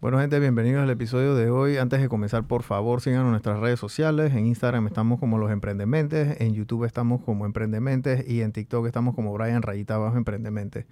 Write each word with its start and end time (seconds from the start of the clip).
Bueno, 0.00 0.20
gente, 0.20 0.38
bienvenidos 0.38 0.84
al 0.84 0.90
episodio 0.90 1.34
de 1.34 1.50
hoy. 1.50 1.76
Antes 1.76 2.00
de 2.00 2.08
comenzar, 2.08 2.44
por 2.44 2.62
favor, 2.62 3.00
en 3.04 3.30
nuestras 3.30 3.58
redes 3.58 3.80
sociales. 3.80 4.32
En 4.32 4.46
Instagram 4.46 4.86
estamos 4.86 5.18
como 5.18 5.38
Los 5.38 5.50
Emprendementes, 5.50 6.40
en 6.40 6.54
YouTube 6.54 6.84
estamos 6.84 7.20
como 7.24 7.46
Emprendementes 7.46 8.24
y 8.28 8.42
en 8.42 8.52
TikTok 8.52 8.86
estamos 8.86 9.16
como 9.16 9.32
Brian 9.32 9.60
Rayita 9.60 9.96
Abajo 9.96 10.16
Emprendementes. 10.16 10.86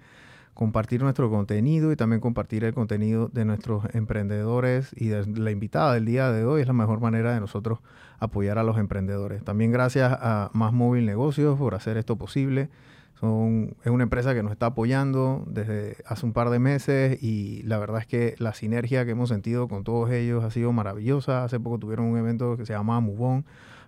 Compartir 0.53 1.01
nuestro 1.01 1.29
contenido 1.29 1.93
y 1.93 1.95
también 1.95 2.19
compartir 2.19 2.65
el 2.65 2.73
contenido 2.73 3.29
de 3.29 3.45
nuestros 3.45 3.85
emprendedores 3.93 4.91
y 4.93 5.07
de 5.07 5.25
la 5.39 5.51
invitada 5.51 5.93
del 5.93 6.03
día 6.03 6.29
de 6.29 6.43
hoy 6.43 6.59
es 6.59 6.67
la 6.67 6.73
mejor 6.73 6.99
manera 6.99 7.33
de 7.33 7.39
nosotros 7.39 7.79
apoyar 8.19 8.57
a 8.57 8.63
los 8.63 8.77
emprendedores. 8.77 9.41
También 9.41 9.71
gracias 9.71 10.11
a 10.19 10.49
Más 10.51 10.73
Móvil 10.73 11.05
Negocios 11.05 11.57
por 11.57 11.75
hacer 11.75 11.95
esto 11.95 12.17
posible. 12.17 12.69
Son, 13.19 13.75
es 13.83 13.89
una 13.89 14.03
empresa 14.03 14.35
que 14.35 14.43
nos 14.43 14.51
está 14.51 14.67
apoyando 14.67 15.43
desde 15.47 15.97
hace 16.05 16.25
un 16.25 16.33
par 16.33 16.51
de 16.51 16.59
meses 16.59 17.21
y 17.21 17.63
la 17.63 17.79
verdad 17.79 18.01
es 18.01 18.07
que 18.07 18.35
la 18.37 18.53
sinergia 18.53 19.05
que 19.05 19.11
hemos 19.11 19.29
sentido 19.29 19.67
con 19.67 19.83
todos 19.83 20.11
ellos 20.11 20.43
ha 20.43 20.51
sido 20.51 20.71
maravillosa. 20.71 21.43
Hace 21.43 21.59
poco 21.59 21.79
tuvieron 21.79 22.05
un 22.05 22.17
evento 22.17 22.57
que 22.57 22.65
se 22.65 22.73
llamaba 22.73 22.99
Mubón, 22.99 23.45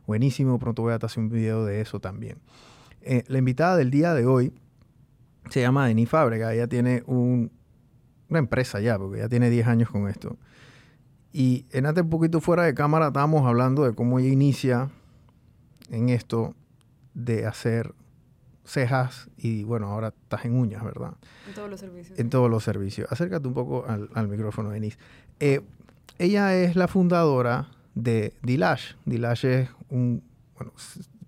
buenísimo, 0.08 0.58
pronto 0.58 0.82
voy 0.82 0.94
a 0.94 0.96
hacer 0.96 1.20
un 1.20 1.30
video 1.30 1.64
de 1.64 1.82
eso 1.82 2.00
también. 2.00 2.40
Eh, 3.02 3.24
la 3.28 3.38
invitada 3.38 3.78
del 3.78 3.92
día 3.92 4.16
de 4.16 4.26
hoy 4.26 4.52
se 5.50 5.62
llama 5.62 5.88
Denis 5.88 6.10
Fábrega, 6.10 6.54
ella 6.54 6.68
tiene 6.68 7.04
un, 7.06 7.52
una 8.30 8.40
empresa 8.40 8.80
ya, 8.80 8.98
porque 8.98 9.20
ya 9.20 9.30
tiene 9.30 9.52
10 9.52 9.68
años 9.68 9.90
con 9.92 10.08
esto. 10.08 10.38
Y 11.32 11.68
en 11.72 11.86
antes 11.86 12.04
un 12.04 12.10
poquito 12.10 12.42
fuera 12.42 12.64
de 12.64 12.74
cámara 12.74 13.08
estábamos 13.08 13.46
hablando 13.46 13.84
de 13.84 13.94
cómo 13.94 14.18
ella 14.18 14.30
inicia 14.30 14.90
en 15.92 16.10
esto 16.10 16.56
de 17.14 17.46
hacer 17.46 17.94
cejas 18.70 19.30
y 19.38 19.64
bueno, 19.64 19.88
ahora 19.88 20.10
estás 20.10 20.46
en 20.46 20.54
uñas, 20.54 20.84
¿verdad? 20.84 21.14
En 21.48 21.54
todos 21.54 21.70
los 21.70 21.80
servicios. 21.80 22.20
En 22.20 22.30
todos 22.30 22.50
los 22.50 22.64
servicios. 22.64 23.12
Acércate 23.12 23.48
un 23.48 23.54
poco 23.54 23.86
al, 23.88 24.28
micrófono, 24.28 24.70
Denise. 24.70 24.98
Eh, 25.40 25.62
ella 26.18 26.56
es 26.56 26.76
la 26.76 26.88
fundadora 26.88 27.70
de 27.96 28.34
Dilash. 28.44 28.94
Dilash 29.06 29.46
es 29.46 29.70
un, 29.90 30.22
bueno, 30.56 30.74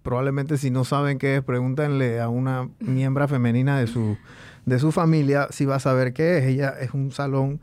probablemente 0.03 0.57
si 0.57 0.69
no 0.69 0.83
saben 0.83 1.17
qué 1.17 1.38
es, 1.38 1.43
pregúntenle 1.43 2.21
a 2.21 2.29
una 2.29 2.69
miembro 2.79 3.27
femenina 3.27 3.79
de 3.79 3.88
su, 3.88 4.17
de 4.66 4.79
su 4.79 4.91
familia 4.91 5.47
si 5.49 5.66
va 5.66 5.75
a 5.75 5.79
saber 5.79 6.13
qué 6.13 6.38
es. 6.38 6.45
Ella 6.45 6.69
es 6.79 6.94
un 6.94 7.11
salón 7.11 7.59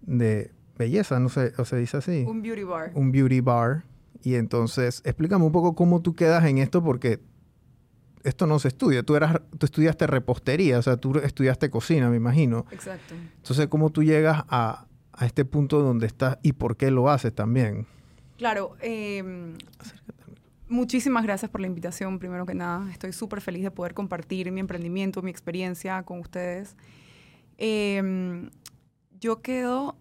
de 0.00 0.50
belleza, 0.78 1.20
no 1.20 1.28
sé, 1.28 1.52
o 1.58 1.64
se 1.64 1.76
dice 1.76 1.98
así. 1.98 2.24
Un 2.26 2.42
beauty 2.42 2.64
bar. 2.64 2.92
Un 2.94 3.12
beauty 3.12 3.40
bar. 3.40 3.84
Y 4.22 4.36
entonces, 4.36 5.02
explícame 5.04 5.44
un 5.44 5.52
poco 5.52 5.74
cómo 5.74 6.00
tú 6.00 6.14
quedas 6.14 6.44
en 6.44 6.58
esto, 6.58 6.82
porque 6.82 7.20
esto 8.24 8.46
no 8.46 8.58
se 8.58 8.68
estudia. 8.68 9.02
Tú, 9.02 9.16
eras, 9.16 9.40
tú 9.58 9.66
estudiaste 9.66 10.06
repostería, 10.06 10.78
o 10.78 10.82
sea, 10.82 10.96
tú 10.96 11.18
estudiaste 11.18 11.70
cocina, 11.70 12.08
me 12.08 12.16
imagino. 12.16 12.66
Exacto. 12.70 13.14
Entonces, 13.36 13.66
¿cómo 13.68 13.90
tú 13.90 14.02
llegas 14.02 14.44
a, 14.48 14.86
a 15.12 15.26
este 15.26 15.44
punto 15.44 15.80
donde 15.80 16.06
estás 16.06 16.38
y 16.42 16.52
por 16.52 16.76
qué 16.76 16.90
lo 16.90 17.10
haces 17.10 17.34
también? 17.34 17.86
Claro. 18.38 18.76
Eh, 18.80 19.54
muchísimas 20.68 21.24
gracias 21.24 21.50
por 21.50 21.60
la 21.60 21.66
invitación, 21.66 22.18
primero 22.18 22.46
que 22.46 22.54
nada. 22.54 22.90
Estoy 22.90 23.12
súper 23.12 23.40
feliz 23.40 23.62
de 23.62 23.70
poder 23.70 23.94
compartir 23.94 24.50
mi 24.52 24.60
emprendimiento, 24.60 25.22
mi 25.22 25.30
experiencia 25.30 26.02
con 26.02 26.20
ustedes. 26.20 26.76
Eh, 27.58 28.48
yo 29.20 29.40
quedo 29.42 29.96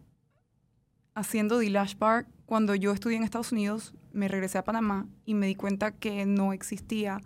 haciendo 1.14 1.60
Dilash 1.60 1.96
Bar 1.98 2.26
cuando 2.46 2.76
yo 2.76 2.92
estudié 2.92 3.18
en 3.18 3.24
Estados 3.24 3.52
Unidos, 3.52 3.94
me 4.12 4.28
regresé 4.28 4.58
a 4.58 4.64
Panamá 4.64 5.08
y 5.26 5.36
me 5.36 5.48
di 5.48 5.56
cuenta 5.56 5.92
que 5.92 6.26
no 6.26 6.52
existía 6.52 7.22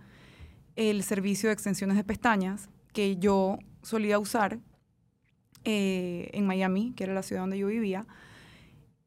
el 0.76 1.04
servicio 1.04 1.50
de 1.50 1.54
extensiones 1.54 1.98
de 1.98 2.04
pestañas 2.04 2.70
que 2.94 3.18
yo 3.18 3.60
solía 3.82 4.20
usar 4.20 4.60
eh, 5.64 6.30
en 6.34 6.46
Miami, 6.46 6.94
que 6.96 7.04
era 7.04 7.14
la 7.14 7.24
ciudad 7.24 7.44
donde 7.44 7.58
yo 7.58 7.68
vivía. 7.68 8.06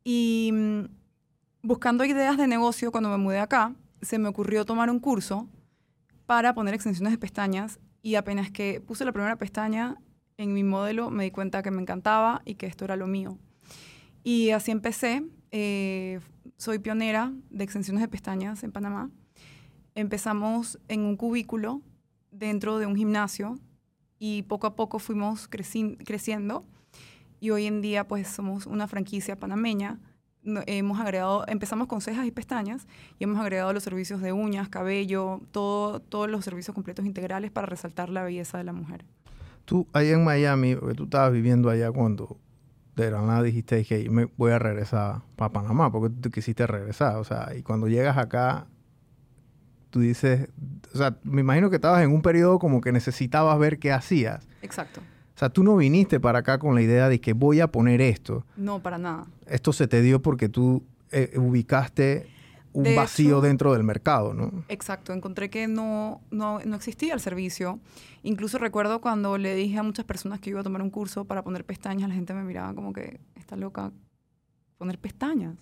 Y 0.05 0.51
mm, 0.53 0.85
buscando 1.63 2.05
ideas 2.05 2.37
de 2.37 2.47
negocio, 2.47 2.91
cuando 2.91 3.11
me 3.11 3.17
mudé 3.17 3.39
acá, 3.39 3.75
se 4.03 4.19
me 4.19 4.29
ocurrió 4.29 4.65
tomar 4.65 4.91
un 4.91 5.01
curso 5.01 5.49
para 6.27 6.55
poner 6.55 6.75
extensiones 6.75 7.13
de 7.13 7.19
pestañas 7.19 7.81
y 8.03 8.15
apenas 8.15 8.51
que 8.51 8.81
puse 8.81 9.05
la 9.05 9.13
primera 9.13 9.37
pestaña 9.37 9.97
en 10.37 10.55
mi 10.55 10.63
modelo 10.63 11.11
me 11.11 11.25
di 11.25 11.31
cuenta 11.31 11.63
que 11.63 11.71
me 11.71 11.83
encantaba 11.83 12.43
y 12.45 12.55
que 12.55 12.67
esto 12.67 12.85
era 12.85 12.97
lo 12.97 13.07
mío. 13.07 13.39
Y 14.23 14.51
así 14.51 14.71
empecé. 14.71 15.25
Eh, 15.51 16.21
soy 16.57 16.79
pionera 16.79 17.33
de 17.51 17.65
extensiones 17.65 18.03
de 18.03 18.09
pestañas 18.09 18.63
en 18.63 18.73
Panamá 18.73 19.11
empezamos 19.99 20.79
en 20.87 21.01
un 21.01 21.17
cubículo 21.17 21.83
dentro 22.31 22.79
de 22.79 22.87
un 22.87 22.95
gimnasio 22.95 23.59
y 24.21 24.43
poco 24.43 24.69
a 24.69 24.77
poco 24.77 25.01
fuimos 25.01 25.49
creciendo 25.49 26.65
y 27.41 27.51
hoy 27.51 27.67
en 27.67 27.81
día 27.81 28.07
pues 28.07 28.29
somos 28.29 28.67
una 28.67 28.87
franquicia 28.87 29.35
panameña. 29.35 29.99
hemos 30.67 31.01
agregado, 31.01 31.45
empezamos 31.49 31.89
con 31.89 32.01
cejas 32.01 32.27
y 32.27 32.31
pestañas 32.31 32.87
y 33.19 33.25
hemos 33.25 33.41
agregado 33.41 33.73
los 33.73 33.83
servicios 33.83 34.21
de 34.21 34.33
uñas, 34.33 34.69
cabello, 34.69 35.41
todo, 35.51 35.99
todos 35.99 36.31
los 36.31 36.45
servicios 36.45 36.75
completos 36.77 37.05
integrales 37.05 37.51
para 37.51 37.67
resaltar 37.67 38.09
la 38.09 38.23
belleza 38.23 38.57
de 38.57 38.65
la 38.65 38.73
mujer. 38.73 39.05
Tú, 39.65 39.89
allá 39.93 40.13
en 40.13 40.23
Miami, 40.23 40.77
porque 40.77 40.95
tú 40.95 41.05
estabas 41.05 41.33
viviendo 41.33 41.71
allá 41.71 41.91
cuando 41.91 42.39
de 42.95 43.11
la 43.11 43.21
nada 43.21 43.43
dijiste 43.43 43.85
que 43.85 44.09
me 44.11 44.27
voy 44.37 44.53
a 44.53 44.61
regresar 44.61 45.23
para 45.35 45.53
Panamá, 45.53 45.91
porque 45.91 46.15
tú 46.21 46.31
quisiste 46.31 46.69
regresar, 46.69 47.17
o 47.17 47.25
sea, 47.25 47.49
y 47.57 47.63
cuando 47.63 47.89
llegas 47.89 48.17
acá, 48.17 48.69
tú 49.91 50.01
dices, 50.01 50.49
o 50.95 50.99
sea, 50.99 51.17
me 51.23 51.41
imagino 51.41 51.71
que 51.71 51.77
estabas 51.77 52.03
en 52.03 52.11
un 52.11 52.23
periodo 52.23 52.59
como 52.59 52.81
que 52.81 52.93
necesitabas 52.93 53.59
ver 53.59 53.79
qué 53.79 53.93
hacías. 53.93 54.47
Exacto. 54.63 55.01
O 55.01 55.39
sea, 55.39 55.51
tú 55.51 55.63
no 55.63 55.77
viniste 55.77 56.19
para 56.19 56.41
acá 56.41 56.59
con 56.59 56.75
la 56.75 56.83
idea 56.83 57.09
de 57.09 57.21
que 57.21 57.33
voy 57.33 57.61
a 57.61 57.69
poner 57.69 58.01
esto. 58.01 58.45
No, 58.57 58.83
para 58.83 58.99
nada. 58.99 59.27
Esto 59.47 59.73
se 59.73 59.87
te 59.87 60.03
dio 60.03 60.21
porque 60.21 60.49
tú 60.49 60.83
eh, 61.13 61.33
ubicaste 61.37 62.27
un 62.73 62.95
vacío 62.95 63.41
dentro 63.41 63.73
del 63.73 63.83
mercado, 63.83 64.35
¿no? 64.35 64.65
Exacto, 64.69 65.13
encontré 65.13 65.51
que 65.51 65.67
no, 65.67 66.21
no, 66.31 66.61
no, 66.65 66.77
existía 66.77 67.15
el 67.15 67.21
servicio. 67.21 67.81
Incluso 68.23 68.59
recuerdo 68.59 69.01
cuando 69.01 69.39
le 69.39 69.55
dije 69.55 69.79
a 69.79 69.83
muchas 69.83 70.05
personas 70.05 70.41
que 70.41 70.51
iba 70.51 70.61
a 70.61 70.63
tomar 70.63 70.83
un 70.83 70.91
curso 70.91 71.25
para 71.25 71.43
poner 71.43 71.65
pestañas, 71.65 72.09
la 72.09 72.15
gente 72.15 72.35
me 72.35 72.45
miraba 72.45 72.75
como 72.75 72.93
que, 72.93 73.21
está 73.37 73.57
loca, 73.57 73.93
poner 74.77 74.99
pestañas. 74.99 75.57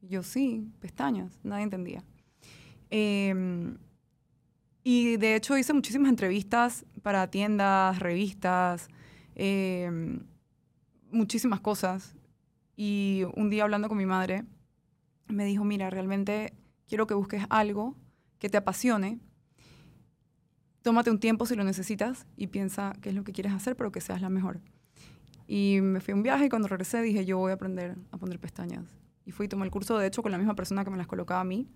Yo, 0.00 0.22
sí, 0.22 0.66
pestañas, 0.80 1.38
nadie 1.42 1.64
entendía. 1.64 2.02
Em, 2.96 3.76
y 4.84 5.16
de 5.16 5.34
hecho 5.34 5.58
hice 5.58 5.72
muchísimas 5.72 6.10
entrevistas 6.10 6.86
para 7.02 7.28
tiendas, 7.28 7.98
revistas, 7.98 8.86
em, 9.34 10.20
muchísimas 11.10 11.58
cosas. 11.58 12.14
Y 12.76 13.24
un 13.34 13.50
día 13.50 13.64
hablando 13.64 13.88
con 13.88 13.98
mi 13.98 14.06
madre, 14.06 14.44
me 15.26 15.44
dijo, 15.44 15.64
mira, 15.64 15.90
realmente 15.90 16.52
quiero 16.86 17.08
que 17.08 17.14
busques 17.14 17.44
algo 17.50 17.96
que 18.38 18.48
te 18.48 18.58
apasione. 18.58 19.18
Tómate 20.82 21.10
un 21.10 21.18
tiempo 21.18 21.46
si 21.46 21.56
lo 21.56 21.64
necesitas 21.64 22.28
y 22.36 22.46
piensa 22.46 22.92
qué 23.00 23.08
es 23.08 23.16
lo 23.16 23.24
que 23.24 23.32
quieres 23.32 23.54
hacer, 23.54 23.74
pero 23.74 23.90
que 23.90 24.00
seas 24.00 24.22
la 24.22 24.28
mejor. 24.28 24.60
Y 25.48 25.80
me 25.82 26.00
fui 26.00 26.12
a 26.12 26.14
un 26.14 26.22
viaje 26.22 26.44
y 26.44 26.48
cuando 26.48 26.68
regresé 26.68 27.02
dije, 27.02 27.24
yo 27.24 27.38
voy 27.38 27.50
a 27.50 27.54
aprender 27.54 27.96
a 28.12 28.18
poner 28.18 28.38
pestañas. 28.38 28.84
Y 29.26 29.32
fui 29.32 29.46
y 29.46 29.48
tomé 29.48 29.64
el 29.64 29.72
curso, 29.72 29.98
de 29.98 30.06
hecho, 30.06 30.22
con 30.22 30.30
la 30.30 30.38
misma 30.38 30.54
persona 30.54 30.84
que 30.84 30.90
me 30.90 30.96
las 30.96 31.08
colocaba 31.08 31.40
a 31.40 31.44
mí. 31.44 31.66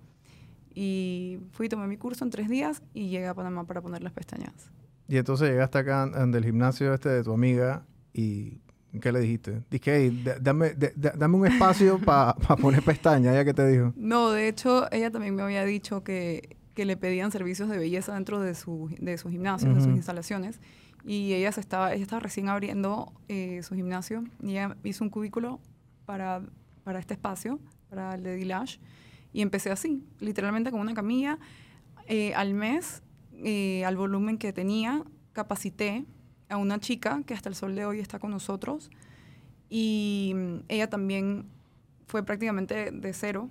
Y 0.81 1.41
fui, 1.51 1.69
tomé 1.69 1.89
mi 1.89 1.97
curso 1.97 2.25
en 2.25 2.31
tres 2.31 2.49
días 2.49 2.83
y 2.95 3.09
llegué 3.09 3.27
a 3.27 3.35
Panamá 3.35 3.65
para 3.65 3.83
poner 3.83 4.01
las 4.01 4.13
pestañas. 4.13 4.71
Y 5.09 5.17
entonces 5.17 5.51
llegaste 5.51 5.79
acá 5.79 6.07
del 6.07 6.45
gimnasio 6.45 6.95
este 6.95 7.09
de 7.09 7.25
tu 7.25 7.33
amiga 7.33 7.85
y 8.13 8.61
¿qué 9.01 9.11
le 9.11 9.19
dijiste? 9.19 9.65
Dije, 9.73 10.13
dame, 10.41 10.77
dame 10.95 11.37
un 11.37 11.47
espacio 11.49 11.99
para 11.99 12.35
poner 12.35 12.85
pestañas, 12.85 13.35
¿ella 13.35 13.45
qué 13.45 13.55
te 13.55 13.67
dijo? 13.67 13.93
No, 13.97 14.31
de 14.31 14.47
hecho, 14.47 14.87
ella 14.93 15.11
también 15.11 15.35
me 15.35 15.43
había 15.43 15.65
dicho 15.65 16.05
que, 16.05 16.57
que 16.75 16.85
le 16.85 16.97
pedían 16.97 17.33
servicios 17.33 17.69
de 17.69 17.77
belleza 17.77 18.15
dentro 18.15 18.41
de 18.41 18.55
su, 18.55 18.89
de 19.01 19.19
su 19.19 19.31
gimnasio, 19.31 19.75
de 19.75 19.81
sus 19.81 19.91
instalaciones. 19.91 20.61
Y 21.05 21.33
ella, 21.33 21.51
se 21.51 21.61
estaba, 21.61 21.93
ella 21.93 22.03
estaba 22.03 22.21
recién 22.21 22.49
abriendo 22.49 23.13
eh, 23.27 23.65
su 23.65 23.75
gimnasio 23.75 24.23
y 24.45 24.51
ella 24.53 24.77
hizo 24.85 25.03
un 25.03 25.11
cubículo 25.11 25.59
para, 26.07 26.41
para 26.85 27.01
este 27.01 27.15
espacio, 27.15 27.59
para 27.91 28.15
el 28.15 28.23
de 28.23 28.37
Dilash. 28.37 28.79
Y 29.33 29.43
empecé 29.43 29.71
así, 29.71 30.03
literalmente 30.21 30.71
con 30.71 30.81
una 30.81 30.95
camilla. 30.95 31.39
Eh, 32.07 32.35
al 32.35 32.55
mes, 32.55 33.03
eh, 33.45 33.85
al 33.85 33.97
volumen 33.97 34.39
que 34.39 34.53
tenía, 34.53 35.05
capacité 35.33 36.07
a 36.49 36.57
una 36.57 36.81
chica 36.81 37.23
que 37.27 37.35
hasta 37.35 37.49
el 37.49 37.55
sol 37.55 37.75
de 37.75 37.85
hoy 37.85 38.01
está 38.01 38.19
con 38.19 38.31
nosotros. 38.31 38.91
Y 39.69 40.33
mm, 40.35 40.57
ella 40.69 40.89
también 40.89 41.47
fue 42.07 42.23
prácticamente 42.23 42.91
de 42.91 43.13
cero 43.13 43.51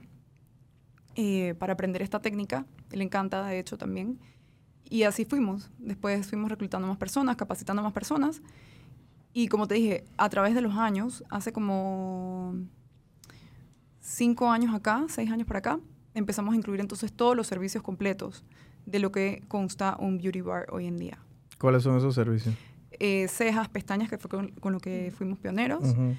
eh, 1.16 1.56
para 1.60 1.74
aprender 1.74 2.02
esta 2.02 2.22
técnica. 2.22 2.66
Le 2.92 3.04
encanta, 3.04 3.46
de 3.46 3.60
hecho, 3.60 3.78
también. 3.78 4.20
Y 4.90 5.04
así 5.04 5.26
fuimos. 5.26 5.70
Después 5.78 6.28
fuimos 6.28 6.50
reclutando 6.50 6.88
más 6.88 6.98
personas, 6.98 7.36
capacitando 7.36 7.84
más 7.84 7.94
personas. 7.94 8.42
Y 9.34 9.50
como 9.50 9.68
te 9.68 9.76
dije, 9.76 10.06
a 10.18 10.30
través 10.30 10.56
de 10.56 10.62
los 10.62 10.76
años, 10.76 11.24
hace 11.30 11.54
como 11.54 12.56
cinco 14.08 14.50
años 14.50 14.74
acá, 14.74 15.06
seis 15.10 15.30
años 15.30 15.46
para 15.48 15.60
acá, 15.60 15.80
empezamos 16.14 16.54
a 16.54 16.58
incluir 16.58 16.80
entonces 16.80 17.12
todos 17.12 17.36
los 17.36 17.46
servicios 17.46 17.84
completos 17.84 18.44
de 18.86 19.00
lo 19.00 19.12
que 19.12 19.44
consta 19.50 19.98
un 20.00 20.18
beauty 20.18 20.42
bar 20.42 20.66
hoy 20.72 20.88
en 20.88 20.98
día. 20.98 21.20
¿Cuáles 21.60 21.84
son 21.84 21.98
esos 21.98 22.16
servicios? 22.16 22.56
Eh, 22.92 23.28
cejas, 23.28 23.68
pestañas, 23.68 24.10
que 24.10 24.18
fue 24.18 24.30
con, 24.30 24.74
lo 24.74 24.80
que 24.80 25.12
fuimos 25.16 25.38
pioneros. 25.40 25.84
Eh, 25.84 26.16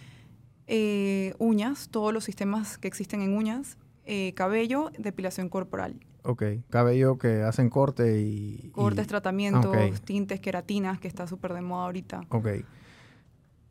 eh, 0.66 1.34
uñas, 1.38 1.88
todos 1.88 2.12
los 2.12 2.24
sistemas 2.24 2.76
que 2.76 2.88
existen 2.88 3.22
en 3.22 3.34
uñas, 3.34 3.78
eh, 4.04 4.34
cabello, 4.34 4.90
depilación 4.98 5.48
corporal. 5.48 5.98
Ok, 6.24 6.42
cabello 6.68 7.16
que 7.16 7.42
hacen 7.42 7.70
corte 7.70 8.20
y... 8.20 8.70
Cortes, 8.72 9.06
y- 9.06 9.08
tratamientos, 9.08 9.74
Ah, 9.74 9.86
ok. 9.86 9.98
tintes, 10.04 10.40
queratinas, 10.40 11.00
que 11.00 11.08
está 11.08 11.26
súper 11.26 11.54
de 11.54 11.62
moda 11.62 11.84
ahorita. 11.84 12.20
Ok. 12.28 12.48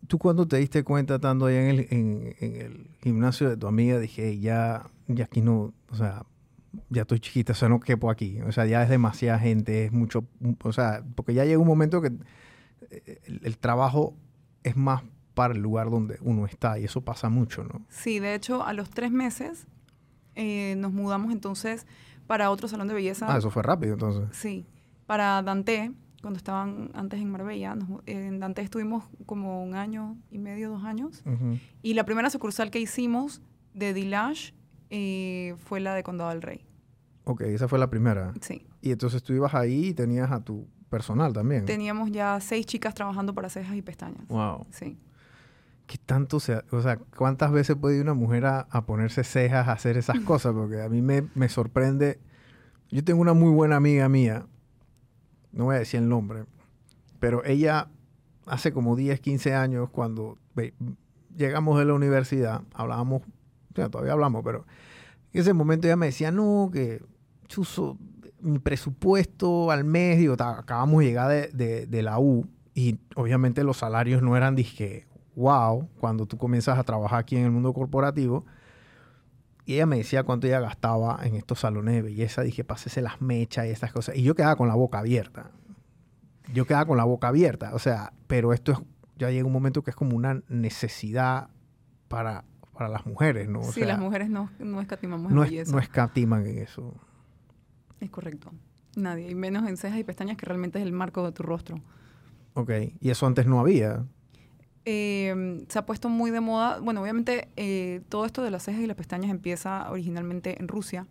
¿Tú 0.06 0.18
cuando 0.20 0.48
te 0.48 0.58
diste 0.58 0.84
cuenta 0.84 1.16
estando 1.16 1.48
allá 1.48 1.62
en 1.62 1.80
el, 1.80 1.88
en, 1.90 2.36
en 2.40 2.56
el 2.62 2.90
gimnasio 3.02 3.50
de 3.50 3.58
tu 3.58 3.68
amiga, 3.68 4.00
dije, 4.00 4.28
"Ey, 4.30 4.40
ya, 4.40 4.90
ya 5.08 5.26
aquí 5.26 5.42
no, 5.42 5.74
o 5.90 5.96
sea, 5.96 6.24
ya 6.90 7.02
estoy 7.02 7.20
chiquita, 7.20 7.54
o 7.54 7.56
sea, 7.56 7.68
no 7.70 7.80
quepo 7.80 8.10
aquí. 8.10 8.40
O 8.42 8.52
sea, 8.52 8.66
ya 8.66 8.84
es 8.84 8.90
demasiada 8.90 9.40
gente, 9.40 9.86
es 9.86 9.92
mucho, 9.92 10.26
o 10.64 10.72
sea, 10.72 11.04
porque 11.16 11.34
ya 11.34 11.44
llega 11.46 11.58
un 11.60 11.68
momento 11.68 12.02
que 12.02 12.12
eh, 12.92 13.20
el, 13.26 13.42
el 13.44 13.58
trabajo 13.58 14.16
es 14.64 14.76
más 14.78 15.04
para 15.34 15.54
el 15.54 15.62
lugar 15.62 15.90
donde 15.90 16.18
uno 16.22 16.46
está 16.46 16.80
y 16.80 16.84
eso 16.86 17.02
pasa 17.02 17.30
mucho, 17.30 17.64
¿no? 17.64 17.86
Sí, 17.90 18.20
de 18.20 18.34
hecho, 18.36 18.64
a 18.64 18.74
los 18.74 18.90
tres 18.90 19.12
meses 19.12 19.68
eh, 20.36 20.76
nos 20.78 20.92
mudamos 20.94 21.32
entonces 21.32 21.86
para 22.28 22.50
otro 22.52 22.68
salón 22.68 22.88
de 22.88 22.94
belleza. 22.94 23.26
Ah, 23.34 23.38
eso 23.38 23.50
fue 23.50 23.64
rápido 23.64 23.94
entonces. 23.94 24.36
Sí, 24.38 24.66
para 25.06 25.42
Dante, 25.44 25.92
cuando 26.28 26.40
estaban 26.40 26.92
antes 26.94 27.22
en 27.22 27.32
Marbella. 27.32 27.74
nos 27.74 28.02
en 28.06 28.42
Dante 28.42 28.62
estuvimos 28.62 29.06
como 29.26 29.64
un 29.64 29.76
año 29.76 30.18
y 30.30 30.40
medio, 30.40 30.70
dos 30.70 30.84
años. 30.84 31.24
Y 31.82 31.94
la 31.94 32.04
primera 32.04 32.30
sucursal 32.30 32.70
que 32.70 32.82
hicimos 32.82 33.42
de 33.74 33.94
Dilash 33.94 34.52
eh, 34.90 35.56
fue 35.56 35.80
la 35.80 35.96
de 35.96 36.04
Condado 36.04 36.32
del 36.32 36.42
Rey. 36.42 36.66
Ok, 37.24 37.44
esa 37.44 37.70
fue 37.70 37.80
la 37.80 37.90
primera. 37.90 38.34
Sí. 38.42 38.68
Y 38.82 38.92
entonces 38.92 39.24
tú 39.24 39.32
ibas 39.32 39.56
ahí 39.56 39.86
y 39.86 39.94
tenías 39.94 40.30
a 40.30 40.42
tu 40.42 40.68
personal 40.90 41.32
también. 41.32 41.64
Teníamos 41.64 42.12
ya 42.12 42.38
seis 42.42 42.66
chicas 42.66 42.94
trabajando 42.94 43.34
para 43.34 43.48
cejas 43.48 43.78
y 43.78 43.82
pestañas. 43.82 44.28
Wow. 44.28 44.66
Sí. 44.72 45.00
¿Qué 45.86 45.98
tanto 45.98 46.42
se, 46.42 46.62
o 46.72 46.82
sea, 46.82 46.98
cuántas 46.98 47.54
veces 47.54 47.78
puede 47.78 47.96
ir 47.96 48.02
una 48.02 48.16
mujer 48.16 48.48
a, 48.48 48.68
a 48.70 48.86
ponerse 48.86 49.24
cejas, 49.24 49.70
a 49.70 49.72
hacer 49.72 49.96
esas 49.96 50.20
cosas? 50.20 50.52
Porque 50.52 50.82
a 50.82 50.90
mí 50.90 51.02
me, 51.02 51.26
me 51.36 51.48
sorprende. 51.48 52.20
Yo 52.92 53.02
tengo 53.06 53.22
una 53.22 53.34
muy 53.34 53.54
buena 53.54 53.78
amiga 53.78 54.10
mía, 54.10 54.46
no 55.58 55.66
voy 55.66 55.76
a 55.76 55.80
decir 55.80 56.00
el 56.00 56.08
nombre, 56.10 56.46
pero 57.20 57.44
ella 57.46 57.90
hace 58.46 58.72
como 58.72 58.96
10, 58.96 59.20
15 59.20 59.54
años, 59.56 59.90
cuando 59.90 60.38
llegamos 61.36 61.78
de 61.80 61.86
la 61.86 61.94
universidad, 61.94 62.62
hablábamos, 62.74 63.22
o 63.24 63.76
sea, 63.76 63.90
todavía 63.90 64.14
hablamos, 64.14 64.44
pero 64.44 64.66
en 65.34 65.42
ese 65.42 65.54
momento 65.54 65.88
ella 65.88 65.96
me 65.98 66.08
decía, 66.08 66.32
no, 66.32 66.70
que 66.72 67.04
chuzo, 67.48 67.98
mi 68.40 68.60
presupuesto 68.60 69.72
al 69.72 69.84
mes, 69.84 70.18
digo, 70.20 70.36
acabamos 70.40 71.00
de 71.00 71.06
llegar 71.06 71.30
de, 71.30 71.48
de- 71.50 71.86
de 71.88 72.02
la 72.04 72.20
U 72.20 72.48
y 72.74 73.00
obviamente 73.16 73.64
los 73.64 73.78
salarios 73.78 74.22
no 74.22 74.38
eran 74.38 74.56
disque, 74.56 75.06
wow, 75.36 75.88
cuando 76.00 76.26
tú 76.26 76.38
comienzas 76.38 76.78
a 76.80 76.84
trabajar 76.84 77.20
aquí 77.20 77.36
en 77.36 77.46
el 77.46 77.52
mundo 77.52 77.74
corporativo. 77.74 78.46
Y 79.68 79.74
ella 79.76 79.86
me 79.86 79.98
decía 79.98 80.24
cuánto 80.24 80.48
ella 80.48 80.62
gastaba 80.62 81.20
en 81.24 81.36
estos 81.36 81.60
salones 81.60 81.94
de 81.96 82.02
belleza. 82.02 82.42
Dije, 82.42 82.64
pásese 82.64 83.02
las 83.02 83.22
mechas 83.22 83.66
y 83.66 83.70
estas 83.70 83.92
cosas. 83.92 84.16
Y 84.16 84.24
yo 84.24 84.34
quedaba 84.34 84.56
con 84.56 84.70
la 84.70 84.76
boca 84.76 85.00
abierta. 85.00 85.52
Yo 86.54 86.66
quedaba 86.66 86.86
con 86.86 86.96
la 86.96 87.04
boca 87.04 87.28
abierta. 87.28 87.76
O 87.76 87.80
sea, 87.80 88.14
pero 88.28 88.54
esto 88.54 88.72
es, 88.72 88.80
ya 89.18 89.30
llega 89.30 89.46
un 89.46 89.52
momento 89.52 89.84
que 89.84 89.90
es 89.90 89.96
como 89.98 90.16
una 90.16 90.42
necesidad 90.48 91.50
para, 92.08 92.46
para 92.72 92.88
las 92.88 93.06
mujeres, 93.06 93.50
¿no? 93.50 93.60
O 93.60 93.64
sí, 93.66 93.82
sea, 93.82 93.88
las 93.88 94.00
mujeres 94.00 94.30
no, 94.30 94.50
no 94.60 94.80
escatimamos 94.80 95.30
en 95.32 95.36
no, 95.36 95.44
es- 95.44 95.70
no 95.70 95.80
escatiman 95.80 96.48
en 96.48 96.60
eso. 96.60 96.94
Es 98.00 98.10
correcto. 98.10 98.54
Nadie, 98.96 99.30
y 99.30 99.36
menos 99.36 99.68
en 99.68 99.76
cejas 99.76 100.00
y 100.00 100.06
pestañas, 100.06 100.38
que 100.38 100.46
realmente 100.46 100.80
es 100.80 100.86
el 100.86 100.94
marco 100.94 101.26
de 101.26 101.34
tu 101.34 101.44
rostro. 101.44 101.82
Ok. 102.54 102.72
Y 103.02 103.10
eso 103.10 103.26
antes 103.28 103.46
no 103.48 103.60
había. 103.60 104.06
Eh, 104.90 105.66
se 105.68 105.80
ha 105.80 105.86
puesto 105.86 106.08
muy 106.08 106.32
de 106.32 106.40
moda. 106.40 106.80
Bueno, 106.80 107.02
obviamente 107.02 107.50
eh, 107.58 108.02
todo 108.08 108.26
esto 108.26 108.42
de 108.42 108.52
las 108.52 108.64
cejas 108.64 108.82
y 108.82 108.88
las 108.88 108.96
pestañas 108.96 109.30
empieza 109.30 109.92
originalmente 109.92 110.58
en 110.62 110.70
Rusia. 110.70 111.08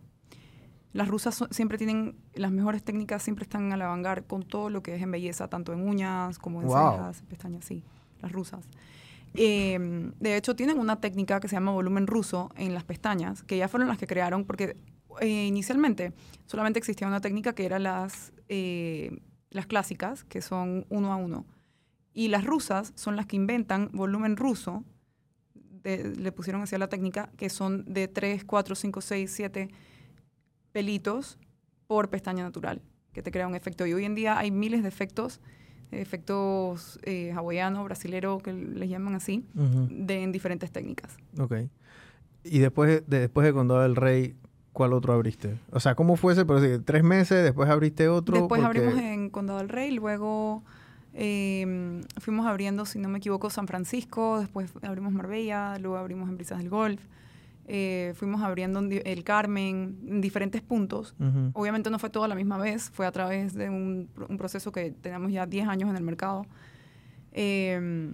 Las 0.95 1.09
rusas 1.09 1.35
son- 1.35 1.53
siempre 1.53 1.77
tienen 1.77 2.17
las 2.35 2.51
mejores 2.53 2.83
técnicas, 2.83 3.23
siempre 3.23 3.43
están 3.43 3.71
a 3.75 3.77
la 3.77 3.87
vanguardia 3.89 4.27
con 4.27 4.45
todo 4.45 4.71
lo 4.71 4.83
que 4.83 4.95
es 4.95 5.03
en 5.03 5.11
belleza, 5.11 5.49
tanto 5.49 5.75
en 5.75 5.87
uñas 5.87 6.39
como 6.39 6.63
en 6.63 6.69
Wow. 6.69 6.93
cejas, 6.93 7.23
pestañas, 7.29 7.67
sí, 7.67 7.83
las 8.23 8.33
rusas. 8.33 8.65
Eh, 9.35 10.11
de 10.21 10.37
hecho, 10.39 10.57
tienen 10.57 10.79
una 10.79 10.99
técnica 11.03 11.39
que 11.41 11.49
se 11.49 11.57
llama 11.57 11.73
volumen 11.73 12.07
ruso 12.07 12.51
en 12.57 12.73
las 12.73 12.85
pestañas, 12.85 13.43
que 13.43 13.59
ya 13.59 13.69
fueron 13.69 13.89
las 13.89 13.99
que 13.99 14.07
crearon, 14.07 14.47
porque 14.47 14.79
eh, 15.21 15.47
inicialmente 15.47 16.15
solamente 16.47 16.79
existía 16.79 17.07
una 17.07 17.21
técnica 17.21 17.55
que 17.55 17.67
era 17.67 17.79
las, 17.79 18.33
eh, 18.49 19.19
las 19.51 19.67
clásicas, 19.67 20.25
que 20.25 20.41
son 20.41 20.87
uno 20.89 21.13
a 21.13 21.17
uno. 21.17 21.45
Y 22.17 22.29
las 22.29 22.45
rusas 22.47 22.93
son 22.97 23.15
las 23.15 23.27
que 23.27 23.37
inventan 23.37 23.91
volumen 23.93 24.39
ruso, 24.39 24.83
de- 25.83 26.15
le 26.17 26.33
pusieron 26.33 26.63
así 26.63 26.75
a 26.75 26.79
la 26.79 26.89
técnica, 26.89 27.31
que 27.37 27.51
son 27.51 27.85
de 27.85 28.09
3, 28.09 28.43
4, 28.45 28.75
5, 28.75 29.01
6, 29.03 29.31
7 29.31 29.69
pelitos 30.73 31.39
por 31.87 32.09
pestaña 32.09 32.43
natural, 32.43 32.81
que 33.13 33.23
te 33.23 33.31
crea 33.31 33.47
un 33.47 33.55
efecto. 33.55 33.87
Y 33.87 33.93
hoy 33.93 34.07
en 34.07 34.15
día 34.15 34.39
hay 34.39 34.51
miles 34.51 34.83
de 34.83 34.89
efectos, 34.89 35.41
efectos 35.91 36.99
eh, 37.03 37.33
hawaiano, 37.33 37.85
brasilero, 37.85 38.39
que 38.39 38.53
les 38.55 38.89
llaman 38.89 39.15
así, 39.15 39.45
de, 39.55 40.23
en 40.23 40.33
diferentes 40.33 40.73
técnicas. 40.73 41.17
Ok. 41.39 41.55
Y 42.45 42.61
después 42.61 43.05
de, 43.07 43.19
después 43.21 43.45
de 43.47 43.53
Condado 43.53 43.83
del 43.83 43.95
Rey, 43.97 44.37
¿cuál 44.73 44.93
otro 44.95 45.13
abriste? 45.13 45.59
O 45.71 45.81
sea, 45.81 45.95
¿cómo 45.95 46.17
fue 46.17 46.33
ese? 46.33 46.47
Pero 46.47 46.61
sí, 46.63 46.83
tres 46.85 47.03
meses, 47.05 47.45
después 47.45 47.69
abriste 47.69 48.09
otro. 48.09 48.39
Después 48.39 48.63
porque- 48.63 48.79
abrimos 48.81 49.01
en 49.03 49.29
Condado 49.31 49.59
del 49.59 49.69
Rey, 49.69 49.91
luego 49.93 50.65
eh, 51.19 52.03
fuimos 52.19 52.47
abriendo, 52.47 52.85
si 52.85 52.99
no 52.99 53.09
me 53.09 53.19
equivoco, 53.19 53.49
San 53.51 53.67
Francisco, 53.67 54.39
después 54.39 54.73
abrimos 54.83 55.13
Marbella, 55.13 55.79
luego 55.79 55.97
abrimos 55.97 56.29
en 56.29 56.37
Brisas 56.37 56.59
del 56.59 56.69
Golf, 56.69 57.01
eh, 57.67 58.13
fuimos 58.17 58.43
abriendo 58.43 58.79
el 58.81 59.25
Carmen, 59.25 59.99
en 60.07 60.21
diferentes 60.21 60.61
puntos. 60.63 61.15
Ujú. 61.19 61.51
Obviamente 61.55 61.91
no 61.91 61.99
fue 61.99 62.11
todo 62.11 62.25
a 62.25 62.29
la 62.29 62.35
misma 62.35 62.59
vez, 62.59 62.91
fue 62.91 63.07
a 63.07 63.13
través 63.13 63.55
de 63.55 63.71
un, 63.71 64.09
un 64.29 64.37
proceso 64.37 64.71
que 64.71 64.91
tenemos 64.93 65.33
ya 65.33 65.47
10 65.47 65.67
años 65.67 65.89
en 65.91 65.97
el 65.97 66.03
mercado. 66.05 66.47
Eh, 67.33 68.13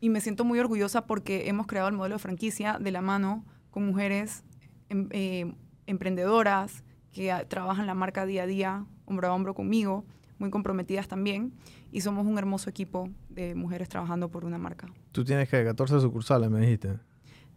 y 0.00 0.10
me 0.10 0.20
siento 0.20 0.44
muy 0.44 0.58
orgullosa 0.58 1.06
porque 1.06 1.48
hemos 1.48 1.66
creado 1.66 1.88
el 1.88 1.94
modelo 1.94 2.14
de 2.16 2.18
franquicia 2.20 2.78
de 2.80 2.90
la 2.90 3.00
mano 3.02 3.44
con 3.70 3.86
mujeres 3.86 4.44
em- 4.88 5.08
eh, 5.10 5.52
emprendedoras 5.86 6.84
que 7.12 7.32
ah, 7.32 7.44
trabajan 7.48 7.86
la 7.86 7.94
marca 7.94 8.24
día 8.26 8.44
a 8.44 8.46
día, 8.46 8.84
hombro 9.06 9.28
a 9.28 9.34
hombro 9.34 9.54
conmigo, 9.54 10.04
muy 10.38 10.50
comprometidas 10.50 11.08
también. 11.08 11.52
Y 11.92 12.00
somos 12.00 12.26
un 12.26 12.38
hermoso 12.38 12.68
equipo 12.70 13.08
de 13.28 13.54
mujeres 13.54 13.88
trabajando 13.88 14.28
por 14.30 14.44
una 14.44 14.58
marca. 14.58 14.88
Tú 15.12 15.24
tienes 15.24 15.48
que 15.48 15.64
14 15.64 16.00
sucursales, 16.00 16.50
me 16.50 16.60
dijiste. 16.60 16.98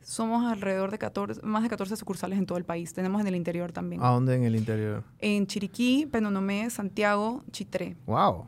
Somos 0.02 0.52
alrededor 0.52 0.90
de 0.90 0.98
14, 0.98 1.42
más 1.44 1.62
de 1.62 1.70
14 1.70 1.96
sucursales 1.96 2.40
en 2.40 2.46
todo 2.48 2.58
el 2.58 2.64
país. 2.66 2.92
Tenemos 2.94 3.22
en 3.22 3.28
el 3.28 3.36
interior 3.36 3.72
también. 3.72 4.02
¿A 4.02 4.10
dónde 4.10 4.36
en 4.36 4.44
el 4.44 4.56
interior? 4.56 5.04
En 5.20 5.46
Chiriquí, 5.46 6.08
Penonomé, 6.12 6.70
Santiago, 6.72 7.44
Chitré. 7.52 7.96
¡Wow! 8.08 8.48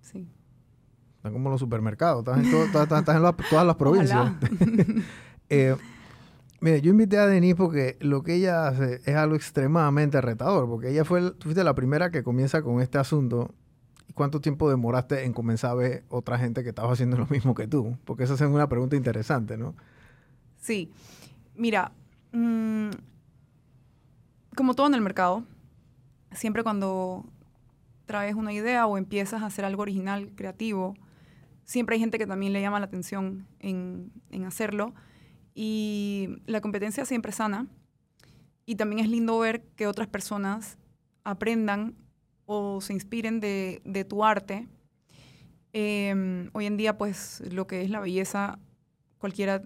Sí. 0.00 0.26
Están 1.18 1.32
como 1.32 1.48
los 1.48 1.60
supermercados, 1.60 2.20
estás 2.26 2.38
en, 2.44 2.50
todo- 2.50 2.64
estás- 2.64 2.82
estás- 2.82 2.98
estás 3.00 3.16
en 3.16 3.22
la- 3.22 3.32
todas 3.32 3.64
las 3.66 3.76
provincias. 3.76 4.32
Eh, 5.54 5.76
mire, 6.62 6.80
yo 6.80 6.92
invité 6.92 7.18
a 7.18 7.26
Denise 7.26 7.56
porque 7.56 7.96
lo 8.00 8.22
que 8.22 8.36
ella 8.36 8.68
hace 8.68 9.00
es 9.04 9.16
algo 9.16 9.34
extremadamente 9.34 10.20
retador, 10.20 10.68
porque 10.68 10.90
ella 10.90 11.04
fue, 11.04 11.32
fuiste 11.40 11.64
la 11.64 11.74
primera 11.74 12.10
que 12.10 12.22
comienza 12.22 12.62
con 12.62 12.80
este 12.80 12.98
asunto. 12.98 13.52
¿Y 14.08 14.12
cuánto 14.12 14.40
tiempo 14.40 14.70
demoraste 14.70 15.24
en 15.24 15.32
comenzar 15.32 15.72
a 15.72 15.74
ver 15.74 16.04
otra 16.08 16.38
gente 16.38 16.62
que 16.62 16.68
estaba 16.68 16.92
haciendo 16.92 17.16
lo 17.18 17.26
mismo 17.26 17.54
que 17.54 17.66
tú? 17.66 17.98
Porque 18.04 18.24
esa 18.24 18.34
es 18.34 18.40
una 18.40 18.68
pregunta 18.68 18.94
interesante, 18.96 19.58
¿no? 19.58 19.74
Sí. 20.56 20.90
Mira, 21.56 21.92
mm, 22.32 22.90
como 24.54 24.74
todo 24.74 24.86
en 24.86 24.94
el 24.94 25.00
mercado, 25.00 25.44
siempre 26.30 26.62
cuando 26.62 27.24
traes 28.06 28.36
una 28.36 28.52
idea 28.52 28.86
o 28.86 28.98
empiezas 28.98 29.42
a 29.42 29.46
hacer 29.46 29.64
algo 29.64 29.82
original, 29.82 30.30
creativo, 30.36 30.94
siempre 31.64 31.94
hay 31.94 32.00
gente 32.00 32.18
que 32.18 32.26
también 32.26 32.52
le 32.52 32.60
llama 32.60 32.78
la 32.78 32.86
atención 32.86 33.48
en, 33.58 34.12
en 34.30 34.44
hacerlo. 34.44 34.94
Y 35.54 36.28
la 36.46 36.60
competencia 36.60 37.04
siempre 37.04 37.30
es 37.30 37.36
sana. 37.36 37.66
Y 38.64 38.76
también 38.76 39.00
es 39.00 39.08
lindo 39.08 39.38
ver 39.38 39.62
que 39.76 39.86
otras 39.86 40.08
personas 40.08 40.78
aprendan 41.24 41.94
o 42.46 42.80
se 42.80 42.92
inspiren 42.92 43.40
de, 43.40 43.82
de 43.84 44.04
tu 44.04 44.24
arte. 44.24 44.68
Em, 45.72 46.50
hoy 46.52 46.66
en 46.66 46.76
día, 46.76 46.98
pues, 46.98 47.42
lo 47.50 47.66
que 47.66 47.82
es 47.82 47.90
la 47.90 48.00
belleza, 48.00 48.58
cualquiera 49.18 49.62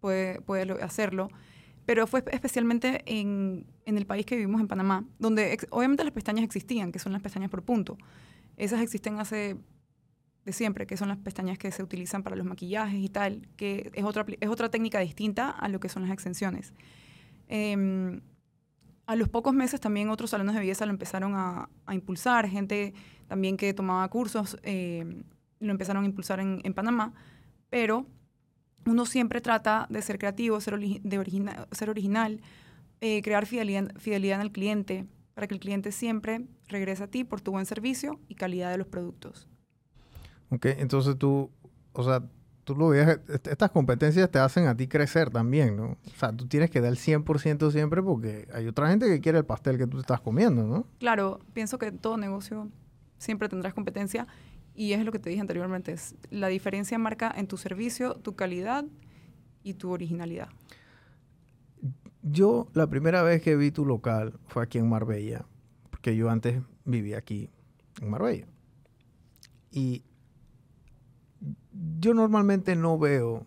puede, 0.00 0.40
puede 0.40 0.64
lo- 0.66 0.82
hacerlo. 0.82 1.28
Pero 1.84 2.06
fue 2.06 2.24
especialmente 2.30 3.02
en, 3.06 3.66
en 3.84 3.98
el 3.98 4.06
país 4.06 4.24
que 4.24 4.36
vivimos, 4.36 4.60
en 4.60 4.68
Panamá, 4.68 5.04
donde 5.18 5.58
obviamente 5.70 6.04
las 6.04 6.12
pestañas 6.12 6.44
existían, 6.44 6.92
que 6.92 6.98
son 6.98 7.12
las 7.12 7.22
pestañas 7.22 7.50
por 7.50 7.62
punto. 7.62 7.98
Esas 8.56 8.80
existen 8.80 9.18
hace 9.18 9.56
de 10.44 10.52
siempre, 10.52 10.86
que 10.86 10.96
son 10.96 11.08
las 11.08 11.18
pestañas 11.18 11.58
que 11.58 11.70
se 11.70 11.82
utilizan 11.82 12.22
para 12.22 12.36
los 12.36 12.46
maquillajes 12.46 13.00
y 13.00 13.08
tal, 13.08 13.48
que 13.56 13.90
es 13.94 14.04
otra, 14.04 14.26
es 14.40 14.48
otra 14.48 14.70
técnica 14.70 14.98
distinta 14.98 15.50
a 15.50 15.68
lo 15.68 15.78
que 15.78 15.88
son 15.88 16.02
las 16.02 16.10
extensiones. 16.10 16.72
Em, 17.48 18.20
a 19.06 19.16
los 19.16 19.28
pocos 19.28 19.54
meses 19.54 19.80
también 19.80 20.08
otros 20.10 20.30
salones 20.30 20.54
de 20.54 20.60
belleza 20.60 20.86
lo 20.86 20.92
empezaron 20.92 21.34
a, 21.34 21.68
impulsar, 21.92 22.48
gente 22.48 22.94
también 23.28 23.56
que 23.56 23.74
tomaba 23.74 24.08
cursos 24.08 24.58
eh, 24.62 25.22
lo 25.60 25.70
empezaron 25.70 26.02
a 26.04 26.06
impulsar 26.06 26.40
en, 26.40 26.74
Panamá, 26.74 27.12
pero 27.70 28.06
uno 28.86 29.06
siempre 29.06 29.40
trata 29.40 29.86
de 29.90 30.02
ser 30.02 30.18
creativo, 30.18 30.60
ser, 30.60 30.78
de 30.78 31.54
ser 31.70 31.90
original, 31.90 32.40
eh, 33.00 33.22
crear 33.22 33.46
fidelidad, 33.46 33.92
fidelidad 33.96 34.40
el 34.40 34.50
cliente, 34.50 35.06
para 35.34 35.46
que 35.46 35.54
el 35.54 35.60
cliente 35.60 35.92
siempre 35.92 36.46
regrese 36.68 37.04
a 37.04 37.06
ti 37.06 37.24
por 37.24 37.40
tu 37.40 37.52
buen 37.52 37.66
servicio 37.66 38.20
y 38.28 38.34
calidad 38.34 38.70
de 38.70 38.78
los 38.78 38.86
productos. 38.86 39.48
Ok, 40.52 40.66
entonces 40.66 41.16
tú, 41.16 41.50
o 41.94 42.02
sea, 42.04 42.22
tú 42.64 42.76
lo 42.76 42.88
ves, 42.88 43.20
estas 43.44 43.70
competencias 43.70 44.30
te 44.30 44.38
hacen 44.38 44.66
a 44.66 44.76
ti 44.76 44.86
crecer 44.86 45.30
también, 45.30 45.76
¿no? 45.76 45.96
O 46.06 46.16
sea, 46.18 46.30
tú 46.30 46.46
tienes 46.46 46.70
que 46.70 46.82
dar 46.82 46.92
el 46.92 46.98
100% 46.98 47.70
siempre 47.70 48.02
porque 48.02 48.46
hay 48.52 48.68
otra 48.68 48.90
gente 48.90 49.06
que 49.06 49.20
quiere 49.22 49.38
el 49.38 49.46
pastel 49.46 49.78
que 49.78 49.86
tú 49.86 49.98
estás 49.98 50.20
comiendo, 50.20 50.64
¿no? 50.64 50.86
Claro, 50.98 51.38
pienso 51.54 51.78
que 51.78 51.90
todo 51.90 52.18
negocio 52.18 52.68
siempre 53.16 53.48
tendrás 53.48 53.72
competencia 53.72 54.26
y 54.74 54.92
es 54.92 55.02
lo 55.06 55.10
que 55.10 55.18
te 55.18 55.30
dije 55.30 55.40
anteriormente, 55.40 55.92
es 55.92 56.14
la 56.28 56.48
diferencia 56.48 56.98
marca 56.98 57.32
en 57.34 57.46
tu 57.46 57.56
servicio, 57.56 58.16
tu 58.16 58.36
calidad 58.36 58.84
y 59.62 59.74
tu 59.74 59.90
originalidad. 59.90 60.50
Yo 62.20 62.68
la 62.74 62.88
primera 62.88 63.22
vez 63.22 63.40
que 63.40 63.56
vi 63.56 63.70
tu 63.70 63.86
local 63.86 64.38
fue 64.48 64.62
aquí 64.62 64.76
en 64.76 64.88
Marbella, 64.90 65.46
porque 65.90 66.14
yo 66.14 66.28
antes 66.28 66.60
vivía 66.84 67.16
aquí 67.16 67.48
en 68.02 68.10
Marbella. 68.10 68.46
Y 69.70 70.04
yo 72.00 72.14
normalmente 72.14 72.76
no 72.76 72.98
veo 72.98 73.44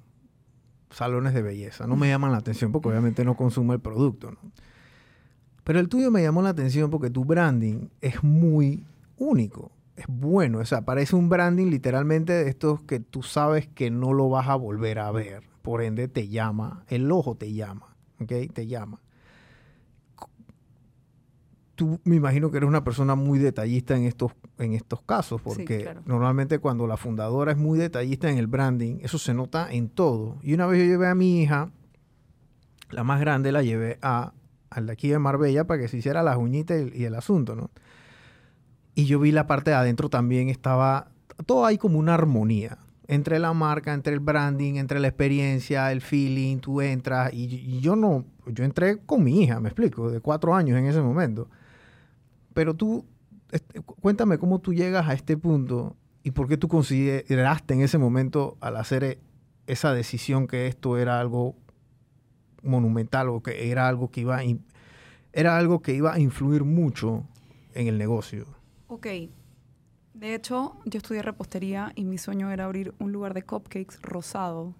salones 0.89 1.33
de 1.33 1.41
belleza, 1.41 1.87
no 1.87 1.95
me 1.95 2.07
llaman 2.07 2.31
la 2.31 2.37
atención 2.37 2.71
porque 2.71 2.89
obviamente 2.89 3.25
no 3.25 3.35
consumo 3.35 3.73
el 3.73 3.79
producto. 3.79 4.31
Pero 5.63 5.79
el 5.79 5.89
tuyo 5.89 6.11
me 6.11 6.21
llamó 6.21 6.41
la 6.41 6.49
atención 6.49 6.89
porque 6.89 7.09
tu 7.09 7.25
branding 7.25 7.89
es 8.01 8.23
muy 8.23 8.85
único, 9.17 9.71
es 9.95 10.05
bueno, 10.07 10.59
o 10.59 10.65
sea, 10.65 10.83
parece 10.83 11.15
un 11.15 11.29
branding 11.29 11.67
literalmente 11.67 12.33
de 12.33 12.49
estos 12.49 12.81
que 12.83 12.99
tú 12.99 13.23
sabes 13.23 13.67
que 13.67 13.89
no 13.89 14.13
lo 14.13 14.29
vas 14.29 14.47
a 14.47 14.55
volver 14.55 14.99
a 14.99 15.11
ver, 15.11 15.43
por 15.61 15.81
ende 15.81 16.07
te 16.07 16.27
llama, 16.27 16.83
el 16.87 17.11
ojo 17.11 17.35
te 17.35 17.53
llama, 17.53 17.95
¿ok? 18.19 18.53
Te 18.53 18.67
llama 18.67 18.99
tú 21.75 21.99
me 22.03 22.15
imagino 22.15 22.49
que 22.49 22.57
eres 22.57 22.67
una 22.67 22.83
persona 22.83 23.15
muy 23.15 23.37
detallista 23.39 23.95
en 23.95 24.05
estos, 24.05 24.31
en 24.57 24.73
estos 24.73 25.01
casos, 25.01 25.41
porque 25.41 25.93
normalmente 26.05 26.59
cuando 26.59 26.87
la 26.87 26.97
fundadora 26.97 27.51
es 27.51 27.57
muy 27.57 27.77
detallista 27.77 28.29
en 28.29 28.37
el 28.37 28.47
branding, 28.47 28.99
eso 29.01 29.17
se 29.17 29.33
nota 29.33 29.71
en 29.71 29.89
todo. 29.89 30.37
Y 30.41 30.53
una 30.53 30.65
vez 30.65 30.79
yo 30.79 30.85
llevé 30.85 31.07
a 31.07 31.15
mi 31.15 31.41
hija, 31.41 31.69
la 32.89 33.03
más 33.03 33.19
grande, 33.19 33.51
la 33.51 33.61
llevé 33.61 33.99
a, 34.01 34.33
al 34.69 34.87
de 34.87 34.93
aquí 34.93 35.09
de 35.09 35.19
Marbella 35.19 35.65
para 35.65 35.81
que 35.81 35.87
se 35.87 35.97
hiciera 35.97 36.23
las 36.23 36.37
uñitas 36.37 36.81
y, 36.81 37.01
y 37.01 37.03
el 37.05 37.15
asunto, 37.15 37.55
¿no? 37.55 37.69
Y 38.95 39.05
yo 39.05 39.19
vi 39.19 39.31
la 39.31 39.45
parte 39.45 39.71
de 39.71 39.75
adentro 39.75 40.09
también, 40.09 40.49
estaba 40.49 41.09
todo 41.45 41.65
ahí 41.65 41.77
como 41.77 41.99
una 41.99 42.13
armonía 42.13 42.77
entre 43.07 43.39
la 43.39 43.53
marca, 43.53 43.93
entre 43.93 44.13
el 44.13 44.19
branding, 44.19 44.75
entre 44.75 44.99
la 44.99 45.07
experiencia, 45.07 45.91
el 45.91 46.01
feeling, 46.01 46.57
tú 46.57 46.81
entras 46.81 47.33
y, 47.33 47.43
y, 47.43 47.79
yo 47.79 47.95
no, 47.95 48.25
yo 48.47 48.63
entré 48.63 48.97
con 48.97 49.23
mi 49.23 49.43
hija, 49.43 49.59
me 49.59 49.69
explico, 49.69 50.09
de 50.09 50.21
cuatro 50.21 50.55
años 50.55 50.77
en 50.77 50.85
ese 50.85 51.01
momento. 51.01 51.47
Pero 52.55 52.73
tú, 52.73 53.05
cuéntame 53.99 54.37
cómo 54.37 54.59
tú 54.59 54.73
llegas 54.73 55.09
a 55.09 55.13
este 55.13 55.35
punto 55.35 55.97
y 56.23 56.31
por 56.31 56.47
qué 56.47 56.55
tú 56.55 56.69
consideraste 56.69 57.73
en 57.73 57.81
ese 57.81 57.97
momento 57.97 58.57
al 58.61 58.77
hacer 58.77 59.03
e, 59.03 59.19
esa 59.67 59.93
decisión 59.93 60.47
que 60.47 60.67
esto 60.67 60.97
era 60.97 61.19
algo 61.19 61.57
monumental 62.63 63.27
o 63.27 63.43
que 63.43 63.69
era 63.69 63.89
algo 63.89 64.09
que 64.09 64.21
iba 64.21 64.37
a, 64.37 64.43
era 65.33 65.57
algo 65.57 65.81
que 65.81 65.93
iba 65.93 66.13
a 66.13 66.19
influir 66.19 66.63
mucho 66.63 67.27
en 67.73 67.87
el 67.87 67.97
negocio. 67.97 68.47
Ok. 68.87 69.07
De 70.13 70.33
hecho, 70.33 70.77
yo 70.85 70.97
estudié 70.99 71.21
repostería 71.21 71.91
y 71.93 72.05
mi 72.05 72.17
sueño 72.17 72.49
era 72.51 72.63
abrir 72.63 72.93
un 72.99 73.11
lugar 73.11 73.33
de 73.33 73.43
cupcakes 73.43 74.01
rosado. 74.01 74.73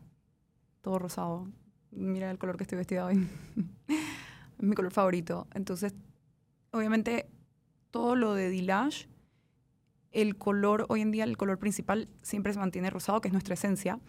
Todo 0.82 0.98
rosado. 0.98 1.50
Mira 1.92 2.32
el 2.32 2.38
color 2.38 2.56
que 2.56 2.64
estoy 2.64 2.78
vestida 2.78 3.06
hoy. 3.06 3.28
mi 4.60 4.76
color 4.76 4.94
favorito. 4.94 5.48
Entonces, 5.54 5.94
obviamente 6.72 7.28
todo 7.96 8.18
lo 8.18 8.34
de 8.34 8.50
Dilash, 8.50 9.06
el 10.12 10.36
color, 10.36 10.86
hoy 10.90 11.00
en 11.00 11.12
día 11.12 11.24
el 11.24 11.38
color 11.38 11.60
principal 11.60 12.10
siempre 12.24 12.52
se 12.52 12.60
mantiene 12.60 12.90
rosado, 12.90 13.22
que 13.22 13.30
es 13.30 13.32
nuestra 13.32 13.54
esencia, 13.54 14.02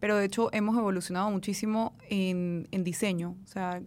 pero 0.00 0.16
de 0.16 0.24
hecho 0.24 0.48
hemos 0.54 0.74
evolucionado 0.74 1.30
muchísimo 1.30 1.98
en, 2.08 2.66
diseño. 2.72 3.36
O 3.44 3.46
sea, 3.46 3.82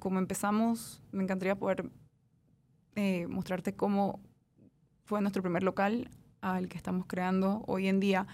como 0.00 0.18
empezamos, 0.18 1.00
me 1.12 1.22
encantaría 1.22 1.54
poder 1.54 1.88
eh, 2.96 3.28
mostrarte 3.28 3.72
cómo 3.72 4.18
fue 5.04 5.20
nuestro 5.20 5.42
primer 5.42 5.62
local 5.62 6.10
al 6.40 6.66
que 6.66 6.76
estamos 6.76 7.06
creando 7.06 7.62
hoy 7.68 7.86
en 7.86 8.00
día, 8.00 8.26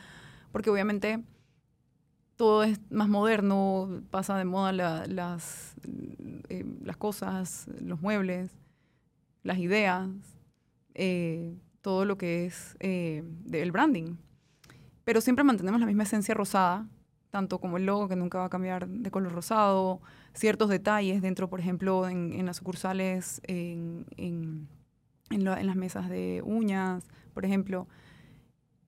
porque 0.51 0.71
obviamente 0.71 1.23
todo 2.37 2.65
es 2.65 2.81
más 2.91 3.11
moderno, 3.11 4.03
pasa 4.09 4.39
de 4.39 4.47
moda 4.47 4.73
las, 4.73 5.75
eh, 6.49 6.65
las 6.83 6.97
cosas, 6.97 7.67
los 7.83 8.01
muebles, 8.01 8.51
las 9.43 9.59
ideas, 9.59 10.09
eh, 10.95 11.57
todo 11.81 12.05
lo 12.05 12.17
que 12.17 12.47
es 12.47 12.77
eh, 12.81 13.23
del 13.45 13.73
branding. 13.73 14.17
Pero 15.05 15.21
siempre 15.21 15.45
mantenemos 15.45 15.81
la 15.81 15.87
misma 15.87 16.05
esencia 16.05 16.35
rosada, 16.35 16.89
tanto 17.31 17.59
como 17.59 17.77
el 17.77 17.87
logo 17.87 18.09
que 18.09 18.17
nunca 18.17 18.39
va 18.39 18.47
a 18.47 18.51
cambiar 18.51 18.89
de 18.89 19.11
color 19.11 19.33
rosado, 19.33 20.01
ciertos 20.33 20.69
detalles 20.71 21.21
dentro, 21.21 21.51
por 21.51 21.61
ejemplo, 21.61 22.09
en, 22.09 22.47
las 22.47 22.57
sucursales, 22.57 23.41
en, 23.45 24.07
en, 24.17 24.69
las 25.31 25.77
mesas 25.77 26.09
de 26.09 26.43
uñas, 26.45 27.05
por 27.35 27.45
ejemplo, 27.45 27.89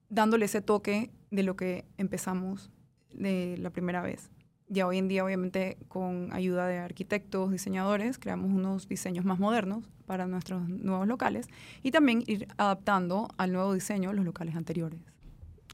dándole 0.09 0.45
ese 0.45 0.61
toque 0.61 1.11
de 1.29 1.43
lo 1.43 1.55
que 1.55 1.85
empezamos 1.97 2.71
de 3.13 3.57
la 3.59 3.69
primera 3.69 4.01
vez. 4.01 4.31
Ya 4.69 4.85
hoy 4.85 4.97
en 4.97 5.07
día, 5.07 5.23
obviamente, 5.23 5.77
con 5.87 6.33
ayuda 6.33 6.67
de 6.67 6.77
arquitectos, 6.79 7.51
diseñadores, 7.51 8.17
creamos 8.17 8.51
unos 8.51 8.89
diseños 8.89 9.23
más 9.23 9.39
modernos 9.39 9.89
para 10.05 10.27
nuestros 10.27 10.67
nuevos 10.67 11.07
locales 11.07 11.47
y 11.83 11.91
también 11.91 12.23
ir 12.27 12.47
adaptando 12.57 13.29
al 13.37 13.53
nuevo 13.53 13.73
diseño 13.73 14.11
los 14.11 14.25
locales 14.25 14.55
anteriores. 14.55 14.99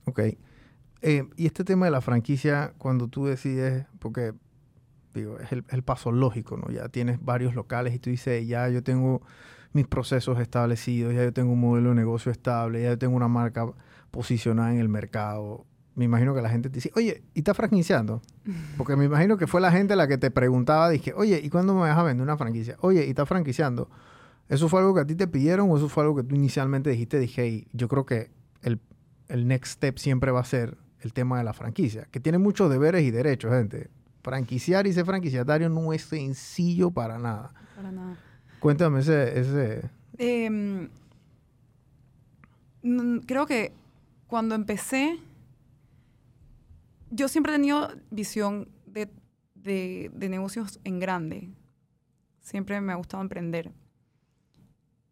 Ok. 0.06 0.20
Eh, 1.02 1.28
y 1.36 1.46
este 1.48 1.64
tema 1.64 1.86
de 1.86 1.92
la 1.92 2.02
franquicia, 2.02 2.74
cuando 2.78 3.08
tú 3.08 3.26
decides, 3.26 3.86
porque 4.00 4.34
digo, 5.14 5.40
es 5.40 5.52
el, 5.52 5.84
paso 5.84 6.12
lógico, 6.12 6.58
¿no? 6.58 6.70
Ya 6.72 6.90
tienes 6.90 7.24
varios 7.24 7.56
locales 7.56 7.94
y 7.94 8.00
tú 8.00 8.10
dices, 8.10 8.48
ya 8.48 8.70
yo 8.70 8.84
tengo 8.84 9.22
mis 9.74 9.88
procesos 9.88 10.40
establecidos, 10.40 11.14
ya 11.14 11.24
yo 11.24 11.34
tengo 11.34 11.54
un 11.54 11.60
modelo 11.60 11.90
de 11.90 11.96
negocio 11.96 12.32
estable, 12.32 12.84
ya 12.84 12.90
yo 12.90 12.98
tengo 12.98 13.16
una 13.16 13.28
marca 13.28 13.66
posicionada 14.12 14.72
en 14.72 14.80
el 14.80 14.90
mercado. 14.90 15.66
Me 15.96 16.06
imagino 16.06 16.34
que 16.34 16.42
la 16.42 16.50
gente 16.50 16.70
te 16.70 16.76
dice, 16.76 16.92
oye, 16.96 17.24
¿y 17.34 17.40
estás 17.40 17.56
franquiciando? 17.56 18.22
Porque 18.78 18.96
me 18.96 19.06
imagino 19.06 19.38
que 19.38 19.46
fue 19.46 19.62
la 19.62 19.72
gente 19.72 19.96
la 19.96 20.08
que 20.08 20.18
te 20.18 20.32
preguntaba, 20.32 20.90
dije, 20.90 21.14
oye, 21.16 21.40
¿y 21.44 21.50
cuándo 21.50 21.76
me 21.76 21.82
vas 21.82 21.98
a 21.98 22.04
vender 22.04 22.24
una 22.24 22.36
franquicia? 22.36 22.78
Oye, 22.82 23.06
¿y 23.06 23.10
estás 23.10 23.30
franquiciando? 23.30 23.90
¿Eso 24.50 24.70
fue 24.70 24.80
algo 24.80 24.96
que 24.96 25.02
a 25.02 25.06
ti 25.06 25.16
te 25.16 25.28
pidieron 25.28 25.70
o 25.70 25.78
eso 25.78 25.90
fue 25.90 26.04
algo 26.04 26.16
que 26.16 26.24
tú 26.24 26.36
inicialmente 26.36 26.90
dijiste? 26.90 27.20
Dije, 27.20 27.68
yo 27.74 27.88
creo 27.88 28.06
que 28.06 28.32
el, 28.64 28.80
el 29.28 29.48
next 29.48 29.74
step 29.74 29.98
siempre 30.00 30.32
va 30.32 30.40
a 30.40 30.46
ser 30.46 30.78
el 31.02 31.14
tema 31.14 31.38
de 31.38 31.44
la 31.44 31.54
franquicia, 31.54 32.08
que 32.12 32.20
tiene 32.20 32.38
muchos 32.38 32.70
deberes 32.70 33.04
y 33.04 33.12
derechos, 33.12 33.52
gente. 33.52 33.90
Franquiciar 34.24 34.88
y 34.88 34.94
ser 34.94 35.06
franquiciatario 35.06 35.70
no 35.70 35.94
es 35.94 36.04
sencillo 36.04 36.92
para 36.92 37.20
nada. 37.20 37.54
Para 37.76 37.92
nada. 37.92 38.18
Cuéntame 38.60 39.02
ese... 39.02 39.40
ese... 39.40 39.90
Em, 40.18 40.90
creo 43.26 43.46
que 43.46 43.74
cuando 44.28 44.56
empecé, 44.56 45.20
yo 47.14 47.28
siempre 47.28 47.54
he 47.54 47.56
tenido 47.56 47.90
visión 48.10 48.70
de, 48.86 49.10
de, 49.56 50.30
negocios 50.30 50.80
en 50.84 51.00
grande. 51.00 51.50
Siempre 52.42 52.82
me 52.82 52.92
ha 52.92 52.96
gustado 52.96 53.22
emprender 53.22 53.72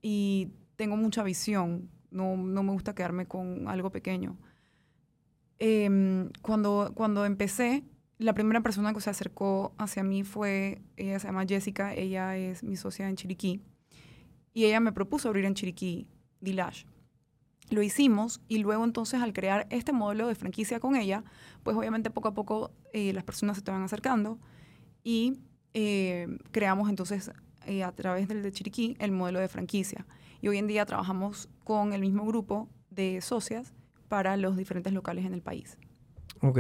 y 0.01 0.51
tengo 0.75 0.97
mucha 0.97 1.23
visión. 1.23 1.89
No, 2.09 2.35
no 2.35 2.63
me 2.63 2.71
gusta 2.71 2.95
quedarme 2.95 3.27
con 3.27 3.67
algo 3.67 3.91
pequeño. 3.91 4.37
Em, 5.59 6.29
cuando, 6.41 6.91
cuando 6.95 7.23
empecé, 7.23 7.83
la 8.17 8.33
primera 8.33 8.61
persona 8.61 8.93
que 8.93 9.01
se 9.01 9.11
acercó 9.11 9.73
hacia 9.77 10.03
mí 10.03 10.23
fue, 10.23 10.81
ella 10.97 11.19
se 11.19 11.27
llama 11.27 11.45
Jessica, 11.45 11.93
ella 11.93 12.35
es 12.35 12.63
mi 12.63 12.75
socia 12.75 13.07
en 13.07 13.15
Chiriquí, 13.15 13.61
y 14.53 14.65
ella 14.65 14.79
me 14.79 14.91
propuso 14.91 15.29
abrir 15.29 15.45
en 15.45 15.53
Chiriquí 15.53 16.07
Dilash. 16.41 16.85
Lo 17.71 17.81
hicimos 17.81 18.41
y 18.47 18.59
luego 18.59 18.83
entonces 18.83 19.21
al 19.21 19.33
crear 19.33 19.65
este 19.69 19.93
modelo 19.93 20.27
de 20.27 20.35
franquicia 20.35 20.79
con 20.79 20.95
ella, 20.95 21.23
pues 21.63 21.75
obviamente 21.75 22.09
poco 22.09 22.27
a 22.27 22.33
poco 22.33 22.71
eh, 22.93 23.13
las 23.13 23.23
personas 23.23 23.55
se 23.55 23.61
estaban 23.61 23.81
acercando 23.81 24.37
y 25.03 25.39
eh, 25.73 26.27
creamos 26.51 26.89
entonces 26.89 27.31
eh, 27.65 27.83
a 27.83 27.91
través 27.93 28.27
del 28.27 28.43
de 28.43 28.51
Chiriquí 28.51 28.97
el 28.99 29.11
modelo 29.11 29.39
de 29.39 29.47
franquicia. 29.47 30.05
Y 30.41 30.49
hoy 30.49 30.57
en 30.57 30.67
día 30.67 30.85
trabajamos 30.85 31.49
con 31.63 31.93
el 31.93 32.01
mismo 32.01 32.25
grupo 32.25 32.67
de 32.89 33.21
socias 33.21 33.73
para 34.09 34.35
los 34.35 34.57
diferentes 34.57 34.91
locales 34.91 35.25
en 35.25 35.33
el 35.33 35.41
país. 35.41 35.77
Ok. 36.41 36.59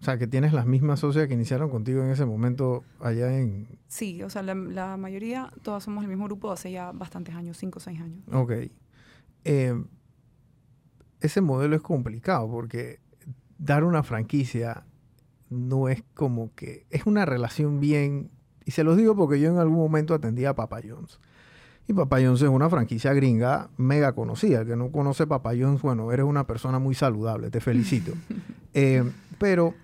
O 0.00 0.04
sea, 0.04 0.18
que 0.18 0.26
tienes 0.26 0.52
las 0.52 0.66
mismas 0.66 1.00
socias 1.00 1.28
que 1.28 1.34
iniciaron 1.34 1.70
contigo 1.70 2.02
en 2.02 2.10
ese 2.10 2.24
momento 2.24 2.84
allá 3.00 3.36
en... 3.36 3.68
Sí, 3.86 4.22
o 4.22 4.30
sea, 4.30 4.42
la, 4.42 4.96
mayoría, 4.96 5.52
todas 5.62 5.84
somos 5.84 6.02
el 6.02 6.08
mismo 6.08 6.24
grupo 6.24 6.50
hace 6.50 6.72
ya 6.72 6.92
bastantes 6.92 7.34
años, 7.34 7.56
cinco 7.56 7.78
o 7.78 7.80
seis 7.80 8.00
años. 8.00 8.24
Ok. 8.32 8.52
Eh, 9.44 9.74
ese 11.20 11.40
modelo 11.40 11.76
es 11.76 11.82
complicado 11.82 12.50
porque 12.50 13.00
dar 13.58 13.84
una 13.84 14.02
franquicia 14.02 14.84
no 15.50 15.88
es 15.88 16.02
como 16.14 16.54
que, 16.54 16.86
es 16.90 17.06
una 17.06 17.24
relación 17.24 17.80
bien, 17.80 18.30
y 18.64 18.72
se 18.72 18.84
los 18.84 18.96
digo 18.96 19.16
porque 19.16 19.40
yo 19.40 19.50
en 19.50 19.58
algún 19.58 19.78
momento 19.78 20.14
atendía 20.14 20.50
a 20.50 20.54
Papa 20.54 20.80
John's. 20.86 21.20
Y 21.86 21.94
Papa 21.94 22.18
John's 22.20 22.42
es 22.42 22.48
una 22.50 22.68
franquicia 22.68 23.14
gringa 23.14 23.70
mega 23.78 24.12
conocida. 24.12 24.60
El 24.60 24.66
que 24.66 24.76
no 24.76 24.92
conoce 24.92 25.26
Papa 25.26 25.52
John's, 25.58 25.80
bueno, 25.80 26.12
eres 26.12 26.26
una 26.26 26.46
persona 26.46 26.78
muy 26.78 26.94
saludable, 26.94 27.50
te 27.50 27.60
felicito. 27.60 28.12
Eh, 28.74 29.02
pero 29.38 29.74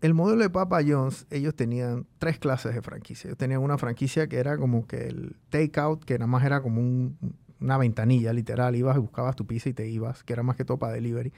el 0.00 0.14
modelo 0.14 0.42
de 0.42 0.48
Papa 0.48 0.80
John's, 0.86 1.26
ellos 1.28 1.54
tenían 1.54 2.06
tres 2.18 2.38
clases 2.38 2.72
de 2.72 2.80
franquicia. 2.80 3.28
Ellos 3.28 3.36
tenían 3.36 3.60
una 3.60 3.76
franquicia 3.76 4.28
que 4.28 4.38
era 4.38 4.56
como 4.56 4.86
que 4.86 5.08
el 5.08 5.36
takeout, 5.50 6.04
que 6.04 6.14
nada 6.14 6.28
más 6.28 6.44
era 6.44 6.62
como 6.62 6.80
una 7.60 7.78
ventanilla, 7.78 8.32
literal. 8.32 8.76
Ibas 8.76 8.96
y 8.96 9.00
buscabas 9.00 9.36
tu 9.36 9.46
pizza 9.46 9.68
y 9.68 9.72
te 9.72 9.88
ibas, 9.88 10.22
que 10.24 10.32
era 10.32 10.42
más 10.42 10.56
que 10.56 10.64
todo 10.64 10.78
para 10.78 10.92
delivery. 10.92 11.32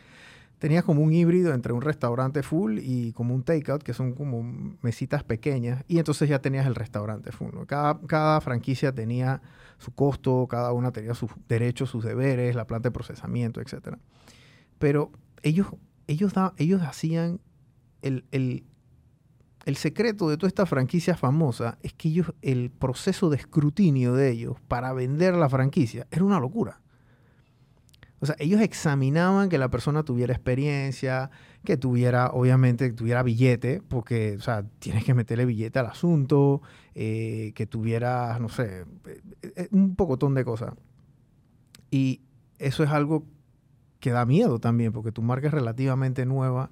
Tenías 0.58 0.84
como 0.84 1.02
un 1.02 1.12
híbrido 1.12 1.54
entre 1.54 1.72
un 1.72 1.82
restaurante 1.82 2.44
full 2.44 2.78
y 2.80 3.12
como 3.12 3.34
un 3.34 3.42
takeout, 3.42 3.82
que 3.82 3.94
son 3.94 4.12
como 4.12 4.42
mesitas 4.80 5.24
pequeñas. 5.24 5.84
Y 5.88 5.98
entonces 5.98 6.28
ya 6.28 6.38
tenías 6.40 6.66
el 6.66 6.76
restaurante 6.76 7.32
full. 7.32 7.50
Cada, 7.66 8.00
cada 8.06 8.40
franquicia 8.40 8.94
tenía 8.94 9.42
su 9.78 9.92
costo, 9.92 10.46
cada 10.48 10.72
una 10.72 10.92
tenía 10.92 11.14
sus 11.14 11.32
derechos, 11.48 11.90
sus 11.90 12.04
deberes, 12.04 12.54
la 12.54 12.68
planta 12.68 12.90
de 12.90 12.92
procesamiento, 12.92 13.60
etc. 13.60 13.96
Pero 14.78 15.10
ellos, 15.42 15.66
ellos, 16.06 16.32
ellos 16.56 16.82
hacían 16.82 17.40
el, 18.02 18.24
el, 18.30 18.64
secreto 19.76 20.28
de 20.28 20.36
toda 20.36 20.48
esta 20.48 20.66
franquicia 20.66 21.16
famosa 21.16 21.78
es 21.82 21.92
que 21.92 22.08
ellos, 22.08 22.32
el 22.42 22.70
proceso 22.70 23.30
de 23.30 23.36
escrutinio 23.36 24.14
de 24.14 24.30
ellos 24.30 24.56
para 24.68 24.92
vender 24.92 25.34
la 25.34 25.48
franquicia 25.48 26.06
era 26.10 26.24
una 26.24 26.40
locura. 26.40 26.80
O 28.22 28.26
sea, 28.26 28.36
ellos 28.38 28.60
examinaban 28.60 29.48
que 29.48 29.58
la 29.58 29.68
persona 29.68 30.04
tuviera 30.04 30.32
experiencia, 30.32 31.30
que 31.64 31.76
tuviera, 31.76 32.30
obviamente, 32.30 32.88
que 32.90 32.94
tuviera 32.94 33.24
billete, 33.24 33.82
porque, 33.88 34.36
o 34.36 34.40
sea, 34.40 34.64
tienes 34.78 35.04
que 35.04 35.12
meterle 35.12 35.44
billete 35.44 35.80
al 35.80 35.86
asunto, 35.86 36.62
eh, 36.94 37.50
que 37.56 37.66
tuviera, 37.66 38.38
no 38.38 38.48
sé, 38.48 38.84
eh, 39.06 39.20
eh, 39.42 39.68
un 39.72 39.96
pocotón 39.96 40.34
de 40.34 40.44
cosas. 40.44 40.74
Y 41.90 42.20
eso 42.58 42.84
es 42.84 42.90
algo 42.90 43.26
que 43.98 44.12
da 44.12 44.24
miedo 44.24 44.60
también, 44.60 44.92
porque 44.92 45.10
tu 45.10 45.22
marca 45.22 45.48
es 45.48 45.54
relativamente 45.54 46.24
nueva 46.24 46.70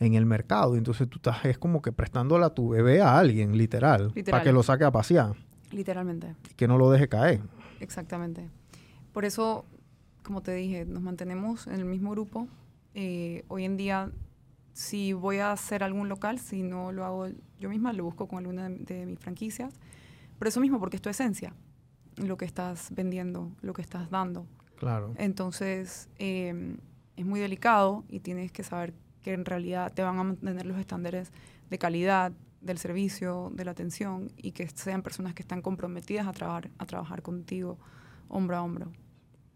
en 0.00 0.14
el 0.14 0.26
mercado. 0.26 0.76
Entonces 0.76 1.08
tú 1.08 1.18
estás, 1.18 1.44
es 1.44 1.58
como 1.58 1.80
que 1.82 1.92
prestándola 1.92 2.46
a 2.46 2.54
tu 2.54 2.70
bebé 2.70 3.00
a 3.00 3.18
alguien, 3.18 3.56
literal, 3.56 4.12
para 4.28 4.42
que 4.42 4.52
lo 4.52 4.62
saque 4.62 4.84
a 4.84 4.90
pasear. 4.90 5.36
Literalmente. 5.70 6.34
Y 6.50 6.54
que 6.54 6.66
no 6.66 6.78
lo 6.78 6.90
deje 6.90 7.08
caer. 7.08 7.40
Exactamente. 7.78 8.48
Por 9.12 9.24
eso, 9.24 9.64
como 10.24 10.42
te 10.42 10.52
dije, 10.54 10.84
nos 10.84 11.02
mantenemos 11.02 11.66
en 11.66 11.74
el 11.74 11.84
mismo 11.84 12.10
grupo. 12.10 12.48
Eh, 12.94 13.44
hoy 13.48 13.64
en 13.64 13.76
día, 13.76 14.10
si 14.72 15.12
voy 15.12 15.38
a 15.38 15.52
hacer 15.52 15.84
algún 15.84 16.08
local, 16.08 16.38
si 16.38 16.62
no 16.62 16.90
lo 16.90 17.04
hago 17.04 17.28
yo 17.58 17.68
misma, 17.68 17.92
lo 17.92 18.04
busco 18.04 18.26
con 18.26 18.38
alguna 18.38 18.68
de, 18.68 19.06
mis 19.06 19.18
franquicias. 19.18 19.72
Por 20.38 20.48
eso 20.48 20.60
mismo, 20.60 20.80
porque 20.80 20.96
es 20.96 21.02
tu 21.02 21.10
esencia, 21.10 21.54
lo 22.16 22.36
que 22.36 22.46
estás 22.46 22.88
vendiendo, 22.94 23.52
lo 23.60 23.74
que 23.74 23.82
estás 23.82 24.10
dando. 24.10 24.46
Claro. 24.78 25.12
Entonces, 25.18 26.08
eh, 26.18 26.76
es 27.16 27.26
muy 27.26 27.38
delicado 27.38 28.04
y 28.08 28.20
tienes 28.20 28.50
que 28.50 28.62
saber 28.62 28.94
que 29.22 29.32
en 29.32 29.44
realidad 29.44 29.92
te 29.92 30.02
van 30.02 30.18
a 30.18 30.24
mantener 30.24 30.66
los 30.66 30.78
estándares 30.78 31.32
de 31.68 31.78
calidad 31.78 32.32
del 32.60 32.78
servicio, 32.78 33.50
de 33.54 33.64
la 33.64 33.70
atención 33.70 34.30
y 34.36 34.52
que 34.52 34.68
sean 34.68 35.02
personas 35.02 35.34
que 35.34 35.42
están 35.42 35.62
comprometidas 35.62 36.26
a 36.26 36.32
trabajar, 36.32 36.70
a 36.78 36.86
trabajar 36.86 37.22
contigo 37.22 37.78
hombro 38.28 38.56
a 38.56 38.62
hombro. 38.62 38.92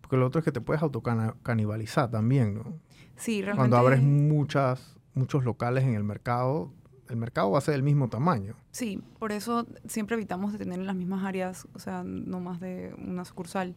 Porque 0.01 0.17
lo 0.17 0.27
otro 0.27 0.41
es 0.41 0.45
que 0.45 0.53
te 0.53 0.61
puedes 0.61 0.83
autocanibalizar 0.83 2.11
también, 2.11 2.55
¿no? 2.55 2.79
Sí, 3.17 3.41
realmente. 3.41 3.57
Cuando 3.57 3.77
abres 3.77 4.03
muchas, 4.03 4.97
muchos 5.15 5.45
locales 5.45 5.85
en 5.85 5.95
el 5.95 6.05
mercado, 6.05 6.73
el 7.09 7.17
mercado 7.17 7.51
va 7.51 7.59
a 7.59 7.61
ser 7.63 7.73
del 7.73 7.83
mismo 7.83 8.09
tamaño. 8.09 8.55
Sí, 8.71 9.03
por 9.19 9.33
eso 9.33 9.67
siempre 9.87 10.17
evitamos 10.17 10.53
de 10.53 10.59
tener 10.59 10.79
en 10.79 10.87
las 10.87 10.97
mismas 10.97 11.25
áreas, 11.25 11.67
o 11.75 11.79
sea, 11.79 12.03
no 12.05 12.41
más 12.41 12.61
de 12.61 12.95
una 12.99 13.25
sucursal. 13.25 13.75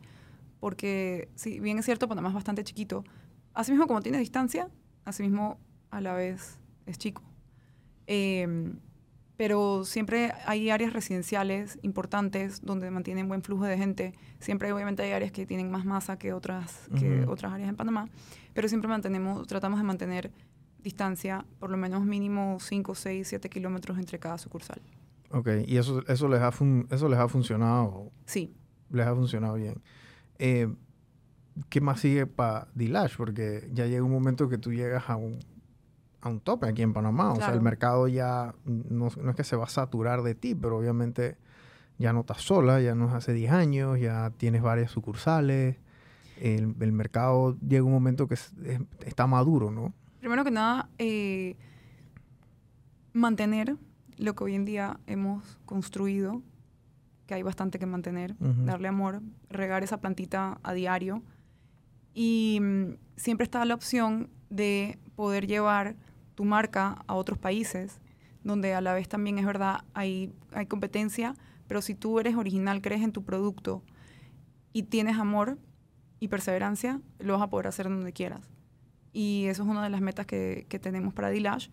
Porque, 0.60 1.30
si 1.36 1.60
bien 1.60 1.78
es 1.78 1.86
cierto, 1.86 2.08
Panamá 2.08 2.30
es 2.30 2.36
bastante 2.36 2.64
chiquito, 2.64 3.04
así 3.54 3.72
mismo 3.72 3.88
como 3.88 4.02
tiene 4.02 4.18
distancia, 4.18 4.70
así 5.06 5.24
mismo 5.24 5.60
a 5.92 6.02
la 6.02 6.14
vez 6.14 6.60
es 6.86 6.98
chico. 6.98 7.22
Em, 8.08 8.80
pero 9.38 9.84
siempre 9.86 10.34
hay 10.46 10.72
áreas 10.72 10.94
residenciales 10.94 11.78
importantes 11.84 12.62
donde 12.64 12.90
mantienen 12.90 13.28
buen 13.28 13.44
flujo 13.44 13.66
de 13.66 13.78
gente. 13.78 14.14
Siempre 14.40 14.72
obviamente 14.72 15.04
hay 15.04 15.12
áreas 15.12 15.32
que 15.32 15.46
tienen 15.46 15.70
más 15.70 15.86
masa 15.86 16.18
que 16.18 16.34
otras, 16.34 16.90
que 17.00 17.26
otras 17.28 17.54
áreas 17.54 17.70
en 17.70 17.76
Panamá, 17.76 18.10
pero 18.54 18.68
siempre 18.68 18.88
mantenemos, 18.88 19.46
tratamos 19.48 19.80
de 19.80 19.86
mantener 19.86 20.32
distancia, 20.82 21.46
por 21.60 21.70
lo 21.70 21.78
menos 21.78 22.04
mínimo 22.04 22.58
5, 22.60 22.96
6, 22.96 23.28
7 23.28 23.50
kilómetros 23.50 24.00
entre 24.00 24.18
cada 24.18 24.40
sucursal. 24.40 24.82
Ok, 25.30 25.50
¿y 25.68 25.78
eso, 25.78 26.04
eso, 26.08 26.28
les, 26.30 26.42
ha 26.42 26.52
eso 26.90 27.10
les 27.10 27.20
ha 27.20 27.28
funcionado? 27.28 28.12
Sí. 28.26 28.56
Les 28.90 29.06
ha 29.06 29.14
funcionado 29.14 29.56
bien. 29.56 29.82
Eh, 30.40 30.68
¿Qué 31.70 31.82
más 31.82 32.00
sigue 32.00 32.26
para 32.26 32.70
Dilash? 32.74 33.18
Porque 33.18 33.70
ya 33.74 33.86
llega 33.86 34.04
un 34.04 34.12
momento 34.12 34.48
que 34.48 34.58
tú 34.58 34.72
llegas 34.72 35.10
a 35.10 35.16
un 35.16 35.40
a 36.22 36.30
un 36.30 36.40
tope 36.40 36.68
aquí 36.68 36.82
en 36.82 36.94
Panamá. 36.94 37.32
O 37.32 37.36
sea, 37.36 37.54
el 37.54 37.62
mercado 37.62 38.08
ya 38.08 38.56
no, 38.66 39.08
es 39.08 39.36
que 39.36 39.44
se 39.44 39.56
va 39.56 39.66
a 39.66 39.70
saturar 39.70 40.24
de 40.24 40.36
ti, 40.36 40.56
pero 40.56 40.78
obviamente 40.78 41.38
ya 41.98 42.14
no 42.14 42.22
estás 42.22 42.42
sola, 42.42 42.82
ya 42.82 42.96
no 42.96 43.08
es 43.08 43.14
hace 43.14 43.34
10 43.34 43.52
años, 43.52 44.00
ya 44.00 44.32
tienes 44.38 44.62
varias 44.62 44.92
sucursales. 44.92 45.78
El, 46.40 46.76
mercado 46.76 47.58
llega 47.68 47.84
un 47.84 47.92
momento 47.92 48.28
que 48.28 48.38
está 49.06 49.26
maduro, 49.26 49.72
¿no? 49.72 49.94
Primero 50.20 50.44
que 50.44 50.52
nada, 50.52 50.90
eh, 51.00 51.56
mantener 53.14 53.76
lo 54.18 54.36
que 54.36 54.44
hoy 54.44 54.56
en 54.56 54.66
día 54.66 55.00
hemos 55.08 55.60
construido, 55.66 56.42
que 57.26 57.34
hay 57.34 57.44
bastante 57.44 57.80
que 57.80 57.86
mantener, 57.86 58.36
darle 58.40 58.88
amor, 58.88 59.22
regar 59.50 59.84
esa 59.84 59.98
plantita 59.98 60.60
a 60.64 60.74
diario. 60.74 61.24
Y 62.14 62.60
mm, 62.62 62.96
siempre 63.16 63.44
está 63.44 63.64
la 63.66 63.76
opción 63.76 64.30
de 64.50 64.98
poder 65.16 65.46
llevar 65.46 65.96
tu 66.38 66.46
marca 66.46 67.04
a 67.08 67.16
otros 67.16 67.40
países, 67.40 68.00
donde 68.44 68.76
a 68.76 68.80
la 68.80 68.94
vez 68.94 69.10
también 69.10 69.40
es 69.40 69.46
verdad, 69.48 69.80
hay, 69.96 70.32
hay 70.52 70.68
competencia, 70.68 71.34
pero 71.68 71.82
si 71.82 71.96
tú 71.96 72.20
eres 72.20 72.36
original, 72.36 72.80
crees 72.80 73.02
en 73.02 73.12
tu 73.12 73.24
producto 73.24 73.82
y 74.72 74.84
tienes 74.84 75.18
amor 75.18 75.58
y 76.20 76.28
perseverancia, 76.28 77.02
lo 77.18 77.34
vas 77.34 77.42
a 77.42 77.50
poder 77.50 77.66
hacer 77.66 77.90
donde 77.90 78.14
quieras. 78.14 78.52
Y 79.14 79.48
eso 79.48 79.64
es 79.64 79.70
una 79.70 79.84
de 79.84 79.90
las 79.90 80.00
metas 80.00 80.28
que, 80.28 80.68
que 80.70 80.78
tenemos 80.78 81.12
para 81.12 81.32
Dilash, 81.32 81.70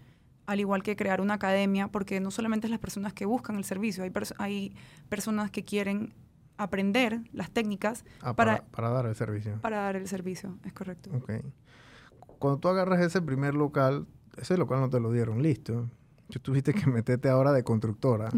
al 0.46 0.60
igual 0.60 0.82
que 0.82 0.96
crear 0.96 1.20
una 1.20 1.34
academia, 1.34 1.88
porque 1.88 2.18
no 2.20 2.30
solamente 2.30 2.66
es 2.66 2.70
las 2.70 2.80
personas 2.80 3.12
que 3.12 3.26
buscan 3.26 3.56
el 3.56 3.64
servicio, 3.64 4.02
hay, 4.02 4.12
hay 4.38 4.74
personas 5.10 5.50
que 5.50 5.62
quieren 5.62 6.14
aprender 6.56 7.20
las 7.34 7.50
técnicas 7.50 8.06
ah, 8.22 8.34
para, 8.34 8.64
para, 8.70 8.88
dar 8.88 9.04
el 9.04 9.14
servicio. 9.14 9.60
Para 9.60 9.82
dar 9.82 9.96
el 9.96 10.08
servicio, 10.08 10.56
es 10.64 10.72
correcto. 10.72 11.10
Okay. 11.18 11.42
Cuando 12.38 12.60
tú 12.60 12.68
agarras 12.68 13.02
ese 13.02 13.20
primer 13.20 13.54
local, 13.54 14.06
ese 14.40 14.56
local 14.56 14.80
no 14.80 14.90
te 14.90 15.00
lo 15.00 15.12
dieron, 15.12 15.42
listo. 15.42 15.88
Tú 16.30 16.38
tuviste 16.40 16.72
que 16.72 16.86
meterte 16.90 17.28
ahora 17.28 17.52
de 17.52 17.62
constructora. 17.62 18.30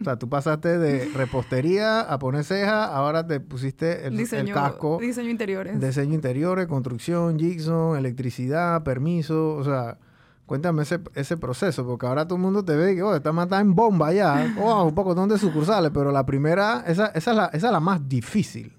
o 0.00 0.04
sea, 0.04 0.18
tú 0.18 0.28
pasaste 0.28 0.78
de 0.78 1.06
repostería 1.14 2.00
a 2.00 2.18
poner 2.18 2.44
ceja, 2.44 2.84
ahora 2.84 3.26
te 3.26 3.40
pusiste 3.40 4.06
el, 4.06 4.16
casco. 4.52 4.98
Diseño 5.00 5.30
interiores. 5.30 5.80
Diseño 5.80 6.14
interiores, 6.14 6.66
construcción, 6.66 7.38
Jigsaw, 7.38 7.94
electricidad, 7.94 8.82
permiso. 8.82 9.54
O 9.54 9.64
sea, 9.64 9.98
cuéntame 10.46 10.82
ese, 10.82 11.00
ese 11.14 11.36
proceso, 11.36 11.86
porque 11.86 12.06
ahora 12.06 12.26
todo 12.26 12.36
el 12.36 12.42
mundo 12.42 12.64
te 12.64 12.74
ve 12.74 12.94
que, 12.94 13.02
oh, 13.02 13.14
está 13.14 13.32
matada 13.32 13.62
en 13.62 13.74
bomba 13.74 14.12
ya. 14.12 14.56
Oh, 14.60 14.84
un 14.84 14.94
poco 14.94 15.14
de 15.14 15.38
sucursales, 15.38 15.92
pero 15.94 16.10
la 16.10 16.26
primera, 16.26 16.84
esa, 16.86 17.06
esa, 17.08 17.30
es, 17.30 17.36
la, 17.36 17.46
esa 17.46 17.66
es 17.68 17.72
la 17.72 17.80
más 17.80 18.08
difícil. 18.08 18.72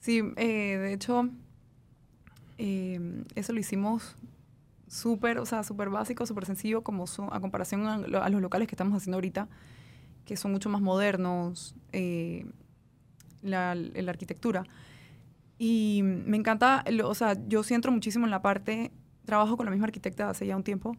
Sí, 0.00 0.22
eh, 0.36 0.78
de 0.78 0.92
hecho, 0.92 1.28
eh, 2.58 3.24
eso 3.34 3.52
lo 3.52 3.60
hicimos 3.60 4.16
súper, 4.88 5.38
o 5.38 5.46
sea, 5.46 5.62
súper 5.62 5.90
básico, 5.90 6.26
súper 6.26 6.46
sencillo, 6.46 6.82
como 6.82 7.04
a 7.30 7.40
comparación 7.40 7.86
a, 7.86 8.28
los 8.28 8.42
locales 8.42 8.68
que 8.68 8.74
estamos 8.74 8.96
haciendo 8.96 9.16
ahorita, 9.16 9.48
que 10.24 10.36
son 10.36 10.52
mucho 10.52 10.68
más 10.68 10.80
modernos, 10.80 11.74
eh, 11.92 12.46
la, 13.42 13.70
arquitectura. 14.08 14.64
Y 15.58 16.00
me 16.02 16.36
encanta, 16.36 16.84
o 17.04 17.14
sea, 17.14 17.36
yo 17.48 17.62
siento 17.62 17.90
muchísimo 17.90 18.24
en 18.26 18.30
la 18.30 18.42
parte, 18.42 18.92
trabajo 19.24 19.56
con 19.56 19.66
la 19.66 19.70
misma 19.70 19.86
arquitecta 19.86 20.30
hace 20.30 20.46
ya 20.46 20.56
un 20.56 20.64
tiempo, 20.64 20.96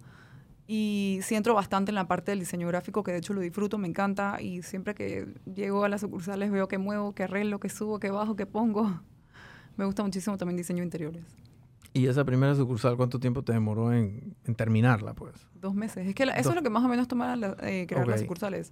y 0.67 1.19
siento 1.23 1.54
bastante 1.56 1.89
en 1.91 1.95
la 1.95 2.08
parte 2.08 2.32
del 2.32 2.39
diseño 2.39 2.67
gráfico, 2.67 3.04
que 3.04 3.12
de 3.12 3.17
hecho 3.17 3.34
lo 3.34 3.41
disfruto, 3.41 3.78
me 3.78 3.88
encanta, 3.88 4.39
y 4.41 4.62
siempre 4.62 4.93
que 4.93 5.28
llego 5.45 5.84
a 5.84 5.89
las 5.89 6.02
sucursales 6.02 6.52
veo 6.52 6.67
que 6.67 6.78
muevo, 6.78 7.13
que 7.13 7.23
arreglo, 7.23 7.60
que 7.60 7.69
subo, 7.69 7.99
que 7.99 8.12
bajo, 8.12 8.36
que 8.36 8.45
pongo. 8.45 9.02
Me 9.78 9.86
gusta 9.86 10.04
muchísimo 10.04 10.38
también 10.38 10.58
diseño 10.58 10.82
de 10.82 10.86
interiores. 10.86 11.48
¿Y 11.93 12.08
esa 12.08 12.23
primera 12.23 12.56
sucursal 12.56 12.95
cuánto 12.97 13.19
tiempo 13.19 13.43
te 13.43 13.52
demoró 13.52 13.91
en, 13.93 14.36
terminarla, 14.56 15.13
pues? 15.13 15.34
Dos 15.56 15.73
meses. 15.73 16.08
Es 16.08 16.15
que 16.15 16.23
eso 16.23 16.49
es 16.49 16.56
lo 16.56 16.62
que 16.62 16.69
más 16.69 16.84
o 16.84 16.88
menos 16.88 17.08
toma 17.08 17.36
eh, 17.63 17.86
crear 17.88 18.08
las 18.08 18.21
sucursales. 18.21 18.71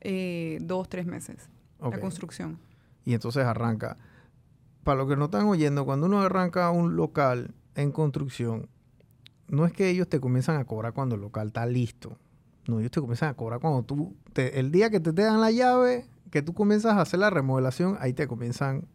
Eh, 0.00 0.58
dos, 0.62 0.88
tres 0.88 1.06
meses. 1.06 1.48
La 1.80 1.98
construcción. 2.00 2.58
Y 3.04 3.14
entonces 3.14 3.44
arranca. 3.44 3.96
Para 4.84 4.98
los 4.98 5.08
que 5.08 5.16
no 5.16 5.26
están 5.26 5.46
oyendo, 5.46 5.84
cuando 5.84 6.06
uno 6.06 6.20
arranca 6.20 6.70
un 6.70 6.96
local 6.96 7.54
en 7.74 7.90
construcción, 7.92 8.68
no 9.48 9.66
es 9.66 9.72
que 9.72 9.90
ellos 9.90 10.08
te 10.08 10.20
comienzan 10.20 10.56
a 10.56 10.64
cobrar 10.64 10.92
cuando 10.92 11.14
el 11.16 11.20
local 11.20 11.48
está 11.48 11.66
listo. 11.66 12.16
No, 12.68 12.78
ellos 12.78 12.92
te 12.92 13.00
comienzan 13.00 13.28
a 13.30 13.34
cobrar 13.34 13.58
cuando 13.60 13.82
tú, 13.82 14.14
te- 14.32 14.60
el 14.60 14.70
día 14.70 14.88
que 14.90 15.00
te, 15.00 15.12
te 15.12 15.22
dan 15.22 15.40
la 15.40 15.50
llave, 15.50 16.06
que 16.30 16.42
tú 16.42 16.54
comienzas 16.54 16.94
a 16.94 17.00
hacer 17.00 17.18
la 17.20 17.30
remodelación, 17.30 17.96
ahí 18.00 18.12
te 18.12 18.26
comienzan 18.28 18.86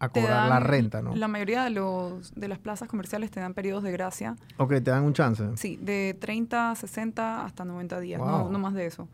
a 0.00 0.08
cobrar 0.08 0.48
la 0.48 0.54
dan- 0.56 0.64
renta, 0.64 1.02
¿no? 1.02 1.14
La 1.14 1.28
mayoría 1.28 1.62
de, 1.62 1.70
los, 1.70 2.34
de 2.34 2.48
las 2.48 2.58
plazas 2.58 2.88
comerciales 2.88 3.30
te 3.30 3.38
dan 3.38 3.54
periodos 3.54 3.82
de 3.84 3.92
gracia. 3.92 4.34
Ok, 4.56 4.70
te 4.70 4.80
dan 4.90 5.04
un 5.04 5.12
chance. 5.12 5.44
Sí, 5.56 5.76
de 5.80 6.16
30, 6.18 6.74
60 6.74 7.44
hasta 7.44 7.64
90 7.64 8.00
días, 8.00 8.18
Wow. 8.18 8.28
no, 8.28 8.48
no 8.50 8.58
más 8.58 8.74
de 8.74 8.86
eso. 8.86 9.08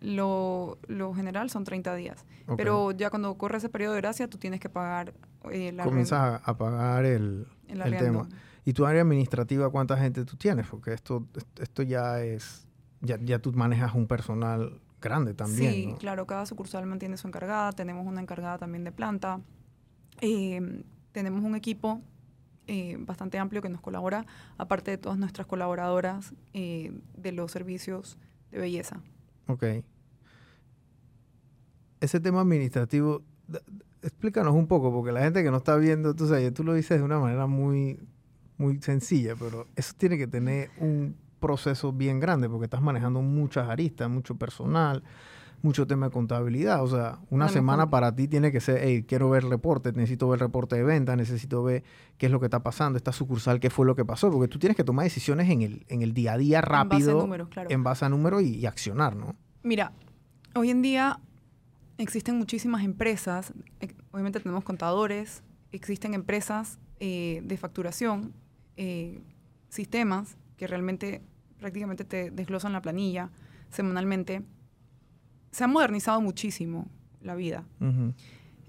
Lo, 0.00 0.78
lo 0.86 1.14
general 1.14 1.48
son 1.50 1.64
30 1.64 1.94
días. 1.94 2.24
Ok. 2.46 2.56
Pero 2.58 2.90
ya 2.92 3.10
cuando 3.10 3.34
corre 3.38 3.56
ese 3.58 3.68
periodo 3.68 3.94
de 3.94 4.00
gracia, 4.00 4.28
tú 4.28 4.36
tienes 4.38 4.60
que 4.60 4.68
pagar 4.68 5.14
eh, 5.50 5.72
la 5.72 5.84
comienzas 5.84 6.18
a, 6.18 6.36
a 6.36 6.56
pagar 6.58 7.04
el, 7.04 7.46
el 7.68 7.80
el 7.80 7.96
tema. 7.96 8.28
¿Y 8.66 8.72
tu 8.72 8.86
área 8.86 9.02
administrativa 9.02 9.70
cuánta 9.70 9.96
gente 9.96 10.24
tú 10.24 10.36
tienes? 10.36 10.66
Porque 10.66 10.92
esto, 10.92 11.26
esto 11.60 11.82
ya 11.82 12.20
es, 12.22 12.66
ya, 13.02 13.18
ya 13.22 13.38
tú 13.38 13.52
manejas 13.52 13.94
un 13.94 14.06
personal 14.06 14.80
grande 15.00 15.34
también, 15.34 15.72
Sí, 15.72 15.86
¿no? 15.86 15.96
claro, 15.96 16.26
cada 16.26 16.46
sucursal 16.46 16.86
mantiene 16.86 17.16
su 17.18 17.28
encargada. 17.28 17.72
Tenemos 17.72 18.06
una 18.06 18.20
encargada 18.22 18.58
también 18.58 18.84
de 18.84 18.92
planta. 18.92 19.40
Eh, 20.26 20.82
tenemos 21.12 21.44
un 21.44 21.54
equipo 21.54 22.00
eh, 22.66 22.96
bastante 22.98 23.38
amplio 23.38 23.60
que 23.60 23.68
nos 23.68 23.82
colabora, 23.82 24.24
aparte 24.56 24.90
de 24.90 24.96
todas 24.96 25.18
nuestras 25.18 25.46
colaboradoras 25.46 26.32
eh, 26.54 26.98
de 27.14 27.32
los 27.32 27.52
servicios 27.52 28.16
de 28.50 28.58
belleza. 28.58 29.02
Ok. 29.48 29.64
Ese 32.00 32.20
tema 32.20 32.40
administrativo, 32.40 33.22
explícanos 34.00 34.54
un 34.54 34.66
poco, 34.66 34.90
porque 34.90 35.12
la 35.12 35.20
gente 35.20 35.42
que 35.42 35.50
no 35.50 35.58
está 35.58 35.76
viendo, 35.76 36.14
tú 36.14 36.26
sabes, 36.26 36.54
tú 36.54 36.64
lo 36.64 36.72
dices 36.72 36.96
de 36.96 37.04
una 37.04 37.18
manera 37.18 37.46
muy, 37.46 38.00
muy 38.56 38.80
sencilla, 38.80 39.36
pero 39.38 39.66
eso 39.76 39.92
tiene 39.98 40.16
que 40.16 40.26
tener 40.26 40.70
un 40.78 41.16
proceso 41.38 41.92
bien 41.92 42.18
grande, 42.18 42.48
porque 42.48 42.64
estás 42.64 42.80
manejando 42.80 43.20
muchas 43.20 43.68
aristas, 43.68 44.08
mucho 44.08 44.36
personal, 44.36 45.02
mucho 45.64 45.86
tema 45.86 46.06
de 46.06 46.12
contabilidad. 46.12 46.82
O 46.82 46.88
sea, 46.88 47.18
una 47.30 47.48
semana 47.48 47.90
para 47.90 48.14
ti 48.14 48.28
tiene 48.28 48.52
que 48.52 48.60
ser, 48.60 48.80
hey, 48.82 49.04
quiero 49.08 49.30
ver 49.30 49.44
reporte, 49.44 49.92
necesito 49.92 50.28
ver 50.28 50.40
reporte 50.40 50.76
de 50.76 50.84
venta, 50.84 51.16
necesito 51.16 51.62
ver 51.62 51.82
qué 52.18 52.26
es 52.26 52.32
lo 52.32 52.38
que 52.38 52.46
está 52.46 52.62
pasando, 52.62 52.96
esta 52.96 53.12
sucursal, 53.12 53.60
qué 53.60 53.70
fue 53.70 53.86
lo 53.86 53.96
que 53.96 54.04
pasó, 54.04 54.30
porque 54.30 54.48
tú 54.48 54.58
tienes 54.58 54.76
que 54.76 54.84
tomar 54.84 55.04
decisiones 55.04 55.50
en 55.50 55.62
el, 55.62 55.84
en 55.88 56.02
el 56.02 56.12
día 56.14 56.34
a 56.34 56.38
día 56.38 56.58
En 56.58 56.62
base 56.62 56.74
a 56.74 56.82
rápido, 56.84 57.20
números, 57.22 57.48
claro. 57.48 57.70
en 57.70 57.82
base 57.82 58.04
a 58.04 58.08
números 58.08 58.42
y, 58.42 58.56
y 58.56 58.66
accionar, 58.66 59.16
¿no? 59.16 59.34
Mira, 59.62 59.92
hoy 60.54 60.70
en 60.70 60.82
día 60.82 61.18
existen 61.98 62.36
muchísimas 62.38 62.84
empresas, 62.84 63.52
eh, 63.80 63.88
obviamente 64.12 64.40
tenemos 64.40 64.64
contadores, 64.64 65.42
existen 65.72 66.14
empresas 66.14 66.78
eh, 67.00 67.40
de 67.44 67.56
facturación, 67.56 68.32
eh, 68.76 69.22
sistemas 69.68 70.36
que 70.56 70.66
realmente 70.66 71.22
prácticamente 71.58 72.04
te 72.04 72.30
desglosan 72.30 72.72
la 72.72 72.82
planilla 72.82 73.30
semanalmente. 73.70 74.42
Se 75.54 75.62
ha 75.62 75.68
modernizado 75.68 76.20
muchísimo 76.20 76.88
la 77.22 77.36
vida. 77.36 77.62
Ujú. 77.80 78.12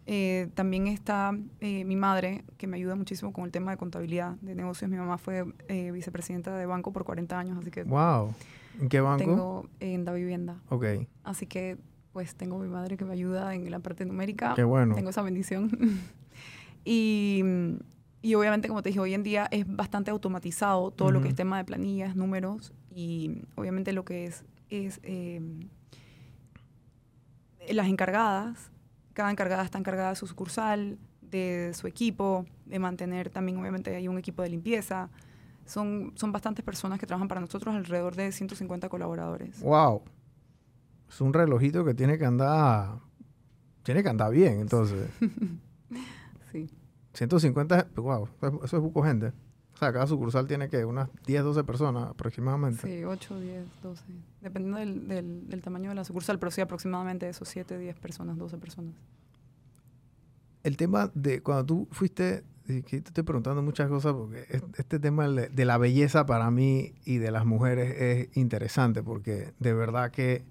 Eh, 0.06 0.50
también 0.54 0.86
está 0.86 1.36
eh, 1.62 1.84
mi 1.84 1.95
madre, 1.95 2.43
que 2.60 2.67
me 2.67 2.78
ayuda 2.78 2.93
muchísimo 2.93 3.34
con 3.34 3.45
el 3.45 3.52
tema 3.52 3.71
de 3.71 3.78
contabilidad 3.78 4.36
de 4.41 4.54
negocios. 4.54 4.91
Mi 4.91 4.98
mamá 4.98 5.17
fue 5.17 5.45
eh, 5.67 5.89
vicepresidenta 5.89 6.56
de 6.56 6.67
banco 6.67 6.93
por 6.93 7.04
40 7.04 7.39
años, 7.39 7.58
así 7.58 7.71
que 7.71 7.86
Wow. 7.86 8.36
¿En 8.80 8.88
qué 8.88 9.02
banco? 9.02 9.17
tengo 9.17 9.69
en 9.80 10.06
la 10.06 10.13
vivienda. 10.13 10.62
Ok, 10.69 10.86
Así 11.24 11.48
que 11.48 11.78
pues 12.13 12.36
tengo 12.36 12.60
mi 12.60 12.67
madre 12.67 12.98
que 12.98 13.04
me 13.06 13.13
ayuda 13.13 13.56
en 13.56 13.71
la 13.71 13.80
parte 13.80 14.06
numérica. 14.06 14.54
qué 14.56 14.63
bueno. 14.63 14.93
Tengo 14.93 15.10
esa 15.10 15.24
bendición. 15.24 15.71
y, 16.86 17.41
y 18.21 18.36
obviamente, 18.36 18.67
como 18.67 18.84
te 18.84 18.89
dije, 18.89 19.00
hoy 19.00 19.15
en 19.15 19.24
día 19.24 19.48
es 19.50 19.65
bastante 19.67 20.12
automatizado 20.12 20.91
todo 20.91 21.10
lo 21.10 21.24
que 21.24 21.30
es 21.30 21.36
tema 21.36 21.58
de 21.58 21.65
planillas, 21.65 22.15
números 22.15 22.74
y 22.93 23.41
obviamente 23.56 23.91
lo 23.91 24.06
que 24.06 24.26
es, 24.26 24.45
es 24.69 25.00
eh, 25.02 25.41
las 27.71 27.88
encargadas. 27.88 28.71
Cada 29.13 29.32
encargada 29.32 29.63
está 29.63 29.78
encargada 29.78 30.10
de 30.10 30.15
su 30.15 30.28
sucursal, 30.28 30.97
de 31.21 31.71
su 31.73 31.88
equipo, 31.88 32.45
de 32.65 32.80
mantener 32.80 33.30
también, 33.30 33.58
obviamente, 33.58 33.95
hay 33.95 34.08
un 34.08 34.17
equipo 34.17 34.41
de 34.41 34.49
limpieza. 34.49 35.10
Son, 35.65 36.12
son 36.15 36.32
bastantes 36.32 36.63
personas 36.63 36.99
que 36.99 37.08
trabajan 37.08 37.28
para 37.28 37.41
nosotros, 37.41 37.75
alrededor 37.75 38.15
de 38.15 38.32
150 38.32 38.89
colaboradores. 38.89 39.60
Wow. 39.62 40.04
Es 41.10 41.21
un 41.21 41.34
relojito 41.34 41.86
que 41.86 41.93
tiene 41.93 42.17
que 42.17 42.25
andar. 42.25 42.99
Tiene 43.84 44.04
que 44.04 44.10
andar 44.10 44.32
bien, 44.32 44.60
entonces. 44.60 45.10
Sí. 46.51 46.69
150, 47.13 47.88
wow, 47.97 48.30
eso, 48.41 48.62
eso 48.63 48.78
es 48.78 48.82
buco 48.82 49.04
gente. 49.04 49.34
O 49.75 49.77
sea, 49.77 49.91
cada 49.91 50.07
sucursal 50.07 50.47
tiene 50.47 50.69
que 50.69 50.85
unas 50.85 51.09
10, 51.27 51.43
12 51.43 51.63
personas 51.65 52.09
aproximadamente. 52.09 52.81
Sí, 52.88 53.03
8, 53.03 53.39
10, 53.39 53.63
12. 53.83 54.03
Dependiendo 54.41 54.77
del, 54.79 55.07
del, 55.07 55.49
del 55.49 55.61
tamaño 55.61 55.89
de 55.89 55.95
la 55.95 56.05
sucursal, 56.05 56.39
pero 56.39 56.49
sí 56.51 56.61
aproximadamente 56.61 57.27
esos 57.27 57.47
7, 57.49 57.77
10 57.77 57.95
personas, 57.99 58.38
12 58.38 58.57
personas. 58.57 58.93
El 60.63 60.77
tema 60.77 61.11
de 61.13 61.41
cuando 61.43 61.65
tú 61.65 61.88
fuiste, 61.91 62.43
y 62.67 62.81
que 62.81 63.01
te 63.01 63.09
estoy 63.09 63.23
preguntando 63.23 63.61
muchas 63.61 63.88
cosas 63.89 64.13
porque 64.13 64.45
es- 64.49 64.63
este 64.77 64.97
tema 64.99 65.27
de 65.27 65.49
de 65.49 65.65
la 65.65 65.77
belleza 65.77 66.25
para 66.25 66.49
mí 66.49 66.93
y 67.05 67.17
de 67.17 67.29
las 67.31 67.45
mujeres 67.45 67.93
es 68.31 68.38
interesante 68.38 69.03
porque 69.03 69.53
de 69.59 69.73
verdad 69.73 70.09
que 70.09 70.43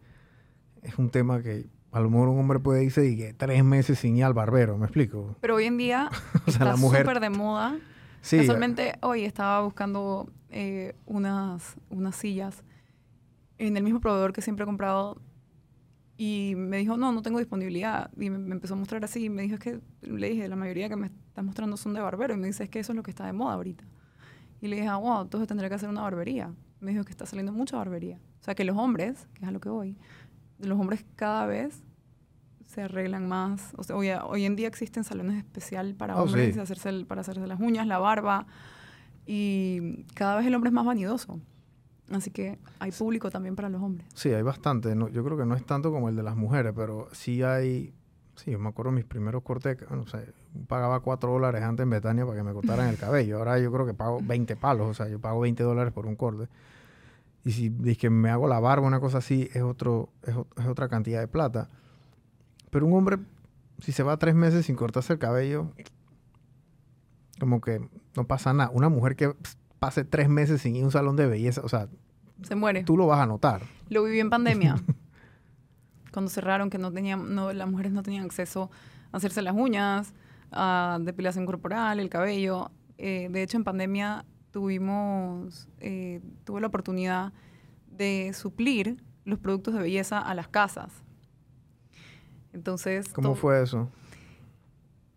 es 0.82 0.96
un 0.98 1.10
tema 1.10 1.42
que 1.42 1.66
a 1.90 1.98
lo 2.00 2.10
mejor 2.10 2.28
un 2.28 2.38
hombre 2.38 2.60
puede 2.60 2.84
irse 2.84 3.04
y 3.08 3.16
que 3.16 3.32
tres 3.32 3.64
meses 3.64 3.98
sin 3.98 4.16
ir 4.16 4.24
al 4.24 4.34
barbero, 4.34 4.76
¿me 4.78 4.84
explico? 4.84 5.34
Pero 5.40 5.56
hoy 5.56 5.64
en 5.64 5.76
día 5.78 6.08
O 6.46 6.50
sea, 6.50 6.52
está 6.52 6.64
la 6.66 6.76
mujer... 6.76 7.02
súper 7.02 7.18
de 7.20 7.30
moda. 7.30 7.76
Sí, 8.24 8.38
Casualmente 8.38 8.94
hoy 9.02 9.26
estaba 9.26 9.60
buscando 9.60 10.30
eh, 10.48 10.96
unas, 11.04 11.76
unas 11.90 12.16
sillas 12.16 12.64
en 13.58 13.76
el 13.76 13.82
mismo 13.82 14.00
proveedor 14.00 14.32
que 14.32 14.40
siempre 14.40 14.62
he 14.62 14.66
comprado 14.66 15.20
y 16.16 16.54
me 16.56 16.78
dijo, 16.78 16.96
no, 16.96 17.12
no 17.12 17.20
tengo 17.20 17.38
disponibilidad. 17.38 18.10
Y 18.16 18.30
me, 18.30 18.38
me 18.38 18.54
empezó 18.54 18.72
a 18.72 18.76
mostrar 18.78 19.04
así 19.04 19.26
y 19.26 19.28
me 19.28 19.42
dijo, 19.42 19.56
es 19.56 19.60
que 19.60 19.80
le 20.00 20.30
dije, 20.30 20.48
la 20.48 20.56
mayoría 20.56 20.88
que 20.88 20.96
me 20.96 21.08
estás 21.08 21.44
mostrando 21.44 21.76
son 21.76 21.92
de 21.92 22.00
barbero. 22.00 22.32
Y 22.32 22.38
me 22.38 22.46
dice, 22.46 22.64
es 22.64 22.70
que 22.70 22.78
eso 22.78 22.92
es 22.92 22.96
lo 22.96 23.02
que 23.02 23.10
está 23.10 23.26
de 23.26 23.34
moda 23.34 23.56
ahorita. 23.56 23.84
Y 24.62 24.68
le 24.68 24.76
dije, 24.76 24.88
ah, 24.88 24.96
wow, 24.96 25.20
entonces 25.20 25.46
tendré 25.46 25.68
que 25.68 25.74
hacer 25.74 25.90
una 25.90 26.00
barbería. 26.00 26.50
Me 26.80 26.92
dijo 26.92 27.04
que 27.04 27.10
está 27.10 27.26
saliendo 27.26 27.52
mucha 27.52 27.76
barbería. 27.76 28.18
O 28.40 28.42
sea, 28.42 28.54
que 28.54 28.64
los 28.64 28.78
hombres, 28.78 29.28
que 29.34 29.42
es 29.42 29.48
a 29.48 29.52
lo 29.52 29.60
que 29.60 29.68
voy, 29.68 29.98
los 30.60 30.80
hombres 30.80 31.04
cada 31.14 31.44
vez 31.44 31.83
se 32.66 32.82
arreglan 32.82 33.28
más. 33.28 33.72
O 33.76 33.82
sea, 33.84 33.96
hoy, 33.96 34.10
hoy 34.10 34.44
en 34.44 34.56
día 34.56 34.68
existen 34.68 35.04
salones 35.04 35.36
especial 35.38 35.94
para 35.94 36.16
Oh, 36.16 36.24
hombres, 36.24 36.54
sí. 36.54 36.60
hacerse 36.60 36.88
el- 36.88 37.06
para 37.06 37.20
hacerse 37.20 37.46
las 37.46 37.60
uñas, 37.60 37.86
la 37.86 37.98
barba. 37.98 38.46
Y 39.26 40.04
cada 40.14 40.36
vez 40.36 40.46
el 40.46 40.54
hombre 40.54 40.68
es 40.68 40.74
más 40.74 40.84
vanidoso. 40.84 41.40
Así 42.10 42.30
que 42.30 42.58
hay 42.78 42.92
público 42.92 43.30
también 43.30 43.56
para 43.56 43.68
los 43.70 43.80
hombres. 43.82 44.06
Sí, 44.14 44.28
hay 44.30 44.42
bastante. 44.42 44.94
No, 44.94 45.08
yo 45.08 45.24
creo 45.24 45.38
que 45.38 45.46
no 45.46 45.54
es 45.54 45.64
tanto 45.64 45.90
como 45.90 46.08
el 46.10 46.16
de 46.16 46.22
las 46.22 46.36
mujeres, 46.36 46.72
pero 46.76 47.08
sí 47.12 47.42
hay... 47.42 47.94
Sí, 48.36 48.50
yo 48.50 48.58
me 48.58 48.68
acuerdo 48.68 48.90
mis 48.90 49.04
primeros 49.04 49.44
cortes, 49.44 49.78
no 49.92 50.08
sé, 50.08 50.26
pagaba 50.66 50.98
4 50.98 51.30
dólares 51.30 51.62
antes 51.62 51.84
en 51.84 51.90
Betania 51.90 52.26
para 52.26 52.36
que 52.36 52.42
me 52.42 52.52
cortaran 52.52 52.88
el 52.88 52.96
cabello. 52.98 53.38
Ahora 53.38 53.60
yo 53.60 53.70
creo 53.72 53.86
que 53.86 53.94
pago 53.94 54.18
20 54.22 54.56
palos, 54.56 54.88
o 54.88 54.94
sea, 54.94 55.08
yo 55.08 55.20
pago 55.20 55.38
20 55.40 55.62
dólares 55.62 55.92
por 55.92 56.06
un 56.06 56.16
corte. 56.16 56.48
Y 57.44 57.52
si 57.52 57.72
es 57.84 57.96
que 57.96 58.10
me 58.10 58.30
hago 58.30 58.48
la 58.48 58.58
barba, 58.58 58.86
una 58.88 58.98
cosa 58.98 59.18
así, 59.18 59.48
es, 59.54 59.62
otro, 59.62 60.08
es 60.24 60.66
otra 60.66 60.88
cantidad 60.88 61.20
de 61.20 61.28
plata. 61.28 61.70
Pero 62.74 62.86
un 62.86 62.94
hombre, 62.94 63.18
si 63.78 63.92
se 63.92 64.02
va 64.02 64.16
tres 64.16 64.34
meses 64.34 64.66
sin 64.66 64.74
cortarse 64.74 65.12
el 65.12 65.20
cabello, 65.20 65.70
como 67.38 67.60
que 67.60 67.88
no 68.16 68.26
pasa 68.26 68.52
nada. 68.52 68.68
Una 68.74 68.88
mujer 68.88 69.14
que 69.14 69.32
pase 69.78 70.02
tres 70.02 70.28
meses 70.28 70.62
sin 70.62 70.74
ir 70.74 70.82
a 70.82 70.86
un 70.86 70.90
salón 70.90 71.14
de 71.14 71.28
belleza, 71.28 71.60
o 71.62 71.68
sea, 71.68 71.86
Se 72.42 72.56
muere. 72.56 72.82
tú 72.82 72.96
lo 72.96 73.06
vas 73.06 73.20
a 73.20 73.26
notar. 73.26 73.62
Lo 73.90 74.02
viví 74.02 74.18
en 74.18 74.28
pandemia. 74.28 74.74
cuando 76.12 76.28
cerraron, 76.28 76.68
que 76.68 76.78
no 76.78 76.90
tenían, 76.90 77.32
no, 77.36 77.52
las 77.52 77.70
mujeres 77.70 77.92
no 77.92 78.02
tenían 78.02 78.24
acceso 78.24 78.72
a 79.12 79.18
hacerse 79.18 79.40
las 79.40 79.54
uñas, 79.54 80.12
a 80.50 80.98
depilación 81.00 81.46
corporal, 81.46 82.00
el 82.00 82.10
cabello. 82.10 82.72
Eh, 82.98 83.28
de 83.30 83.44
hecho, 83.44 83.56
en 83.56 83.62
pandemia 83.62 84.24
tuvimos, 84.50 85.68
eh, 85.78 86.20
tuve 86.42 86.60
la 86.60 86.66
oportunidad 86.66 87.32
de 87.86 88.32
suplir 88.34 89.00
los 89.24 89.38
productos 89.38 89.74
de 89.74 89.80
belleza 89.80 90.18
a 90.18 90.34
las 90.34 90.48
casas. 90.48 91.03
Entonces, 92.54 93.08
¿Cómo 93.12 93.34
fue 93.34 93.62
eso? 93.62 93.90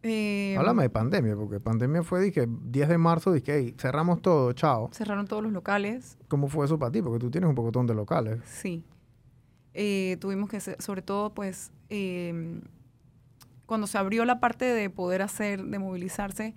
eh, 0.04 0.56
Háblame 0.58 0.84
de 0.84 0.90
pandemia, 0.90 1.36
porque 1.36 1.60
pandemia 1.60 2.04
fue, 2.04 2.22
dije, 2.22 2.48
10 2.48 2.90
de 2.90 2.98
marzo, 2.98 3.32
dije, 3.32 3.58
"Hey, 3.58 3.76
cerramos 3.78 4.22
todo, 4.22 4.52
chao. 4.54 4.90
Cerraron 4.92 5.28
todos 5.28 5.44
los 5.44 5.52
locales, 5.52 6.18
¿Cómo 6.28 6.48
fue 6.48 6.66
eso 6.66 6.78
para 6.80 6.92
ti? 6.92 7.02
Porque 7.02 7.20
tú 7.20 7.30
tienes 7.32 7.48
un 7.50 7.56
pocotón 7.56 7.88
de 7.88 7.94
locales. 7.96 8.42
Sí. 8.46 8.84
Eh, 9.74 10.18
tuvimos 10.20 10.50
que, 10.50 10.60
sobre 10.60 11.02
todo, 11.02 11.34
pues, 11.34 11.72
eh, 11.90 12.62
cuando 13.66 13.86
se 13.88 13.98
abrió 13.98 14.26
la 14.26 14.40
parte 14.40 14.66
de 14.66 14.90
poder 14.90 15.22
hacer, 15.22 15.64
de 15.64 15.80
movilizarse, 15.80 16.56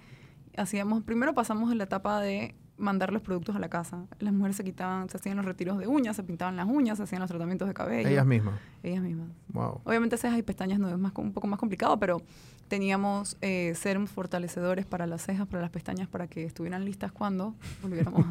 hacíamos, 0.57 1.03
primero 1.03 1.35
pasamos 1.35 1.71
en 1.73 1.79
la 1.79 1.85
etapa 1.85 2.21
de 2.21 2.55
mandar 2.81 3.13
los 3.13 3.23
productos 3.23 3.55
a 3.55 3.59
la 3.59 3.69
casa. 3.69 4.07
Las 4.19 4.33
mujeres 4.33 4.57
se 4.57 4.65
quitaban, 4.65 5.09
se 5.09 5.17
hacían 5.19 5.37
los 5.37 5.45
retiros 5.45 5.79
de 5.79 5.87
uñas, 5.87 6.17
se 6.17 6.25
pintaban 6.25 6.57
las 6.57 6.67
uñas, 6.67 6.97
se 6.99 7.05
hacían 7.05 7.21
los 7.21 7.29
tratamientos 7.31 7.69
de 7.69 7.75
cabello. 7.75 8.09
Ellas 8.09 8.27
mismas. 8.27 8.59
Ellas 8.83 9.03
mismas. 9.03 9.29
Wow. 9.49 9.81
Obviamente 9.85 10.17
cejas 10.17 10.39
y 10.39 10.43
pestañas 10.43 10.79
no 10.79 10.89
es 10.89 10.99
más, 10.99 11.13
un 11.17 11.33
poco 11.33 11.47
más 11.47 11.59
complicado, 11.59 11.99
pero 11.99 12.23
teníamos 12.69 13.37
eh, 13.41 13.75
serums 13.77 14.11
fortalecedores 14.11 14.87
para 14.87 15.07
las 15.07 15.23
cejas, 15.23 15.47
para 15.47 15.61
las 15.61 15.71
pestañas, 15.71 16.09
para 16.09 16.27
que 16.27 16.45
estuvieran 16.45 16.85
listas 16.85 17.13
cuando 17.13 17.55
volviéramos 17.83 18.25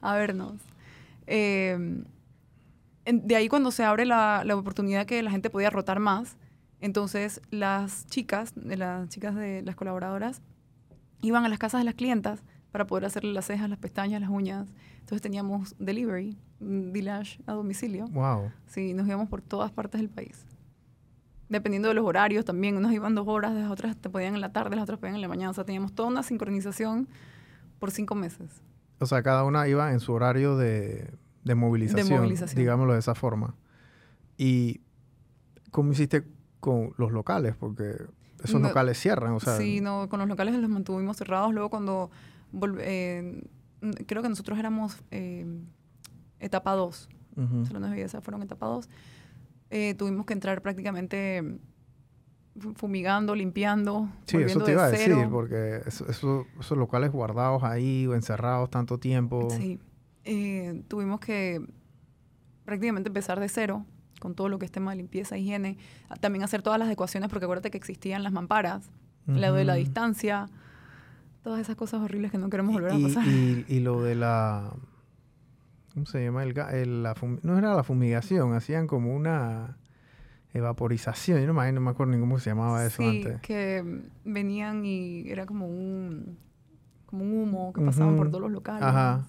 a 0.00 0.14
vernos. 0.14 0.54
Eh, 1.26 2.02
en- 3.04 3.26
de 3.26 3.36
ahí 3.36 3.48
cuando 3.48 3.70
se 3.70 3.84
abre 3.84 4.04
la, 4.06 4.42
la 4.44 4.56
oportunidad 4.56 5.06
que 5.06 5.22
la 5.22 5.30
gente 5.30 5.50
podía 5.50 5.70
rotar 5.70 6.00
más, 6.00 6.36
entonces 6.80 7.40
las 7.50 8.06
chicas, 8.06 8.52
las 8.56 9.08
chicas 9.08 9.34
de 9.34 9.62
las 9.62 9.76
colaboradoras, 9.76 10.42
iban 11.22 11.44
a 11.44 11.48
las 11.48 11.58
casas 11.58 11.82
de 11.82 11.84
las 11.84 11.94
clientas 11.94 12.42
para 12.72 12.86
poder 12.86 13.04
hacerle 13.04 13.32
las 13.32 13.46
cejas, 13.46 13.68
las 13.68 13.78
pestañas, 13.78 14.20
las 14.20 14.30
uñas. 14.30 14.68
Entonces 15.00 15.20
teníamos 15.22 15.74
delivery, 15.78 16.36
mm, 16.60 16.92
Dilash 16.92 17.38
a 17.46 17.52
domicilio. 17.52 18.06
Wow. 18.08 18.50
Sí, 18.66 18.94
nos 18.94 19.06
íbamos 19.06 19.28
por 19.28 19.42
todas 19.42 19.70
partes 19.72 20.00
del 20.00 20.10
país. 20.10 20.46
Dependiendo 21.48 21.88
de 21.88 21.94
los 21.94 22.04
horarios 22.04 22.44
también, 22.44 22.76
unos 22.76 22.92
iban 22.92 23.14
dos 23.16 23.26
horas, 23.26 23.52
las 23.54 23.70
otras 23.70 23.96
te 23.96 24.08
podían 24.08 24.34
en 24.36 24.40
la 24.40 24.52
tarde, 24.52 24.76
las 24.76 24.84
otras 24.84 25.00
podían 25.00 25.16
en 25.16 25.20
la 25.22 25.28
mañana. 25.28 25.50
O 25.50 25.54
sea, 25.54 25.64
teníamos 25.64 25.92
toda 25.94 26.08
una 26.08 26.22
sincronización 26.22 27.08
por 27.80 27.90
cinco 27.90 28.14
meses. 28.14 28.62
O 29.00 29.06
sea, 29.06 29.22
cada 29.24 29.42
una 29.44 29.66
iba 29.66 29.92
en 29.92 29.98
su 29.98 30.12
horario 30.12 30.56
de, 30.56 31.12
de 31.42 31.54
movilización, 31.56 32.20
movilización. 32.20 32.56
digámoslo 32.58 32.92
de 32.92 33.00
esa 33.00 33.16
forma. 33.16 33.56
¿Y 34.38 34.80
cómo 35.72 35.90
hiciste 35.90 36.24
con 36.60 36.92
los 36.98 37.10
locales? 37.10 37.56
Porque 37.58 37.96
esos 38.44 38.60
No- 38.60 38.68
locales 38.68 38.98
cierran, 39.00 39.32
o 39.32 39.40
sea... 39.40 39.56
sí, 39.56 39.80
no, 39.80 40.08
con 40.08 40.20
los 40.20 40.28
locales 40.28 40.54
los 40.54 40.70
mantuvimos 40.70 41.16
cerrados. 41.16 41.52
Luego 41.52 41.68
cuando, 41.68 42.10
eh, 42.80 43.42
creo 44.06 44.22
que 44.22 44.28
nosotros 44.28 44.58
éramos 44.58 45.02
eh, 45.10 45.46
etapa 46.38 46.72
2, 46.72 47.08
ujú. 47.36 47.66
salones 47.66 47.90
de 47.90 47.96
belleza 47.96 48.20
fueron 48.20 48.42
etapa 48.42 48.66
2, 48.66 48.88
tuvimos 49.96 50.26
que 50.26 50.32
entrar 50.32 50.62
prácticamente 50.62 51.58
fu- 52.58 52.74
fumigando, 52.74 53.34
limpiando, 53.34 54.08
Sí, 54.26 54.36
eso 54.38 54.62
te 54.64 54.72
iba 54.72 54.84
a 54.84 54.90
de 54.90 54.98
decir, 54.98 55.28
porque 55.30 55.80
eso- 55.86 56.06
eso- 56.08 56.46
esos 56.58 56.76
locales 56.76 57.12
guardados 57.12 57.62
ahí 57.62 58.06
o 58.06 58.14
encerrados 58.14 58.68
tanto 58.70 58.98
tiempo... 58.98 59.48
Sí. 59.50 59.78
Eh, 60.24 60.82
tuvimos 60.88 61.18
que 61.20 61.60
prácticamente 62.64 63.08
empezar 63.08 63.40
de 63.40 63.48
cero 63.48 63.86
con 64.20 64.34
todo 64.34 64.48
lo 64.50 64.58
que 64.58 64.66
es 64.66 64.70
tema 64.70 64.90
de 64.90 64.98
limpieza, 64.98 65.38
higiene. 65.38 65.78
También 66.20 66.44
hacer 66.44 66.60
todas 66.62 66.78
las 66.78 66.86
adecuaciones, 66.86 67.30
porque 67.30 67.46
acuérdate 67.46 67.70
que 67.70 67.78
existían 67.78 68.22
las 68.22 68.32
mamparas, 68.32 68.90
lo 69.26 69.54
de 69.54 69.64
la 69.64 69.72
Ujú. 69.74 69.78
distancia, 69.80 70.46
todas 71.42 71.60
esas 71.60 71.76
cosas 71.76 72.00
horribles 72.02 72.30
que 72.30 72.38
no 72.38 72.50
queremos 72.50 72.74
volver 72.74 72.92
a 72.92 72.98
pasar. 72.98 73.26
y- 73.26 73.64
y 73.68 73.80
lo 73.80 74.02
de 74.02 74.14
la... 74.14 74.72
¿Cómo 75.94 76.06
se 76.06 76.22
llama? 76.24 76.44
El, 76.44 77.02
la 77.02 77.14
no 77.42 77.58
era 77.58 77.74
la 77.74 77.82
fumigación, 77.82 78.52
hacían 78.54 78.86
como 78.86 79.14
una 79.14 79.76
evaporización. 80.52 81.40
Yo 81.40 81.46
no 81.46 81.54
me, 81.54 81.70
no 81.72 81.80
me 81.80 81.90
acuerdo 81.90 82.12
ni 82.12 82.20
cómo 82.20 82.38
se 82.38 82.50
llamaba 82.50 82.84
eso 82.84 83.02
sí, 83.02 83.22
antes. 83.24 83.40
que 83.40 84.02
venían 84.24 84.84
y 84.84 85.28
era 85.28 85.46
como 85.46 85.66
un, 85.66 86.36
como 87.06 87.24
un 87.24 87.32
humo 87.34 87.72
que 87.72 87.80
pasaban 87.82 88.16
por 88.16 88.28
todos 88.28 88.42
los 88.42 88.52
locales. 88.52 88.82
Ajá. 88.82 89.26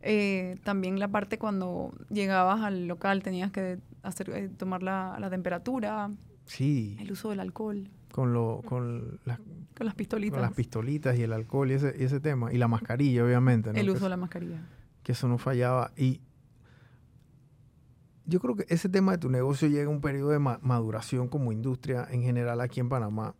Eh, 0.00 0.58
también 0.64 0.98
la 0.98 1.08
parte 1.08 1.38
cuando 1.38 1.92
llegabas 2.10 2.60
al 2.62 2.86
local 2.88 3.22
tenías 3.22 3.50
que 3.52 3.78
hacer, 4.02 4.30
eh, 4.30 4.48
tomar 4.56 4.82
la, 4.82 5.16
la 5.20 5.30
temperatura, 5.30 6.10
Sí, 6.44 6.96
el 7.00 7.12
uso 7.12 7.30
del 7.30 7.38
alcohol, 7.40 7.88
con, 8.12 8.32
lo, 8.32 8.60
con, 8.64 9.18
las, 9.24 9.38
con 9.76 9.86
las 9.86 9.94
pistolitas. 9.96 10.34
con 10.34 10.42
las 10.42 10.52
pistolitas 10.54 11.18
y 11.18 11.22
el 11.22 11.32
alcohol 11.32 11.70
y 11.70 11.74
ese, 11.74 11.94
y 11.98 12.04
ese 12.04 12.20
tema. 12.20 12.52
Y 12.52 12.58
la 12.58 12.68
mascarilla, 12.68 13.24
obviamente. 13.24 13.72
¿no? 13.72 13.78
El 13.78 13.86
Que 13.86 13.92
uso 13.92 14.04
de 14.04 14.10
la 14.10 14.16
mascarilla. 14.16 14.62
que 15.02 15.12
eso 15.12 15.26
no 15.28 15.38
fallaba. 15.38 15.92
Y 15.96 16.20
yo 18.24 18.38
creo 18.40 18.54
que 18.54 18.66
ese 18.68 18.88
tema 18.88 19.12
de 19.12 19.18
tu 19.18 19.28
negocio 19.30 19.68
llega 19.68 19.86
a 19.86 19.88
un 19.90 20.00
periodo 20.00 20.30
de 20.30 20.38
ma- 20.38 20.60
maduración 20.62 21.28
como 21.28 21.50
industria 21.52 22.06
en 22.10 22.22
general 22.22 22.60
aquí 22.60 22.80
en 22.80 22.88
Panamá. 22.88 23.34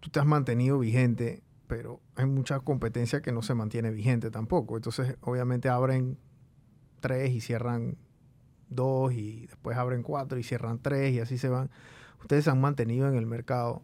Tú 0.00 0.08
te 0.10 0.18
has 0.20 0.26
mantenido 0.26 0.78
vigente, 0.78 1.42
pero 1.66 2.00
hay 2.16 2.24
mucha 2.26 2.60
competencia 2.60 3.20
que 3.20 3.32
no 3.32 3.42
se 3.42 3.54
mantiene 3.54 3.90
vigente 3.90 4.30
tampoco. 4.30 4.76
Entonces, 4.76 5.16
obviamente 5.20 5.68
abren 5.68 6.18
tres 7.00 7.30
y 7.32 7.40
cierran 7.40 7.96
dos 8.70 9.12
y 9.12 9.46
después 9.46 9.76
abren 9.76 10.02
cuatro 10.02 10.38
y 10.38 10.42
cierran 10.42 10.78
tres 10.78 11.12
y 11.14 11.20
así 11.20 11.36
se 11.36 11.48
van. 11.48 11.70
Ustedes 12.20 12.44
se 12.44 12.50
han 12.50 12.60
mantenido 12.60 13.08
en 13.08 13.16
el 13.16 13.26
mercado. 13.26 13.82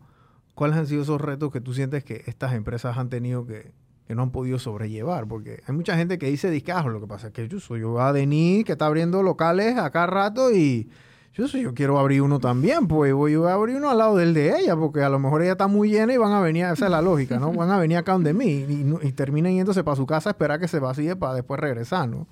¿Cuáles 0.55 0.77
han 0.77 0.87
sido 0.87 1.03
esos 1.03 1.21
retos 1.21 1.53
que 1.53 1.61
tú 1.61 1.75
sientes 1.75 2.05
que 2.05 2.23
estas 2.27 2.55
empresas 2.55 2.97
han 2.97 3.09
tenido 3.09 3.47
que, 3.47 3.73
que 4.07 4.15
no 4.15 4.23
han 4.23 4.31
podido 4.31 4.59
sobrellevar? 4.59 5.27
Porque 5.27 5.63
hay 5.67 5.75
mucha 5.75 5.97
gente 5.97 6.19
que 6.19 6.27
dice 6.27 6.51
discajo, 6.51 6.89
lo 6.89 7.01
que 7.01 7.07
pasa 7.07 7.29
es 7.29 7.33
que 7.33 7.49
yo 7.49 7.61
soy 7.61 7.81
yo 7.81 8.01
a 8.01 8.13
Denis 8.13 8.65
que 8.65 8.73
está 8.73 8.87
abriendo 8.87 9.23
locales 9.23 9.77
a 9.79 9.91
cada 9.91 10.07
rato 10.07 10.53
y 10.53 10.89
yo 11.35 11.49
soy, 11.49 11.63
yo 11.63 11.75
quiero 11.75 11.99
abrir 11.99 12.23
uno 12.23 12.39
también, 12.39 12.87
pues 12.87 13.13
voy 13.13 13.35
a 13.35 13.55
abrir 13.55 13.77
uno 13.77 13.91
al 13.91 13.99
lado 13.99 14.17
del 14.17 14.35
de 14.35 14.57
ella, 14.57 14.77
porque 14.77 15.03
a 15.03 15.09
lo 15.09 15.19
mejor 15.19 15.43
ella 15.43 15.53
está 15.53 15.67
muy 15.67 15.91
llena 15.91 16.15
y 16.15 16.17
van 16.17 16.33
a 16.33 16.41
venir, 16.41 16.65
esa 16.67 16.85
es 16.85 16.91
la 16.93 17.03
lógica, 17.03 17.41
¿no? 17.41 17.53
Van 17.53 17.73
a 17.73 17.79
venir 17.79 17.97
acá 17.97 18.13
donde 18.13 18.33
mí 18.33 18.47
y, 18.47 18.87
y 19.03 19.55
yéndose 19.55 19.83
para 19.83 19.97
su 19.97 20.07
casa 20.07 20.31
a 20.31 20.33
esperar 20.33 20.61
que 20.61 20.69
se 20.69 20.79
vacíe 20.79 21.17
para 21.17 21.35
después 21.35 21.59
regresar, 21.59 22.09
¿no? 22.09 22.29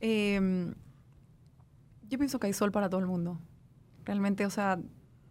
Eh, 0.00 0.74
yo 2.08 2.18
pienso 2.18 2.40
que 2.40 2.48
hay 2.48 2.52
sol 2.52 2.72
para 2.72 2.88
todo 2.88 3.00
el 3.00 3.06
mundo. 3.06 3.38
Realmente, 4.06 4.46
o 4.46 4.50
sea, 4.50 4.78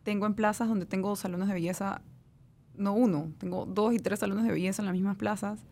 tengo 0.03 0.27
en 0.27 0.35
plazas 0.35 0.67
donde 0.67 0.85
tengo 0.85 1.15
salones 1.15 1.47
de 1.47 1.53
belleza, 1.55 2.01
no 2.75 2.93
uno, 2.93 3.31
tengo 3.39 3.65
dos 3.65 3.93
y 3.93 3.97
tres 3.97 4.19
salones 4.19 4.45
de 4.45 4.51
belleza 4.51 4.81
en 4.81 4.85
las 4.85 4.93
mismas 4.93 5.15
plazas 5.15 5.65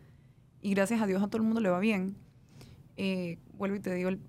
y 0.60 0.70
gracias 0.74 1.00
a 1.00 1.06
Dios 1.06 1.22
a 1.22 1.28
todo 1.28 1.36
el 1.36 1.44
mundo 1.44 1.60
le 1.60 1.68
va 1.68 1.78
bien. 1.78 2.16
Eh, 2.96 3.38
vuelvo 3.52 3.76
y 3.76 3.80
te 3.80 3.94
digo 3.94 4.08
el 4.08 4.20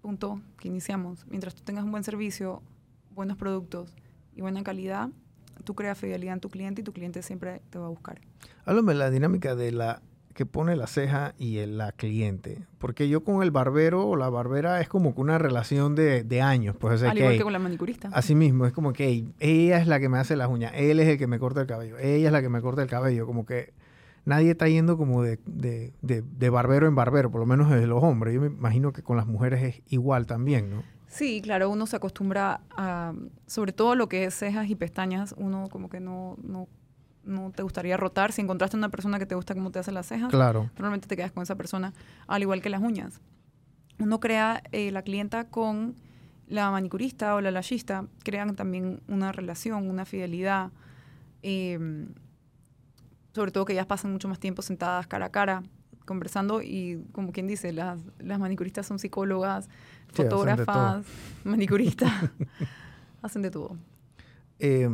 punto 0.00 0.40
que 0.58 0.68
iniciamos. 0.68 1.26
Mientras 1.28 1.54
tú 1.54 1.62
tengas 1.62 1.84
un 1.84 1.90
buen 1.90 2.02
servicio, 2.02 2.62
buenos 3.10 3.36
productos 3.36 3.94
y 4.34 4.40
buena 4.40 4.62
calidad, 4.62 5.10
tú 5.64 5.74
creas 5.74 5.98
fidelidad 5.98 6.34
en 6.34 6.40
tu 6.40 6.48
cliente 6.48 6.80
y 6.80 6.84
tu 6.84 6.92
cliente 6.92 7.22
siempre 7.22 7.60
te 7.70 7.78
va 7.78 7.86
a 7.86 7.90
buscar. 7.90 8.20
Háblame 8.64 8.94
la 8.94 9.10
dinámica 9.10 9.54
de 9.54 9.70
la 9.70 10.02
que 10.32 10.46
pone 10.46 10.76
la 10.76 10.86
ceja 10.86 11.34
y 11.38 11.58
el, 11.58 11.78
la 11.78 11.92
cliente. 11.92 12.58
Porque 12.78 13.08
yo 13.08 13.22
con 13.24 13.42
el 13.42 13.50
barbero 13.50 14.06
o 14.08 14.16
la 14.16 14.28
barbera 14.30 14.80
es 14.80 14.88
como 14.88 15.14
que 15.14 15.20
una 15.20 15.38
relación 15.38 15.94
de, 15.94 16.24
de 16.24 16.40
años. 16.42 16.74
Pues, 16.78 16.94
o 16.94 16.98
sea, 16.98 17.10
Al 17.10 17.18
igual 17.18 17.36
que 17.36 17.42
con 17.42 17.52
la 17.52 17.58
manicurista. 17.58 18.08
Así 18.12 18.34
mismo, 18.34 18.66
es 18.66 18.72
como 18.72 18.92
que 18.92 19.24
ella 19.40 19.78
es 19.78 19.86
la 19.86 20.00
que 20.00 20.08
me 20.08 20.18
hace 20.18 20.36
las 20.36 20.48
uñas, 20.48 20.72
él 20.74 21.00
es 21.00 21.08
el 21.08 21.18
que 21.18 21.26
me 21.26 21.38
corta 21.38 21.60
el 21.60 21.66
cabello, 21.66 21.98
ella 21.98 22.26
es 22.26 22.32
la 22.32 22.42
que 22.42 22.48
me 22.48 22.60
corta 22.60 22.82
el 22.82 22.88
cabello, 22.88 23.26
como 23.26 23.44
que 23.46 23.72
nadie 24.24 24.50
está 24.52 24.68
yendo 24.68 24.96
como 24.96 25.22
de, 25.22 25.38
de, 25.46 25.92
de- 26.02 26.22
de 26.22 26.50
barbero 26.50 26.86
en 26.86 26.94
barbero, 26.94 27.30
por 27.30 27.40
lo 27.40 27.46
menos 27.46 27.70
de 27.70 27.86
los 27.86 28.02
hombres. 28.02 28.34
Yo 28.34 28.40
me 28.40 28.46
imagino 28.48 28.92
que 28.92 29.02
con 29.02 29.16
las 29.16 29.26
mujeres 29.26 29.62
es 29.62 29.82
igual 29.92 30.26
también, 30.26 30.70
¿no? 30.70 30.82
Sí, 31.08 31.42
claro, 31.42 31.68
uno 31.68 31.86
se 31.86 31.96
acostumbra 31.96 32.62
a, 32.70 33.12
sobre 33.46 33.72
todo 33.72 33.94
lo 33.96 34.08
que 34.08 34.24
es 34.24 34.34
cejas 34.34 34.70
y 34.70 34.74
pestañas, 34.76 35.34
uno 35.36 35.68
como 35.70 35.90
que 35.90 36.00
no, 36.00 36.36
no, 36.42 36.68
no 37.24 37.50
te 37.50 37.62
gustaría 37.62 37.96
rotar. 37.96 38.32
Si 38.32 38.40
encontraste 38.42 38.76
una 38.76 38.88
persona 38.88 39.18
que 39.18 39.26
te 39.26 39.34
gusta 39.34 39.54
cómo 39.54 39.70
te 39.70 39.78
hace 39.78 39.92
las 39.92 40.06
cejas, 40.06 40.30
Claro. 40.30 40.70
normalmente 40.74 41.06
te 41.08 41.16
quedas 41.16 41.32
con 41.32 41.42
esa 41.42 41.54
persona, 41.56 41.92
al 42.26 42.42
igual 42.42 42.60
que 42.62 42.68
las 42.70 42.80
uñas. 42.82 43.20
Uno 43.98 44.20
crea, 44.20 44.62
eh, 44.72 44.90
la 44.90 45.02
clienta 45.02 45.44
con 45.48 45.94
la 46.48 46.70
manicurista 46.70 47.34
o 47.34 47.40
la 47.40 47.50
lashista, 47.50 48.06
crean 48.24 48.56
también 48.56 49.00
una 49.08 49.32
relación, 49.32 49.88
una 49.88 50.04
fidelidad, 50.04 50.70
eh, 51.42 52.06
sobre 53.34 53.50
todo 53.52 53.64
que 53.64 53.72
ellas 53.72 53.86
pasan 53.86 54.12
mucho 54.12 54.28
más 54.28 54.38
tiempo 54.38 54.60
sentadas 54.62 55.06
cara 55.06 55.26
a 55.26 55.30
cara, 55.30 55.62
conversando 56.04 56.60
y 56.62 57.04
como 57.12 57.32
quien 57.32 57.46
dice, 57.46 57.72
las, 57.72 57.98
las 58.18 58.38
manicuristas 58.38 58.86
son 58.86 58.98
psicólogas, 58.98 59.66
Sí, 60.08 60.16
fotógrafas, 60.24 61.06
manicuristas, 61.44 62.12
hacen 63.22 63.42
de 63.42 63.50
todo. 63.50 63.76
Eh, 64.64 64.88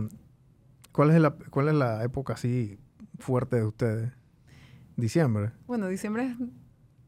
¿cuál, 0.99 1.13
es 1.13 1.21
la, 1.21 1.31
¿Cuál 1.31 1.69
es 1.69 1.75
la 1.75 2.03
época 2.03 2.33
así 2.33 2.77
fuerte 3.21 3.55
de 3.55 3.63
ustedes? 3.63 4.11
Diciembre. 4.97 5.53
Bueno, 5.69 5.87
diciembre 5.87 6.25
es 6.25 6.37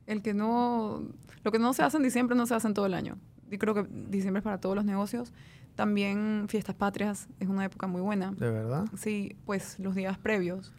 el 0.07 0.23
que 0.23 0.33
no, 0.33 1.03
lo 1.43 1.51
que 1.51 1.59
no 1.59 1.73
se 1.73 1.83
hace 1.83 1.97
en 1.97 2.05
diciembre 2.05 2.37
no 2.37 2.47
se 2.47 2.55
hace 2.55 2.69
en 2.69 2.75
todo 2.75 2.87
el 2.87 2.95
año. 2.95 3.19
Yo 3.51 3.59
creo 3.59 3.75
que 3.75 3.83
diciembre 3.91 4.39
es 4.39 4.45
para 4.45 4.61
todos 4.61 4.77
los 4.77 4.85
negocios. 4.85 5.33
También 5.75 6.47
fiestas 6.49 6.77
patrias 6.77 7.27
es 7.41 7.49
una 7.49 7.65
época 7.65 7.89
muy 7.89 8.01
buena. 8.01 8.31
¿De 8.31 8.49
verdad? 8.49 8.85
Sí, 8.97 9.37
pues 9.45 9.81
los 9.81 9.97
días 9.97 10.19
previos. 10.19 10.73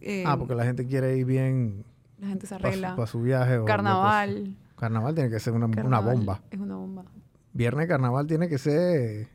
eh, 0.00 0.22
ah, 0.24 0.36
porque 0.38 0.54
la 0.54 0.64
gente 0.64 0.86
quiere 0.86 1.16
ir 1.16 1.26
bien 1.26 1.84
la 2.18 2.28
gente 2.28 2.46
se 2.46 2.54
para 2.54 2.68
arregla. 2.68 2.94
su, 2.94 3.06
su 3.08 3.22
viaje. 3.22 3.58
o. 3.58 3.64
Carnaval. 3.64 4.54
Carnaval 4.76 5.16
tiene 5.16 5.30
que 5.30 5.40
ser 5.40 5.52
una, 5.52 5.66
bomba. 5.66 6.40
Es 6.48 6.60
una 6.60 6.76
bomba. 6.76 7.06
Viernes 7.54 7.88
carnaval 7.88 8.28
tiene 8.28 8.48
que 8.48 8.58
ser... 8.58 9.28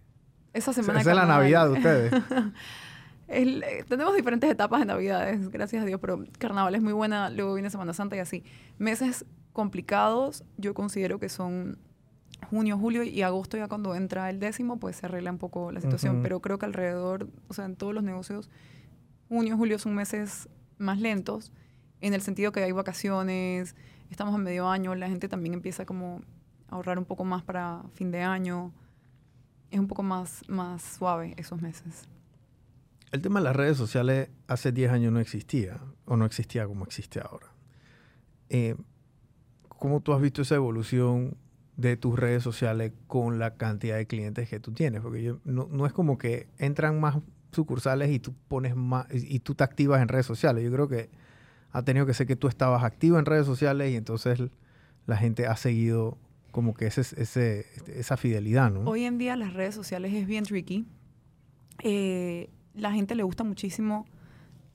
Esa 0.53 0.71
Esa 0.71 0.73
semana 0.73 1.01
es 1.01 1.05
de 1.05 1.13
la. 1.13 1.25
Navidad 1.25 1.65
de 1.67 1.73
ustedes. 1.73 2.13
El- 3.27 3.63
eh, 3.63 3.83
tenemos 3.87 4.15
diferentes 4.15 4.49
etapas 4.49 4.79
de 4.79 4.85
Navidades, 4.85 5.49
gracias 5.49 5.83
a 5.83 5.85
Dios, 5.85 5.99
pero 5.99 6.23
Carnaval 6.39 6.75
es 6.75 6.81
muy 6.81 6.93
buena, 6.93 7.29
luego 7.29 7.53
viene 7.53 7.69
Semana 7.69 7.93
Santa 7.93 8.15
y 8.15 8.19
así. 8.19 8.43
Meses 8.77 9.25
complicados, 9.53 10.43
yo 10.57 10.73
considero 10.73 11.19
que 11.19 11.27
son 11.29 11.77
junio, 12.49 12.77
julio 12.77 13.03
y 13.03 13.21
agosto, 13.23 13.57
ya 13.57 13.67
cuando 13.67 13.95
entra 13.95 14.29
el 14.29 14.39
décimo, 14.39 14.79
pues 14.79 14.97
se 14.97 15.07
arregla 15.07 15.31
un 15.31 15.39
poco 15.39 15.71
la 15.71 15.81
situación, 15.81 16.15
Ujú. 16.17 16.23
pero 16.23 16.39
creo 16.41 16.57
que 16.59 16.65
alrededor, 16.67 17.27
o 17.49 17.53
sea, 17.53 17.65
en 17.65 17.75
todos 17.75 17.93
los 17.93 18.03
negocios, 18.03 18.49
junio, 19.27 19.57
julio 19.57 19.79
son 19.79 19.95
meses 19.95 20.47
más 20.77 20.99
lentos 20.99 21.51
en 21.99 22.13
el 22.13 22.21
sentido 22.21 22.51
que 22.51 22.63
hay 22.63 22.71
vacaciones, 22.71 23.75
estamos 24.11 24.35
en 24.35 24.43
medio 24.43 24.69
año, 24.69 24.93
la 24.95 25.09
gente 25.09 25.27
también 25.27 25.55
empieza 25.55 25.85
como 25.85 26.21
a 26.69 26.75
ahorrar 26.75 26.99
un 26.99 27.05
poco 27.05 27.25
más 27.25 27.43
para 27.43 27.81
fin 27.93 28.11
de 28.11 28.21
año. 28.21 28.71
Es 29.71 29.79
un 29.79 29.87
poco 29.87 30.03
más, 30.03 30.43
más 30.47 30.81
suave 30.83 31.33
esos 31.37 31.61
meses. 31.61 32.07
El 33.12 33.22
tema 33.22 33.39
de 33.39 33.46
las 33.46 33.56
redes 33.56 33.78
sociales 33.78 34.30
hace 34.48 34.72
10 34.72 34.91
años 34.91 35.13
no 35.13 35.20
existía, 35.20 35.80
o 36.06 36.17
no 36.17 36.26
existía 36.26 36.65
como 36.65 36.86
existe 36.86 37.20
ahora. 37.20 37.48
Eh, 38.50 38.76
¿Cómo 39.67 40.02
tú 40.02 40.13
has 40.13 40.22
visto 40.22 40.41
esa 40.41 40.56
evolución 40.56 41.38
de 41.78 41.96
tus 41.96 42.17
redes 42.17 42.43
sociales 42.43 42.93
con 43.08 43.39
la 43.39 43.56
cantidad 43.56 43.96
de 43.96 44.08
clientes 44.08 44.50
que 44.50 44.60
tú 44.60 44.72
tienes? 44.72 45.02
Porque 45.02 45.24
yo, 45.24 45.39
no, 45.46 45.67
no 45.72 45.86
es 45.86 45.93
como 45.93 46.17
que 46.17 46.48
entran 46.58 47.00
más 47.00 47.17
sucursales 47.52 48.12
y 48.12 48.20
tú 48.20 48.34
pones 48.48 48.76
más, 48.76 49.08
y 49.12 49.39
tú 49.39 49.56
te 49.56 49.63
activas 49.63 50.02
en 50.02 50.10
redes 50.10 50.26
sociales. 50.26 50.63
Yo 50.63 50.72
creo 50.72 50.88
que 50.88 51.10
ha 51.72 51.84
tenido 51.84 52.06
que 52.06 52.13
ser 52.13 52.28
que 52.28 52.36
tú 52.36 52.48
estabas 52.48 52.84
activo 52.84 53.20
en 53.20 53.26
redes 53.26 53.46
sociales 53.46 53.91
y 53.91 53.96
entonces 53.96 54.41
la 55.06 55.17
gente 55.17 55.48
ha 55.48 55.56
seguido 55.56 56.17
como 56.52 56.74
que 56.74 56.88
ese, 56.88 57.02
ese, 57.02 57.65
esa 57.88 58.17
fidelidad, 58.17 58.72
¿no? 58.72 58.82
Hoy 58.82 59.04
en 59.04 59.17
día 59.17 59.36
las 59.36 59.54
redes 59.54 59.76
sociales 59.76 60.13
es 60.13 60.28
bien 60.28 60.43
tricky. 60.43 60.88
Eh, 61.84 62.50
la 62.77 62.91
gente 62.91 63.15
le 63.15 63.23
gusta 63.23 63.43
muchísimo. 63.43 64.05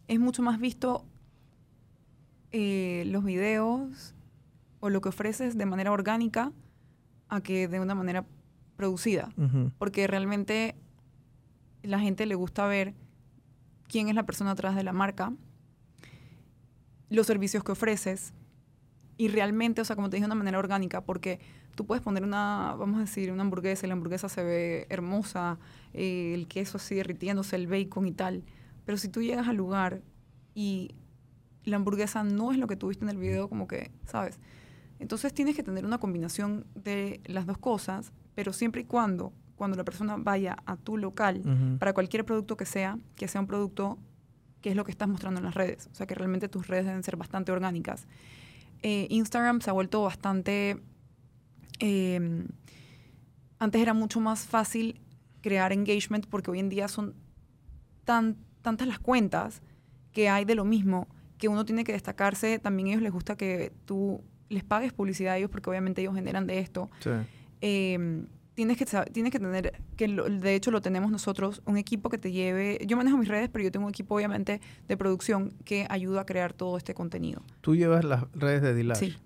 Es 0.08 0.18
mucho 0.20 0.42
más 0.42 0.60
visto 0.60 1.04
eh, 2.50 3.04
los 3.06 3.24
videos 3.24 4.14
o 4.80 4.90
lo 4.90 5.00
que 5.00 5.08
ofreces 5.08 5.56
de 5.56 5.64
manera 5.64 5.92
orgánica 5.92 6.52
a 7.28 7.40
que 7.40 7.68
de 7.68 7.80
una 7.80 7.94
manera 7.94 8.26
producida. 8.76 9.32
Porque 9.78 10.06
realmente 10.06 10.74
la 11.82 11.98
gente 11.98 12.26
le 12.26 12.34
gusta 12.34 12.66
ver 12.66 12.94
quién 13.88 14.08
es 14.08 14.14
la 14.14 14.24
persona 14.24 14.52
atrás 14.52 14.74
de 14.74 14.82
la 14.82 14.92
marca, 14.92 15.32
los 17.08 17.26
servicios 17.26 17.62
que 17.62 17.72
ofreces 17.72 18.34
y 19.16 19.28
realmente, 19.28 19.80
o 19.80 19.84
sea, 19.84 19.94
como 19.96 20.10
te 20.10 20.16
dije, 20.16 20.24
de 20.24 20.26
una 20.26 20.34
manera 20.34 20.58
orgánica, 20.58 21.02
porque 21.02 21.40
tú 21.74 21.86
puedes 21.86 22.02
poner 22.02 22.22
una, 22.22 22.74
vamos 22.78 22.98
a 22.98 23.00
decir, 23.00 23.32
una 23.32 23.42
hamburguesa 23.42 23.86
y 23.86 23.88
la 23.88 23.94
hamburguesa 23.94 24.28
se 24.28 24.42
ve 24.42 24.86
hermosa, 24.90 25.58
eh, 25.92 26.32
el 26.34 26.48
queso 26.48 26.76
así 26.76 26.94
derritiéndose, 26.94 27.56
el 27.56 27.66
bacon 27.66 28.06
y 28.06 28.12
tal, 28.12 28.44
pero 28.84 28.98
si 28.98 29.08
tú 29.08 29.22
llegas 29.22 29.48
al 29.48 29.56
lugar 29.56 30.02
y 30.54 30.94
la 31.64 31.76
hamburguesa 31.76 32.24
no 32.24 32.52
es 32.52 32.58
lo 32.58 32.66
que 32.66 32.76
tuviste 32.76 33.04
en 33.04 33.10
el 33.10 33.18
video, 33.18 33.48
como 33.48 33.66
que, 33.66 33.90
¿sabes? 34.06 34.38
Entonces 34.98 35.32
tienes 35.32 35.56
que 35.56 35.62
tener 35.62 35.84
una 35.84 35.98
combinación 35.98 36.66
de 36.74 37.20
las 37.24 37.46
dos 37.46 37.58
cosas, 37.58 38.12
pero 38.34 38.52
siempre 38.52 38.82
y 38.82 38.84
cuando, 38.84 39.32
cuando 39.56 39.76
la 39.76 39.84
persona 39.84 40.16
vaya 40.16 40.56
a 40.66 40.76
tu 40.76 40.96
local, 40.96 41.42
para 41.78 41.92
cualquier 41.92 42.24
producto 42.24 42.56
que 42.56 42.66
sea, 42.66 42.98
que 43.16 43.28
sea 43.28 43.40
un 43.40 43.46
producto 43.46 43.98
que 44.60 44.70
es 44.70 44.76
lo 44.76 44.84
que 44.84 44.92
estás 44.92 45.08
mostrando 45.08 45.40
en 45.40 45.44
las 45.44 45.54
redes. 45.54 45.88
O 45.90 45.94
sea, 45.94 46.06
que 46.06 46.14
realmente 46.14 46.48
tus 46.48 46.68
redes 46.68 46.86
deben 46.86 47.02
ser 47.02 47.16
bastante 47.16 47.50
orgánicas. 47.52 48.06
Eh, 48.82 49.06
Instagram 49.10 49.60
se 49.60 49.70
ha 49.70 49.72
vuelto 49.72 50.02
bastante... 50.02 50.80
Em, 51.84 52.46
antes 53.58 53.82
era 53.82 53.92
mucho 53.92 54.20
más 54.20 54.46
fácil 54.46 55.00
crear 55.40 55.72
engagement 55.72 56.26
porque 56.28 56.52
hoy 56.52 56.60
en 56.60 56.68
día 56.68 56.86
son 56.86 57.14
tan, 58.04 58.36
tantas 58.62 58.86
las 58.86 59.00
cuentas 59.00 59.62
que 60.12 60.28
hay 60.28 60.44
de 60.44 60.54
lo 60.54 60.64
mismo 60.64 61.08
que 61.38 61.48
uno 61.48 61.64
tiene 61.64 61.82
que 61.82 61.90
destacarse. 61.90 62.60
También 62.60 62.86
a 62.86 62.90
ellos 62.92 63.02
les 63.02 63.12
gusta 63.12 63.36
que 63.36 63.72
tú 63.84 64.22
les 64.48 64.62
pagues 64.62 64.92
publicidad 64.92 65.34
a 65.34 65.38
ellos 65.38 65.50
porque 65.50 65.70
obviamente 65.70 66.02
ellos 66.02 66.14
generan 66.14 66.46
de 66.46 66.60
esto. 66.60 66.88
Em, 67.60 68.28
tienes 68.54 68.76
que, 68.76 68.86
tienes 69.10 69.32
que 69.32 69.40
tener, 69.40 69.82
que 69.96 70.06
de 70.06 70.54
hecho 70.54 70.70
lo 70.70 70.80
tenemos 70.80 71.10
nosotros, 71.10 71.62
un 71.66 71.78
equipo 71.78 72.10
que 72.10 72.18
te 72.18 72.30
lleve, 72.30 72.78
yo 72.86 72.96
manejo 72.96 73.16
mis 73.16 73.28
redes, 73.28 73.48
pero 73.52 73.64
yo 73.64 73.72
tengo 73.72 73.86
un 73.86 73.90
equipo 73.90 74.14
obviamente 74.14 74.60
de 74.86 74.96
producción 74.96 75.52
que 75.64 75.86
ayuda 75.90 76.20
a 76.20 76.26
crear 76.26 76.52
todo 76.52 76.76
este 76.76 76.94
contenido. 76.94 77.42
¿Tú 77.60 77.74
llevas 77.74 78.04
las 78.04 78.30
redes 78.34 78.62
de 78.62 78.72
Dilash? 78.72 78.98
Sí. 78.98 79.16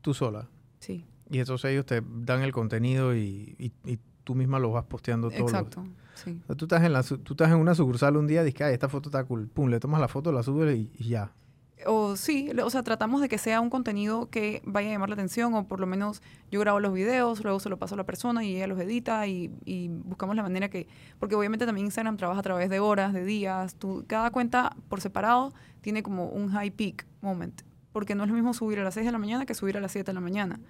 ¿Tú 0.00 0.14
sola? 0.14 0.48
Sí. 0.78 1.04
Y 1.30 1.38
entonces 1.38 1.70
ellos 1.70 1.86
te 1.86 2.02
dan 2.02 2.42
el 2.42 2.52
contenido 2.52 3.14
y, 3.14 3.72
tú 4.24 4.34
misma 4.34 4.58
lo 4.58 4.70
vas 4.70 4.84
posteando 4.84 5.30
todo. 5.30 5.40
Exacto, 5.40 5.84
sí. 6.14 6.38
tú, 6.54 6.66
estás 6.66 6.84
en 6.84 6.92
la, 6.92 7.02
tú 7.02 7.32
estás 7.32 7.48
en 7.48 7.56
una 7.56 7.74
sucursal 7.74 8.16
un 8.18 8.26
día 8.26 8.42
y 8.42 8.46
dices, 8.46 8.60
ay, 8.60 8.74
esta 8.74 8.88
foto 8.88 9.08
está 9.08 9.24
cool. 9.24 9.48
Pum, 9.48 9.70
le 9.70 9.80
tomas 9.80 10.00
la 10.00 10.08
foto, 10.08 10.32
la 10.32 10.42
subes 10.42 10.76
y 10.76 11.08
ya 11.08 11.32
o 11.86 12.16
sí, 12.16 12.50
o 12.62 12.70
sea, 12.70 12.82
tratamos 12.82 13.20
de 13.20 13.28
que 13.28 13.38
sea 13.38 13.60
un 13.60 13.70
contenido 13.70 14.28
que 14.30 14.62
vaya 14.64 14.88
a 14.88 14.92
llamar 14.92 15.10
la 15.10 15.14
atención 15.14 15.54
o 15.54 15.68
por 15.68 15.80
lo 15.80 15.86
menos 15.86 16.22
yo 16.50 16.60
grabo 16.60 16.80
los 16.80 16.92
videos, 16.92 17.42
luego 17.42 17.60
se 17.60 17.68
lo 17.68 17.78
paso 17.78 17.94
a 17.94 17.98
la 17.98 18.04
persona 18.04 18.44
y 18.44 18.56
ella 18.56 18.66
los 18.66 18.80
edita 18.80 19.26
y, 19.26 19.48
buscamos 20.04 20.34
la 20.36 20.42
manera 20.42 20.68
que, 20.68 20.88
porque 21.18 21.34
obviamente 21.34 21.66
también 21.66 21.86
Instagram 21.86 22.16
trabaja 22.16 22.40
a 22.40 22.42
través 22.42 22.70
de 22.70 22.80
horas, 22.80 23.12
de 23.12 23.24
días, 23.24 23.76
tú, 23.76 24.04
cada 24.06 24.30
cuenta 24.30 24.76
por 24.88 25.00
separado 25.00 25.52
tiene 25.80 26.02
como 26.02 26.28
un 26.28 26.48
high 26.48 26.70
peak 26.70 27.06
moment, 27.20 27.62
porque 27.92 28.14
no 28.14 28.24
es 28.24 28.28
lo 28.28 28.34
mismo 28.34 28.54
subir 28.54 28.80
a 28.80 28.84
las 28.84 28.94
6 28.94 29.06
de 29.06 29.12
la 29.12 29.18
mañana 29.18 29.46
que 29.46 29.54
subir 29.54 29.76
a 29.76 29.80
las 29.80 29.92
7 29.92 30.10
de 30.10 30.14
la 30.14 30.20
mañana. 30.20 30.60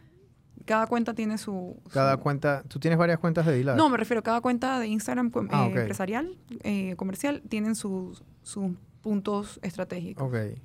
Cada 0.68 0.86
cuenta 0.86 1.14
tiene 1.14 1.38
su... 1.38 1.80
Cada 1.90 2.18
cuenta, 2.18 2.62
¿tú 2.68 2.78
tienes 2.78 2.98
varias 2.98 3.18
cuentas 3.18 3.46
de 3.46 3.56
Dilar? 3.56 3.74
No, 3.74 3.88
me 3.88 3.96
refiero, 3.96 4.22
cada 4.22 4.42
cuenta 4.42 4.78
de 4.78 4.86
Instagram 4.86 5.32
ah, 5.50 5.64
eh, 5.64 5.80
empresarial, 5.80 6.36
eh, 6.62 6.94
comercial, 6.96 7.42
tienen 7.48 7.74
sus, 7.74 8.22
sus 8.42 8.72
puntos 9.00 9.58
estratégicos. 9.62 10.28
Ok. 10.28 10.58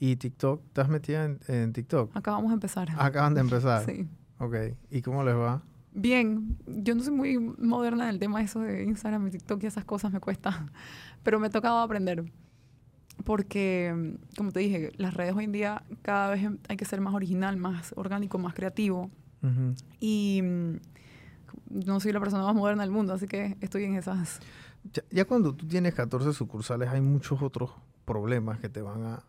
¿Y 0.00 0.16
TikTok? 0.16 0.60
¿Estás 0.66 0.88
metida 0.88 1.36
en, 1.46 1.72
TikTok? 1.72 2.10
Acabamos 2.16 2.50
de 2.50 2.54
empezar. 2.54 2.88
Acaban 2.98 3.34
de 3.34 3.42
empezar. 3.42 3.84
sí. 3.86 4.08
Ok. 4.38 4.56
¿Y 4.90 5.02
cómo 5.02 5.22
les 5.22 5.36
va? 5.36 5.62
Bien. 5.92 6.58
Yo 6.66 6.96
no 6.96 7.04
soy 7.04 7.14
muy 7.14 7.38
moderna 7.38 8.08
en 8.08 8.10
el 8.10 8.18
tema 8.18 8.42
eso 8.42 8.58
de 8.58 8.82
Instagram 8.82 9.28
y 9.28 9.30
TikTok 9.30 9.62
y 9.62 9.66
esas 9.66 9.84
cosas 9.84 10.12
me 10.12 10.18
cuesta. 10.18 10.66
Pero 11.22 11.38
me 11.38 11.46
ha 11.46 11.50
tocado 11.50 11.78
aprender. 11.78 12.24
Porque, 13.24 14.16
como 14.36 14.50
te 14.50 14.58
dije, 14.58 14.90
las 14.96 15.14
redes 15.14 15.36
hoy 15.36 15.44
en 15.44 15.52
día 15.52 15.84
cada 16.02 16.30
vez 16.30 16.50
hay 16.68 16.76
que 16.76 16.84
ser 16.84 17.00
más 17.00 17.14
original, 17.14 17.56
más 17.56 17.94
orgánico, 17.96 18.36
más 18.38 18.52
creativo. 18.52 19.12
Y 20.00 20.40
mm, 20.42 20.76
no 21.70 22.00
soy 22.00 22.12
la 22.12 22.20
persona 22.20 22.44
más 22.44 22.54
moderna 22.54 22.82
del 22.82 22.90
mundo, 22.90 23.12
así 23.12 23.26
que 23.26 23.56
estoy 23.60 23.84
en 23.84 23.96
esas. 23.96 24.40
Ya, 24.92 25.02
ya, 25.10 25.24
cuando 25.24 25.54
tú 25.54 25.66
tienes 25.66 25.94
14 25.94 26.32
sucursales, 26.32 26.88
hay 26.88 27.00
muchos 27.00 27.42
otros 27.42 27.70
problemas 28.04 28.58
que 28.58 28.68
te 28.68 28.82
van 28.82 29.04
a 29.04 29.22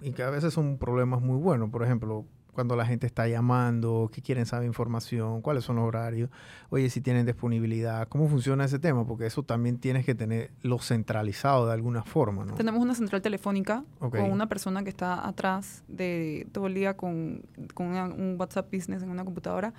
y 0.00 0.12
que 0.12 0.22
a 0.22 0.30
veces 0.30 0.54
son 0.54 0.78
problemas 0.78 1.20
muy 1.20 1.36
buenos. 1.36 1.70
Por 1.70 1.82
ejemplo, 1.82 2.24
cuando 2.52 2.76
la 2.76 2.86
gente 2.86 3.06
está 3.06 3.28
llamando, 3.28 4.10
que 4.12 4.22
quieren 4.22 4.46
saber 4.46 4.66
información, 4.66 5.42
cuáles 5.42 5.64
son 5.64 5.76
los 5.76 5.84
horarios, 5.84 6.30
oye, 6.68 6.90
si 6.90 7.00
tienen 7.00 7.26
disponibilidad, 7.26 8.08
cómo 8.08 8.28
funciona 8.28 8.64
ese 8.64 8.78
tema, 8.78 9.06
porque 9.06 9.26
eso 9.26 9.42
también 9.42 9.78
tienes 9.78 10.04
que 10.04 10.14
tenerlo 10.14 10.78
centralizado 10.78 11.66
de 11.66 11.72
alguna 11.72 12.02
forma, 12.02 12.44
¿no? 12.44 12.54
Tenemos 12.54 12.82
una 12.82 12.94
central 12.94 13.22
telefónica 13.22 13.84
con 13.98 14.30
una 14.30 14.48
persona 14.48 14.82
que 14.82 14.90
está 14.90 15.26
atrás 15.26 15.84
de 15.88 16.46
todo 16.52 16.66
el 16.66 16.74
día 16.74 16.96
con, 16.96 17.42
con 17.74 17.88
un 17.88 18.36
WhatsApp 18.38 18.72
Business 18.72 19.02
en 19.02 19.10
una 19.10 19.24
computadora 19.24 19.72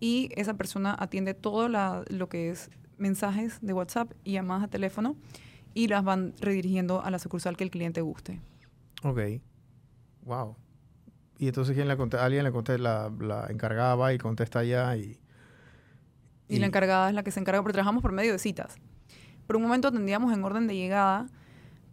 y 0.00 0.30
esa 0.36 0.54
persona 0.54 0.96
atiende 0.98 1.34
todo 1.34 1.68
lo 1.68 2.28
que 2.28 2.50
es 2.50 2.70
mensajes 2.98 3.58
de 3.60 3.72
WhatsApp 3.72 4.12
y 4.24 4.32
llamadas 4.32 4.64
a 4.64 4.68
teléfono 4.68 5.16
y 5.74 5.88
las 5.88 6.04
van 6.04 6.34
redirigiendo 6.40 7.02
a 7.02 7.10
la 7.10 7.18
sucursal 7.18 7.56
que 7.56 7.64
el 7.64 7.70
cliente 7.70 8.00
guste. 8.00 8.40
Ok. 9.02 9.20
Wow. 10.24 10.56
Y 11.38 11.46
entonces 11.46 11.74
¿quién 11.74 11.88
le 11.88 11.96
contesta? 11.96 12.24
alguien 12.24 12.44
le 12.44 12.52
contesta, 12.52 12.82
la, 12.82 13.12
la, 13.20 13.46
encargada 13.48 13.94
va 13.94 14.12
y 14.12 14.18
contesta 14.18 14.58
allá 14.58 14.96
y, 14.96 15.18
y... 16.48 16.58
la 16.58 16.66
encargada 16.66 17.08
es 17.08 17.14
la 17.14 17.22
que 17.22 17.30
se 17.30 17.40
encarga, 17.40 17.62
porque 17.62 17.74
trabajamos 17.74 18.02
por 18.02 18.12
medio 18.12 18.32
de 18.32 18.38
citas. 18.38 18.76
Por 19.46 19.56
un 19.56 19.62
momento 19.62 19.88
atendíamos 19.88 20.32
en 20.34 20.44
orden 20.44 20.66
de 20.66 20.74
llegada, 20.74 21.26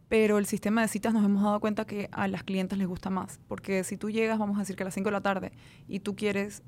pero 0.10 0.38
el 0.38 0.46
sistema 0.46 0.82
de 0.82 0.88
citas 0.88 1.14
nos 1.14 1.24
hemos 1.24 1.44
dado 1.44 1.60
cuenta 1.60 1.86
que 1.86 2.10
a 2.12 2.28
las 2.28 2.44
clientes 2.44 2.78
les 2.78 2.88
gusta 2.88 3.10
más. 3.10 3.40
Porque 3.48 3.84
si 3.84 3.98
tú 3.98 4.10
llegas, 4.10 4.38
vamos 4.38 4.58
a 4.58 4.60
decir 4.60 4.76
que 4.76 4.84
a 4.84 4.86
las 4.86 4.94
5 4.94 5.08
de 5.08 5.12
la 5.12 5.22
tarde, 5.22 5.52
y 5.88 6.00
tú 6.00 6.16
quieres 6.16 6.64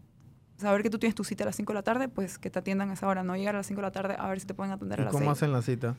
saber 0.57 0.83
que 0.83 0.89
tú 0.89 0.97
tienes 0.97 1.15
tu 1.15 1.23
cita 1.23 1.43
a 1.43 1.47
las 1.47 1.55
5 1.55 1.71
de 1.71 1.75
la 1.75 1.83
tarde, 1.83 2.07
pues 2.07 2.39
que 2.39 2.49
te 2.49 2.59
atiendan 2.59 2.89
a 2.89 2.93
esa 2.93 3.07
hora. 3.07 3.23
No 3.23 3.35
llegar 3.35 3.55
a 3.55 3.59
las 3.59 3.67
5 3.67 3.81
de 3.81 3.87
la 3.87 3.91
tarde 3.91 4.15
a 4.17 4.27
ver 4.29 4.39
si 4.39 4.47
te 4.47 4.53
pueden 4.53 4.71
atender 4.71 5.01
a 5.01 5.05
las 5.05 5.13
¿Cómo 5.13 5.31
hacen 5.31 5.51
la 5.51 5.61
cita? 5.61 5.95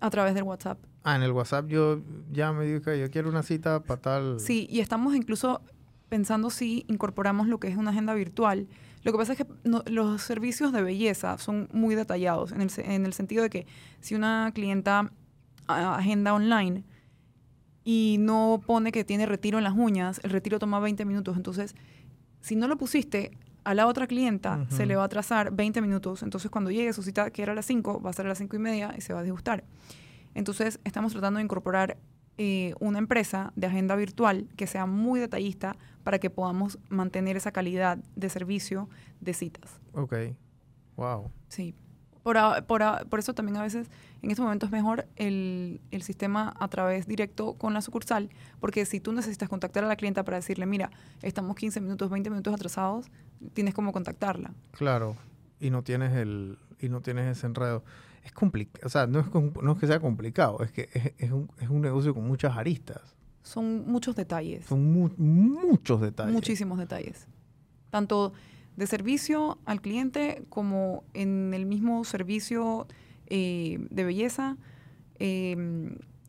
A 0.00 0.10
través 0.10 0.34
del 0.34 0.44
WhatsApp. 0.44 0.78
Ah, 1.02 1.16
en 1.16 1.22
el 1.22 1.32
WhatsApp 1.32 1.66
yo 1.66 2.00
ya 2.30 2.52
me 2.52 2.64
digo 2.64 2.80
que 2.80 2.98
yo 2.98 3.10
quiero 3.10 3.28
una 3.28 3.42
cita 3.42 3.82
para 3.82 4.00
tal. 4.00 4.40
Sí, 4.40 4.66
y 4.70 4.80
estamos 4.80 5.14
incluso 5.14 5.60
pensando 6.08 6.50
si 6.50 6.84
incorporamos 6.88 7.48
lo 7.48 7.58
que 7.60 7.68
es 7.68 7.76
una 7.76 7.90
agenda 7.90 8.14
virtual. 8.14 8.68
Lo 9.04 9.12
que 9.12 9.18
pasa 9.18 9.32
es 9.32 9.38
que 9.38 9.46
los 9.64 10.22
servicios 10.22 10.72
de 10.72 10.82
belleza 10.82 11.38
son 11.38 11.68
muy 11.72 11.94
detallados 11.94 12.52
en 12.52 12.60
el, 12.60 12.70
en 12.78 13.06
el 13.06 13.12
sentido 13.12 13.42
de 13.42 13.50
que 13.50 13.66
si 14.00 14.14
una 14.14 14.50
clienta 14.54 15.12
agenda 15.66 16.34
online 16.34 16.84
y 17.84 18.16
no 18.18 18.60
pone 18.66 18.92
que 18.92 19.04
tiene 19.04 19.26
retiro 19.26 19.58
en 19.58 19.64
las 19.64 19.74
uñas, 19.74 20.20
el 20.22 20.30
retiro 20.30 20.58
toma 20.58 20.80
20 20.80 21.04
minutos. 21.04 21.36
Entonces, 21.36 21.74
si 22.40 22.56
no 22.56 22.68
lo 22.68 22.76
pusiste, 22.76 23.32
a 23.64 23.74
la 23.74 23.86
otra 23.86 24.06
clienta 24.06 24.66
se 24.70 24.86
le 24.86 24.96
va 24.96 25.02
a 25.02 25.06
atrasar 25.06 25.52
20 25.52 25.80
minutos. 25.82 26.22
Entonces, 26.22 26.50
cuando 26.50 26.70
llegue 26.70 26.92
su 26.92 27.02
cita, 27.02 27.30
que 27.30 27.42
era 27.42 27.52
a 27.52 27.54
las 27.54 27.66
5, 27.66 28.00
va 28.00 28.10
a 28.10 28.12
ser 28.12 28.26
a 28.26 28.30
las 28.30 28.38
5 28.38 28.56
y 28.56 28.58
media 28.58 28.94
y 28.96 29.00
se 29.00 29.12
va 29.12 29.20
a 29.20 29.22
disgustar. 29.22 29.64
Entonces, 30.34 30.80
estamos 30.84 31.12
tratando 31.12 31.38
de 31.38 31.44
incorporar 31.44 31.98
eh, 32.38 32.72
una 32.78 32.98
empresa 32.98 33.52
de 33.56 33.66
agenda 33.66 33.96
virtual 33.96 34.48
que 34.56 34.66
sea 34.66 34.86
muy 34.86 35.18
detallista 35.18 35.76
para 36.04 36.18
que 36.18 36.30
podamos 36.30 36.78
mantener 36.88 37.36
esa 37.36 37.52
calidad 37.52 37.98
de 38.16 38.28
servicio 38.28 38.88
de 39.20 39.34
citas. 39.34 39.80
Ok. 39.92 40.14
Wow. 40.96 41.30
Sí. 41.48 41.74
Por, 42.22 42.36
por, 42.66 43.08
por 43.08 43.18
eso 43.18 43.34
también 43.34 43.56
a 43.56 43.62
veces 43.62 43.88
en 44.22 44.30
este 44.30 44.42
momento 44.42 44.66
es 44.66 44.72
mejor 44.72 45.08
el, 45.16 45.80
el 45.90 46.02
sistema 46.02 46.54
a 46.60 46.68
través 46.68 47.06
directo 47.06 47.54
con 47.54 47.74
la 47.74 47.80
sucursal, 47.80 48.30
porque 48.60 48.84
si 48.84 49.00
tú 49.00 49.12
necesitas 49.12 49.48
contactar 49.48 49.84
a 49.84 49.88
la 49.88 49.96
clienta 49.96 50.24
para 50.24 50.36
decirle, 50.36 50.66
mira, 50.66 50.90
estamos 51.22 51.56
15 51.56 51.80
minutos, 51.80 52.10
20 52.10 52.30
minutos 52.30 52.54
atrasados, 52.54 53.06
tienes 53.54 53.74
como 53.74 53.92
contactarla. 53.92 54.52
Claro. 54.72 55.16
Y 55.60 55.70
no 55.70 55.82
tienes 55.82 56.14
el, 56.14 56.58
y 56.78 56.88
no 56.88 57.00
tienes 57.00 57.36
ese 57.36 57.46
enredo. 57.46 57.82
Es 58.28 58.32
complicado, 58.34 58.86
o 58.86 58.90
sea, 58.90 59.06
no 59.06 59.20
es, 59.20 59.26
no 59.62 59.72
es 59.72 59.78
que 59.78 59.86
sea 59.86 60.00
complicado, 60.00 60.60
es 60.62 60.70
que 60.70 60.90
es, 60.92 61.12
es 61.16 61.30
un, 61.32 61.48
es 61.60 61.70
un 61.70 61.80
negocio 61.80 62.12
con 62.14 62.26
muchas 62.26 62.56
aristas. 62.58 63.16
Son 63.42 63.90
muchos 63.90 64.14
detalles. 64.16 64.66
Son 64.66 64.92
mu- 64.92 65.08
muchos 65.16 66.02
detalles. 66.02 66.34
Muchísimos 66.34 66.78
detalles. 66.78 67.26
Tanto 67.88 68.34
de 68.76 68.86
servicio 68.86 69.58
al 69.64 69.80
cliente 69.80 70.44
como 70.50 71.04
en 71.14 71.54
el 71.54 71.64
mismo 71.64 72.04
servicio 72.04 72.86
eh, 73.28 73.78
de 73.90 74.04
belleza, 74.04 74.58
eh, 75.18 75.56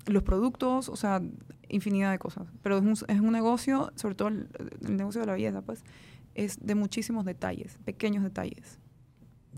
los 0.05 0.23
productos, 0.23 0.87
o 0.87 0.95
sea, 0.95 1.21
infinidad 1.67 2.11
de 2.11 2.19
cosas. 2.19 2.47
Pero 2.63 2.77
es 2.77 2.83
un, 2.83 2.93
es 3.09 3.19
un 3.19 3.31
negocio, 3.33 3.91
sobre 3.95 4.15
todo 4.15 4.29
el, 4.29 4.47
el 4.87 4.95
negocio 4.95 5.19
de 5.19 5.27
la 5.27 5.33
belleza, 5.33 5.61
pues, 5.61 5.83
es 6.33 6.57
de 6.65 6.75
muchísimos 6.75 7.25
detalles, 7.25 7.77
pequeños 7.83 8.23
detalles. 8.23 8.79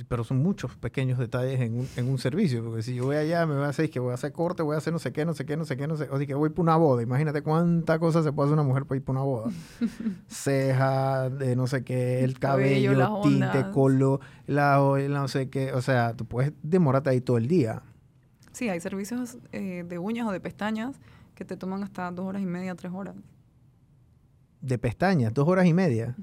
Pero 0.08 0.24
son 0.24 0.38
muchos 0.42 0.76
pequeños 0.78 1.20
detalles 1.20 1.60
en 1.60 1.78
un, 1.78 1.88
en 1.96 2.10
un 2.10 2.18
servicio. 2.18 2.64
Porque 2.64 2.82
si 2.82 2.96
yo 2.96 3.06
voy 3.06 3.18
allá, 3.18 3.46
me 3.46 3.56
voy 3.56 3.66
a 3.66 3.68
hacer 3.68 3.90
que 3.90 4.00
voy 4.00 4.12
a 4.12 4.14
hacer 4.16 4.32
corte, 4.32 4.64
voy 4.64 4.76
a 4.76 4.78
hacer 4.78 4.94
no 4.94 5.00
sé 5.00 5.12
qué, 5.12 5.26
no 5.26 5.34
sé 5.34 5.46
qué, 5.46 5.58
no 5.58 5.66
sé 5.66 5.76
qué, 5.78 5.88
no 5.88 5.98
sé. 5.98 6.08
O 6.10 6.18
sea, 6.18 6.26
que 6.26 6.34
voy 6.34 6.50
para 6.50 6.62
una 6.62 6.76
boda. 6.78 7.04
Imagínate 7.04 7.42
cuánta 7.42 8.00
cosa 8.00 8.24
se 8.24 8.32
puede 8.32 8.48
hacer 8.48 8.54
una 8.54 8.68
mujer 8.68 8.86
para 8.86 8.98
ir 8.98 9.04
para 9.04 9.20
una 9.20 9.26
boda. 9.26 9.52
Ceja, 10.28 11.30
de 11.30 11.56
no 11.56 11.68
sé 11.68 11.84
qué, 11.84 12.24
el 12.24 12.40
Cabello, 12.40 12.98
cabello, 12.98 13.22
tinte, 13.22 13.72
color, 13.72 14.22
la, 14.48 14.80
la 14.80 15.20
no 15.20 15.28
sé 15.28 15.50
qué. 15.50 15.74
O 15.74 15.82
sea, 15.82 16.16
tú 16.16 16.26
puedes 16.26 16.54
demorarte 16.64 17.10
ahí 17.10 17.22
todo 17.22 17.38
el 17.38 17.48
día. 17.48 17.84
Sí, 18.52 18.70
hay 18.70 18.80
servicios 18.80 19.38
eh, 19.52 19.84
de 19.88 19.98
uñas 19.98 20.28
o 20.28 20.32
de 20.32 20.40
pestañas 20.40 21.00
que 21.36 21.46
te 21.46 21.58
toman 21.58 21.84
hasta 21.84 22.12
dos 22.12 22.26
horas 22.26 22.42
y 22.42 22.46
media, 22.46 22.76
tres 22.76 22.92
horas. 22.94 23.16
De 24.62 24.78
pestañas, 24.78 25.34
dos 25.34 25.48
horas 25.48 25.66
y 25.66 25.74
media. 25.74 26.16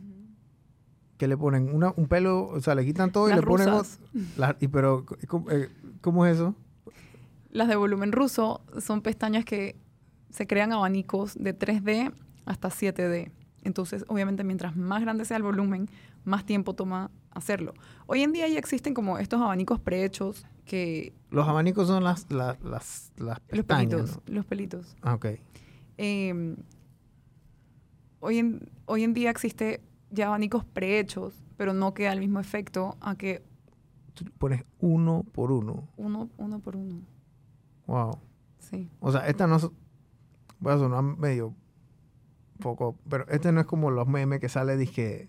Que 1.19 1.29
le 1.29 1.37
ponen 1.37 1.75
una, 1.75 1.93
un 1.97 2.07
pelo, 2.07 2.47
o 2.49 2.61
sea, 2.61 2.75
le 2.75 2.85
quitan 2.87 3.13
todo 3.13 3.29
y 3.29 3.35
le 3.35 3.43
ponen... 3.43 3.69
rusas. 3.69 4.01
ot- 4.15 4.37
la- 4.39 4.57
y 4.61 4.69
pero, 4.69 5.05
¿cómo, 5.27 5.51
eh, 5.51 5.69
¿cómo 6.01 6.25
es 6.25 6.37
eso? 6.37 6.55
Las 7.51 7.69
de 7.69 7.77
volumen 7.77 8.13
ruso 8.13 8.63
son 8.81 9.03
pestañas 9.03 9.45
que 9.45 9.77
se 10.31 10.47
crean 10.47 10.73
abanicos 10.73 11.35
de 11.35 11.59
3D 11.59 12.13
hasta 12.47 12.69
7D. 12.69 13.31
Entonces, 13.65 14.05
obviamente, 14.09 14.45
mientras 14.45 14.77
más 14.77 15.01
grande 15.03 15.25
sea 15.25 15.37
el 15.39 15.43
volumen, 15.43 15.89
más 16.25 16.47
tiempo 16.47 16.75
toma 16.75 17.11
hacerlo. 17.31 17.75
Hoy 18.07 18.23
en 18.23 18.33
día 18.33 18.47
ya 18.49 18.59
existen 18.59 18.95
como 18.95 19.19
estos 19.19 19.41
abanicos 19.41 19.81
prehechos 19.81 20.47
que... 20.65 21.13
Los 21.31 21.49
abanicos 21.49 21.89
son 21.89 22.05
las, 22.05 22.31
las, 22.31 22.61
las, 22.63 23.13
las 23.17 23.39
Los 23.49 23.65
pestañas, 23.65 23.91
pelitos, 23.91 24.17
¿no? 24.27 24.35
los 24.35 24.45
pelitos. 24.47 24.97
Ah, 25.03 25.15
ok. 25.15 25.27
Eh, 25.99 26.57
hoy, 28.21 28.39
en, 28.39 28.71
hoy 28.87 29.03
en 29.05 29.15
día 29.15 29.31
existe 29.31 29.81
ya 30.11 30.29
abanicos 30.29 30.65
prehechos, 30.65 31.45
pero 31.57 31.73
no 31.73 31.95
queda 31.95 32.13
el 32.13 32.21
mismo 32.21 32.41
efecto 32.41 32.97
a 33.01 33.17
que 33.17 33.43
Tú 34.19 34.25
pones 34.37 34.65
uno 34.81 35.25
por 35.33 35.53
uno. 35.53 35.89
uno, 35.97 36.29
uno 36.39 36.59
por 36.59 36.75
uno. 36.75 37.03
Wow. 37.87 38.19
Sí. 38.59 38.91
O 38.99 39.13
sea, 39.13 39.29
esta 39.29 39.47
no 39.47 39.57
es... 39.57 39.69
Voy 40.59 40.73
a 40.73 40.79
sonar 40.79 41.05
medio 41.05 41.55
poco, 42.59 42.99
pero 43.09 43.29
este 43.29 43.53
no 43.53 43.61
es 43.61 43.67
como 43.67 43.93
los 43.93 44.09
memes 44.09 44.41
que 44.41 44.49
sale, 44.49 44.77
dije... 44.77 45.29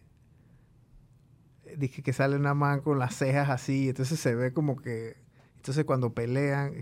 Dije 1.77 2.01
que 2.01 2.13
sale 2.13 2.35
una 2.35 2.55
man 2.55 2.81
con 2.81 2.97
las 2.97 3.15
cejas 3.15 3.49
así, 3.49 3.89
entonces 3.89 4.19
se 4.19 4.33
ve 4.33 4.53
como 4.53 4.75
que... 4.75 5.17
Entonces 5.57 5.85
cuando 5.85 6.15
pelean, 6.15 6.73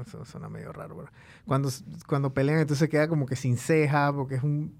eso 0.00 0.24
suena 0.24 0.48
medio 0.48 0.72
raro, 0.72 0.96
pero 0.96 1.10
cuando, 1.44 1.68
cuando 2.06 2.32
pelean 2.32 2.60
entonces 2.60 2.88
queda 2.88 3.06
como 3.06 3.26
que 3.26 3.36
sin 3.36 3.58
ceja, 3.58 4.10
porque 4.14 4.36
es 4.36 4.42
un... 4.42 4.74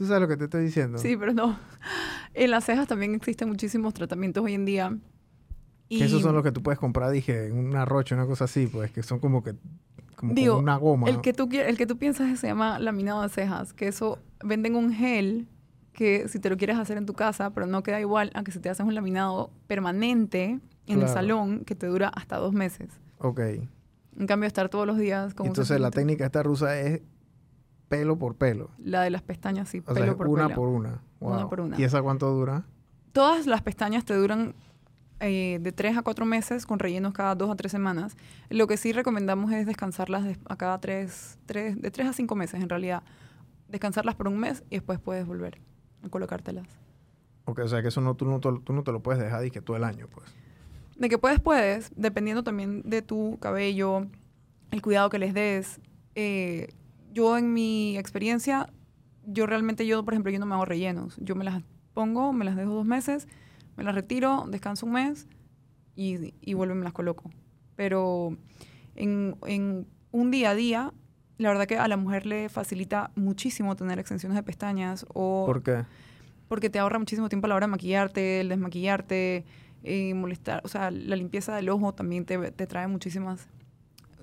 ¿Tú 0.00 0.06
sabes 0.06 0.22
lo 0.22 0.28
que 0.28 0.38
te 0.38 0.44
estoy 0.44 0.64
diciendo? 0.64 0.96
Sí, 0.96 1.14
pero 1.14 1.34
no. 1.34 1.58
En 2.32 2.50
las 2.52 2.64
cejas 2.64 2.88
también 2.88 3.14
existen 3.14 3.50
muchísimos 3.50 3.92
tratamientos 3.92 4.42
hoy 4.42 4.54
en 4.54 4.64
día. 4.64 4.96
Que 5.90 6.02
esos 6.02 6.22
son 6.22 6.34
los 6.34 6.42
que 6.42 6.52
tú 6.52 6.62
puedes 6.62 6.78
comprar, 6.78 7.10
dije, 7.10 7.48
en 7.48 7.58
una 7.58 7.84
rocha, 7.84 8.14
una 8.14 8.24
cosa 8.24 8.44
así, 8.44 8.66
pues, 8.66 8.90
que 8.92 9.02
son 9.02 9.18
como 9.18 9.42
que... 9.44 9.56
Como 10.16 10.32
Digo, 10.32 10.58
una 10.58 10.76
goma. 10.76 11.06
El 11.06 11.16
¿no? 11.16 11.22
que, 11.22 11.34
tú, 11.34 11.50
el 11.52 11.76
que 11.76 11.84
tú 11.86 11.98
piensas 11.98 12.38
se 12.38 12.46
llama 12.46 12.78
laminado 12.78 13.20
de 13.20 13.28
cejas, 13.28 13.74
que 13.74 13.88
eso 13.88 14.18
venden 14.42 14.74
un 14.74 14.90
gel 14.94 15.48
que 15.92 16.28
si 16.28 16.38
te 16.38 16.48
lo 16.48 16.56
quieres 16.56 16.78
hacer 16.78 16.96
en 16.96 17.04
tu 17.04 17.12
casa, 17.12 17.50
pero 17.50 17.66
no 17.66 17.82
queda 17.82 18.00
igual 18.00 18.30
a 18.32 18.42
que 18.42 18.52
si 18.52 18.58
te 18.58 18.70
haces 18.70 18.86
un 18.86 18.94
laminado 18.94 19.50
permanente 19.66 20.44
en 20.44 20.60
el 20.86 20.98
Claro. 21.00 21.12
salón 21.12 21.64
que 21.66 21.74
te 21.74 21.86
dura 21.88 22.08
hasta 22.08 22.38
dos 22.38 22.54
meses. 22.54 22.88
Ok. 23.18 23.40
En 24.18 24.26
cambio, 24.26 24.46
estar 24.46 24.70
todos 24.70 24.86
los 24.86 24.96
días 24.96 25.34
con 25.34 25.44
un 25.44 25.48
Entonces 25.48 25.78
la 25.78 25.90
técnica 25.90 26.24
esta 26.24 26.42
rusa 26.42 26.80
es 26.80 27.02
pelo 27.90 28.16
por 28.16 28.36
pelo. 28.36 28.70
La 28.78 29.02
de 29.02 29.10
las 29.10 29.20
pestañas, 29.22 29.68
sí, 29.68 29.80
O 29.80 29.92
pelo 29.92 30.06
sea, 30.06 30.16
por 30.16 30.28
una 30.28 30.44
pelo. 30.46 30.54
por 30.60 30.68
una. 30.68 31.02
Una 31.18 31.48
por 31.48 31.60
una. 31.60 31.78
¿Y 31.78 31.82
esa 31.84 32.00
cuánto 32.00 32.30
dura? 32.30 32.64
Todas 33.12 33.46
las 33.46 33.60
pestañas 33.62 34.04
te 34.04 34.14
duran 34.14 34.54
eh, 35.18 35.58
de 35.60 35.72
3 35.72 35.98
a 35.98 36.02
4 36.02 36.24
meses 36.24 36.64
con 36.66 36.78
rellenos 36.78 37.12
cada 37.12 37.34
2 37.34 37.50
a 37.50 37.56
3 37.56 37.70
semanas. 37.70 38.16
Lo 38.48 38.66
que 38.68 38.76
sí 38.76 38.92
recomendamos 38.92 39.50
es 39.52 39.66
descansarlas 39.66 40.24
de- 40.24 40.38
a 40.48 40.56
cada 40.56 40.80
3, 40.80 41.36
de 41.46 41.90
3 41.90 42.08
a 42.08 42.12
5 42.12 42.34
meses 42.36 42.62
en 42.62 42.68
realidad. 42.68 43.02
Descansarlas 43.68 44.14
por 44.14 44.28
un 44.28 44.38
mes 44.38 44.62
y 44.70 44.76
después 44.76 44.98
puedes 45.00 45.26
volver 45.26 45.60
a 46.04 46.08
colocártelas. 46.08 46.66
Ok, 47.44 47.58
o 47.64 47.68
sea 47.68 47.82
que 47.82 47.88
eso 47.88 48.00
no, 48.00 48.14
tú, 48.14 48.24
no, 48.24 48.38
te- 48.40 48.60
tú 48.64 48.72
no 48.72 48.84
te 48.84 48.92
lo 48.92 49.00
puedes 49.02 49.20
dejar 49.20 49.44
y 49.44 49.50
que 49.50 49.60
todo 49.60 49.76
el 49.76 49.82
año, 49.84 50.06
pues. 50.10 50.26
De 50.96 51.08
que 51.08 51.18
puedes, 51.18 51.40
puedes, 51.40 51.90
dependiendo 51.96 52.44
también 52.44 52.82
de 52.84 53.02
tu 53.02 53.36
cabello, 53.40 54.06
el 54.70 54.80
cuidado 54.80 55.10
que 55.10 55.18
les 55.18 55.34
des. 55.34 55.80
Eh, 56.14 56.68
yo 57.12 57.36
en 57.36 57.52
mi 57.52 57.96
experiencia, 57.98 58.68
yo 59.24 59.46
realmente, 59.46 59.86
yo 59.86 60.04
por 60.04 60.14
ejemplo, 60.14 60.32
yo 60.32 60.38
no 60.38 60.46
me 60.46 60.54
hago 60.54 60.64
rellenos. 60.64 61.16
Yo 61.18 61.34
me 61.34 61.44
las 61.44 61.62
pongo, 61.94 62.32
me 62.32 62.44
las 62.44 62.56
dejo 62.56 62.72
dos 62.72 62.86
meses, 62.86 63.28
me 63.76 63.84
las 63.84 63.94
retiro, 63.94 64.46
descanso 64.48 64.86
un 64.86 64.92
mes 64.92 65.26
y, 65.96 66.34
y 66.40 66.54
vuelvo 66.54 66.74
y 66.74 66.78
me 66.78 66.84
las 66.84 66.92
coloco. 66.92 67.30
Pero 67.76 68.36
en, 68.96 69.36
en 69.46 69.86
un 70.12 70.30
día 70.30 70.50
a 70.50 70.54
día, 70.54 70.92
la 71.38 71.48
verdad 71.48 71.66
que 71.66 71.78
a 71.78 71.88
la 71.88 71.96
mujer 71.96 72.26
le 72.26 72.48
facilita 72.48 73.10
muchísimo 73.14 73.76
tener 73.76 73.98
extensiones 73.98 74.36
de 74.36 74.42
pestañas 74.42 75.06
o 75.14 75.44
¿Por 75.46 75.62
qué? 75.62 75.84
porque 76.48 76.68
te 76.68 76.78
ahorra 76.78 76.98
muchísimo 76.98 77.28
tiempo 77.28 77.46
a 77.46 77.48
la 77.48 77.54
hora 77.54 77.66
de 77.66 77.70
maquillarte, 77.70 78.40
el 78.40 78.48
desmaquillarte, 78.48 79.44
eh, 79.84 80.14
molestar, 80.14 80.60
o 80.64 80.68
sea, 80.68 80.90
la 80.90 81.16
limpieza 81.16 81.54
del 81.54 81.68
ojo 81.68 81.94
también 81.94 82.24
te, 82.24 82.50
te 82.50 82.66
trae 82.66 82.88
muchísimas, 82.88 83.48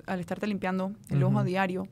al 0.06 0.20
estarte 0.20 0.46
limpiando 0.46 0.92
el 1.10 1.24
ojo 1.24 1.40
a 1.40 1.44
diario, 1.44 1.88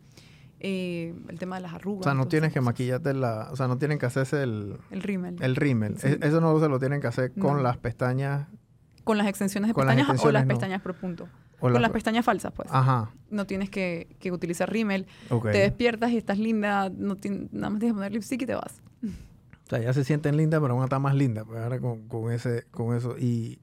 eh, 0.60 1.14
el 1.30 1.38
tema 1.40 1.56
de 1.58 1.62
las 1.64 1.74
arrugas. 1.74 2.02
O 2.02 2.04
sea, 2.10 2.14
no 2.14 2.28
tienes 2.28 2.52
que 2.54 2.62
maquillarte 2.62 3.14
la... 3.14 3.50
O 3.52 3.56
sea, 3.56 3.68
no 3.68 3.78
tienen 3.78 4.00
que 4.00 4.06
hacerse 4.06 4.42
el, 4.44 4.78
El 4.92 5.02
rímel. 5.02 5.36
el 5.42 5.56
rímel. 5.56 5.98
Sí. 6.00 6.08
E- 6.08 6.20
Eso 6.22 6.42
no 6.42 6.60
se 6.60 6.70
lo 6.70 6.80
tienen 6.80 7.02
que 7.02 7.08
hacer 7.08 7.32
con 7.34 7.58
No. 7.58 7.64
las 7.64 7.78
pestañas 7.78 8.48
con 9.04 9.20
las 9.20 9.28
extensiones 9.28 9.68
de 9.68 9.74
las 9.86 9.96
pestañas 9.96 10.26
o 10.26 10.32
las 10.32 10.46
no. 10.46 10.48
pestañas 10.48 10.82
por 10.82 10.96
punto. 10.96 11.28
o 11.58 11.60
con 11.60 11.74
las... 11.74 11.82
las 11.84 11.92
pestañas 11.92 12.26
falsas, 12.26 12.52
pues. 12.54 12.68
Ajá. 12.72 13.12
No 13.30 13.46
tienes 13.46 13.70
que, 13.70 14.16
que 14.20 14.32
utilizar 14.32 14.72
rímel. 14.72 15.06
Ok. 15.30 15.52
Te 15.52 15.60
despiertas 15.60 16.10
y 16.12 16.18
estás 16.18 16.40
linda, 16.40 16.90
no 16.90 17.16
tien- 17.16 17.50
nada 17.52 17.70
más 17.70 17.80
tienes 17.80 17.94
que 17.94 17.98
poner 17.98 18.12
lipstick 18.14 18.42
y 18.42 18.46
te 18.48 18.56
vas. 18.56 18.82
O 19.66 19.68
sea, 19.68 19.80
ya 19.80 19.94
se 19.94 20.04
sienten 20.04 20.38
lindas, 20.38 20.60
pero 20.62 20.76
van 20.76 20.82
a 20.84 20.86
estar 20.86 21.00
más 21.00 21.16
lindas. 21.16 21.44
Pues 21.46 21.60
ahora 21.60 21.80
con, 21.80 22.08
con 22.08 22.32
ese, 22.32 22.66
con 22.70 22.96
eso. 22.96 23.18
Y, 23.18 23.60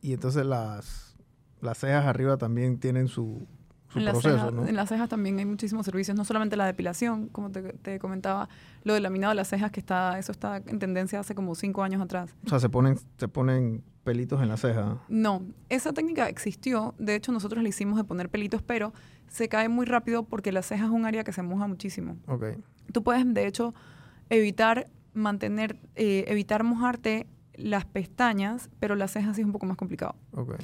y 0.00 0.14
entonces 0.14 0.46
las, 0.46 1.16
las 1.60 1.76
cejas 1.78 2.06
arriba 2.06 2.38
también 2.38 2.78
tienen 2.78 3.08
su, 3.08 3.46
su 3.88 3.98
en, 3.98 4.04
las 4.04 4.14
proceso, 4.14 4.36
cejas, 4.36 4.52
¿no? 4.52 4.66
en 4.66 4.76
las 4.76 4.88
cejas 4.88 5.08
también 5.08 5.38
hay 5.38 5.44
muchísimos 5.44 5.86
servicios, 5.86 6.16
no 6.16 6.24
solamente 6.24 6.56
la 6.56 6.66
depilación, 6.66 7.28
como 7.28 7.50
te, 7.50 7.62
te 7.62 7.98
comentaba, 7.98 8.48
lo 8.84 8.94
del 8.94 9.02
laminado 9.02 9.30
de 9.30 9.36
las 9.36 9.48
cejas, 9.48 9.70
que 9.70 9.80
está, 9.80 10.18
eso 10.18 10.32
está 10.32 10.58
en 10.58 10.78
tendencia 10.78 11.20
hace 11.20 11.34
como 11.34 11.54
cinco 11.54 11.82
años 11.82 12.00
atrás. 12.02 12.34
O 12.44 12.48
sea, 12.48 12.60
se 12.60 12.68
ponen, 12.68 12.98
se 13.18 13.28
ponen 13.28 13.82
pelitos 14.04 14.40
en 14.40 14.48
la 14.48 14.56
ceja. 14.56 14.98
No, 15.08 15.42
esa 15.68 15.92
técnica 15.92 16.28
existió, 16.28 16.94
de 16.98 17.16
hecho 17.16 17.32
nosotros 17.32 17.62
la 17.62 17.68
hicimos 17.68 17.96
de 17.96 18.04
poner 18.04 18.28
pelitos, 18.30 18.62
pero 18.62 18.92
se 19.28 19.48
cae 19.48 19.68
muy 19.68 19.84
rápido 19.84 20.22
porque 20.22 20.52
la 20.52 20.62
ceja 20.62 20.84
es 20.84 20.90
un 20.90 21.04
área 21.04 21.24
que 21.24 21.32
se 21.32 21.42
moja 21.42 21.66
muchísimo. 21.66 22.16
Ok. 22.26 22.44
Tú 22.92 23.02
puedes, 23.02 23.24
de 23.34 23.46
hecho, 23.46 23.74
evitar 24.30 24.88
mantener, 25.12 25.76
eh, 25.96 26.24
evitar 26.28 26.62
mojarte 26.62 27.26
las 27.54 27.84
pestañas, 27.84 28.70
pero 28.78 28.94
las 28.94 29.10
cejas 29.10 29.36
sí 29.36 29.42
es 29.42 29.46
un 29.46 29.52
poco 29.52 29.66
más 29.66 29.76
complicado. 29.76 30.14
Ok. 30.32 30.54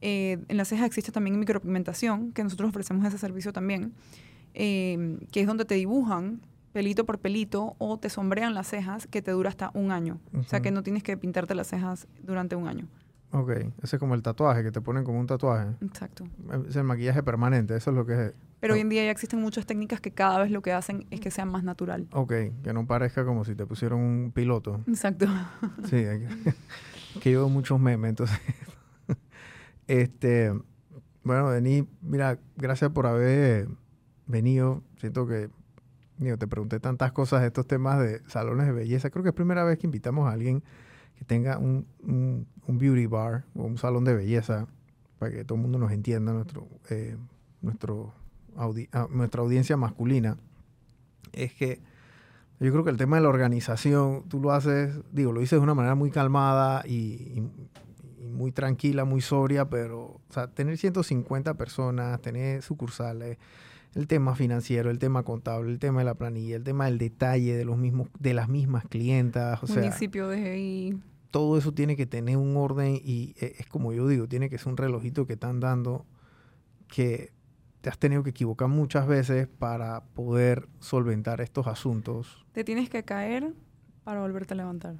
Eh, 0.00 0.38
en 0.48 0.56
las 0.56 0.68
cejas 0.68 0.86
existe 0.86 1.10
también 1.12 1.38
micropigmentación, 1.38 2.32
que 2.32 2.44
nosotros 2.44 2.68
ofrecemos 2.70 3.04
ese 3.06 3.18
servicio 3.18 3.52
también, 3.52 3.92
eh, 4.54 5.18
que 5.32 5.40
es 5.40 5.46
donde 5.46 5.64
te 5.64 5.74
dibujan 5.74 6.40
pelito 6.72 7.04
por 7.06 7.18
pelito 7.18 7.74
o 7.78 7.98
te 7.98 8.08
sombrean 8.10 8.54
las 8.54 8.68
cejas 8.68 9.06
que 9.06 9.22
te 9.22 9.30
dura 9.32 9.48
hasta 9.48 9.70
un 9.74 9.90
año. 9.90 10.20
O 10.38 10.42
sea 10.44 10.60
que 10.60 10.70
no 10.70 10.82
tienes 10.82 11.02
que 11.02 11.16
pintarte 11.16 11.54
las 11.54 11.66
cejas 11.66 12.06
durante 12.22 12.54
un 12.56 12.68
año. 12.68 12.86
Ok. 13.30 13.50
Ese 13.82 13.96
es 13.96 14.00
como 14.00 14.14
el 14.14 14.22
tatuaje, 14.22 14.62
que 14.62 14.70
te 14.70 14.80
ponen 14.80 15.04
como 15.04 15.18
un 15.18 15.26
tatuaje. 15.26 15.70
Exacto. 15.82 16.24
Es 16.68 16.76
el 16.76 16.84
maquillaje 16.84 17.22
permanente, 17.22 17.74
eso 17.76 17.90
es 17.90 17.96
lo 17.96 18.06
que 18.06 18.12
es. 18.26 18.32
Pero 18.60 18.72
Oh. 18.72 18.76
hoy 18.76 18.80
en 18.80 18.88
día 18.88 19.04
ya 19.04 19.10
existen 19.10 19.40
muchas 19.40 19.66
técnicas 19.66 20.00
que 20.00 20.10
cada 20.12 20.38
vez 20.40 20.50
lo 20.50 20.62
que 20.62 20.72
hacen 20.72 21.06
es 21.10 21.20
que 21.20 21.30
sea 21.30 21.44
más 21.44 21.62
natural. 21.64 22.06
Ok, 22.12 22.32
que 22.62 22.72
no 22.72 22.86
parezca 22.86 23.24
como 23.24 23.44
si 23.44 23.54
te 23.54 23.66
pusieron 23.66 24.00
un 24.00 24.32
piloto. 24.32 24.80
Exacto. 24.86 25.26
Sí, 25.84 25.90
que, 25.96 26.28
que 27.20 27.30
yo 27.32 27.40
veo 27.40 27.48
muchos 27.48 27.78
memes, 27.80 28.08
entonces. 28.10 28.38
Este, 29.88 30.52
bueno, 31.24 31.50
Denis, 31.50 31.84
mira, 32.02 32.38
gracias 32.56 32.90
por 32.90 33.06
haber 33.06 33.68
venido. 34.26 34.82
Siento 34.98 35.26
que 35.26 35.50
te 36.18 36.46
pregunté 36.46 36.78
tantas 36.78 37.12
cosas 37.12 37.40
de 37.40 37.48
estos 37.48 37.66
temas 37.66 37.98
de 37.98 38.20
salones 38.28 38.66
de 38.66 38.72
belleza. 38.72 39.10
Creo 39.10 39.22
que 39.22 39.30
es 39.30 39.34
primera 39.34 39.64
vez 39.64 39.78
que 39.78 39.86
invitamos 39.86 40.28
a 40.28 40.32
alguien 40.32 40.62
que 41.16 41.24
tenga 41.24 41.58
un, 41.58 41.86
un, 42.02 42.46
beauty 42.78 43.06
bar 43.06 43.44
o 43.54 43.64
un 43.64 43.78
salón 43.78 44.04
de 44.04 44.14
belleza 44.14 44.66
para 45.18 45.32
que 45.32 45.44
todo 45.44 45.56
el 45.56 45.62
mundo 45.62 45.78
nos 45.78 45.90
entienda, 45.90 46.32
nuestro, 46.32 46.68
eh, 46.90 47.16
nuestro 47.60 48.12
ah, 48.56 49.08
nuestra 49.10 49.42
audiencia 49.42 49.76
masculina. 49.76 50.36
Es 51.32 51.54
que 51.54 51.80
yo 52.60 52.72
creo 52.72 52.84
que 52.84 52.90
el 52.90 52.96
tema 52.96 53.16
de 53.16 53.22
la 53.22 53.28
organización, 53.28 54.24
tú 54.28 54.40
lo 54.40 54.52
haces, 54.52 55.00
digo, 55.12 55.32
lo 55.32 55.40
dices 55.40 55.58
de 55.58 55.62
una 55.62 55.74
manera 55.74 55.94
muy 55.94 56.10
calmada 56.10 56.84
y, 56.86 57.42
muy 58.32 58.52
tranquila, 58.52 59.04
muy 59.04 59.20
sobria, 59.20 59.68
pero, 59.68 60.00
o 60.00 60.20
sea, 60.30 60.48
tener 60.48 60.78
150 60.78 61.54
personas, 61.54 62.20
tener 62.20 62.62
sucursales, 62.62 63.38
el 63.94 64.06
tema 64.06 64.34
financiero, 64.34 64.90
el 64.90 64.98
tema 64.98 65.22
contable, 65.22 65.70
el 65.70 65.78
tema 65.78 66.00
de 66.00 66.04
la 66.04 66.14
planilla, 66.14 66.56
el 66.56 66.64
tema 66.64 66.86
del 66.86 66.98
detalle 66.98 67.56
de 67.56 67.64
los 67.64 67.78
mismos, 67.78 68.08
de 68.18 68.34
las 68.34 68.48
mismas 68.48 68.84
clientas, 68.86 69.62
o 69.62 69.66
municipio 69.66 70.28
de 70.28 70.50
ahí. 70.50 71.00
Todo 71.30 71.58
eso 71.58 71.72
tiene 71.72 71.96
que 71.96 72.06
tener 72.06 72.36
un 72.36 72.56
orden 72.56 73.00
y 73.02 73.34
e, 73.40 73.56
es 73.58 73.66
como 73.66 73.92
yo 73.92 74.06
digo, 74.08 74.28
tiene 74.28 74.48
que 74.48 74.58
ser 74.58 74.68
un 74.68 74.76
relojito 74.76 75.26
que 75.26 75.34
están 75.34 75.60
dando 75.60 76.06
que 76.88 77.32
te 77.80 77.90
has 77.90 77.98
tenido 77.98 78.22
que 78.22 78.30
equivocar 78.30 78.68
muchas 78.68 79.06
veces 79.06 79.46
para 79.46 80.04
poder 80.14 80.68
solventar 80.80 81.40
estos 81.40 81.66
asuntos. 81.66 82.44
Te 82.52 82.64
tienes 82.64 82.88
que 82.90 83.04
caer 83.04 83.52
para 84.04 84.20
volverte 84.20 84.54
a 84.54 84.56
levantar. 84.56 84.96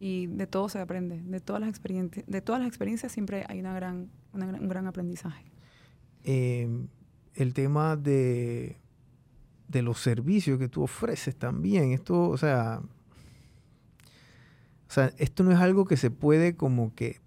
Y 0.00 0.28
de 0.28 0.46
todo 0.46 0.68
se 0.68 0.78
aprende, 0.78 1.20
de 1.22 1.40
todas 1.40 1.60
las 1.60 1.68
experiencias, 1.68 2.24
de 2.26 2.40
todas 2.40 2.60
las 2.60 2.68
experiencias 2.68 3.10
siempre 3.10 3.44
hay 3.48 3.60
una 3.60 3.74
gran, 3.74 4.10
un 4.32 4.68
gran 4.68 4.86
aprendizaje. 4.86 5.44
Em, 6.22 6.88
el 7.34 7.54
tema 7.54 7.96
de, 7.96 8.76
de 9.66 9.82
los 9.82 10.00
servicios 10.00 10.58
que 10.58 10.68
tú 10.68 10.82
ofreces 10.82 11.36
también, 11.36 11.92
esto, 11.92 12.28
o 12.28 12.36
sea, 12.36 12.80
o 14.88 14.90
sea, 14.90 15.12
esto 15.18 15.42
no 15.44 15.52
es 15.52 15.58
algo 15.58 15.84
que 15.84 15.96
se 15.96 16.10
puede 16.10 16.56
como 16.56 16.94
que 16.94 17.20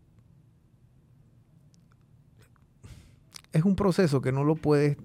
es 3.51 3.63
un 3.63 3.76
proceso 3.76 4.22
que 4.22 4.32
no 4.32 4.43
lo 4.43 4.55
puedes, 4.55 4.97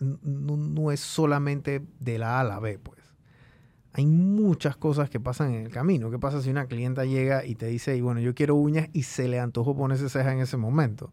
no, 0.00 0.90
es 0.92 1.00
solamente 1.00 1.82
de 2.00 2.18
la 2.18 2.38
A 2.38 2.40
a 2.40 2.44
la 2.44 2.60
B, 2.60 2.78
pues. 2.78 2.93
Hay 3.94 4.06
muchas 4.06 4.76
cosas 4.76 5.08
que 5.08 5.20
pasan 5.20 5.54
en 5.54 5.66
el 5.66 5.70
camino. 5.70 6.10
¿Qué 6.10 6.18
pasa 6.18 6.42
si 6.42 6.50
una 6.50 6.66
clienta 6.66 7.04
llega 7.04 7.46
y 7.46 7.54
te 7.54 7.66
dice, 7.66 7.96
y 7.96 8.00
bueno, 8.00 8.20
yo 8.20 8.34
quiero 8.34 8.56
uñas 8.56 8.88
y 8.92 9.04
se 9.04 9.28
le 9.28 9.40
antojó 9.40 9.76
ponerse 9.76 10.08
ceja 10.08 10.32
en 10.32 10.40
ese 10.40 10.56
momento? 10.56 11.12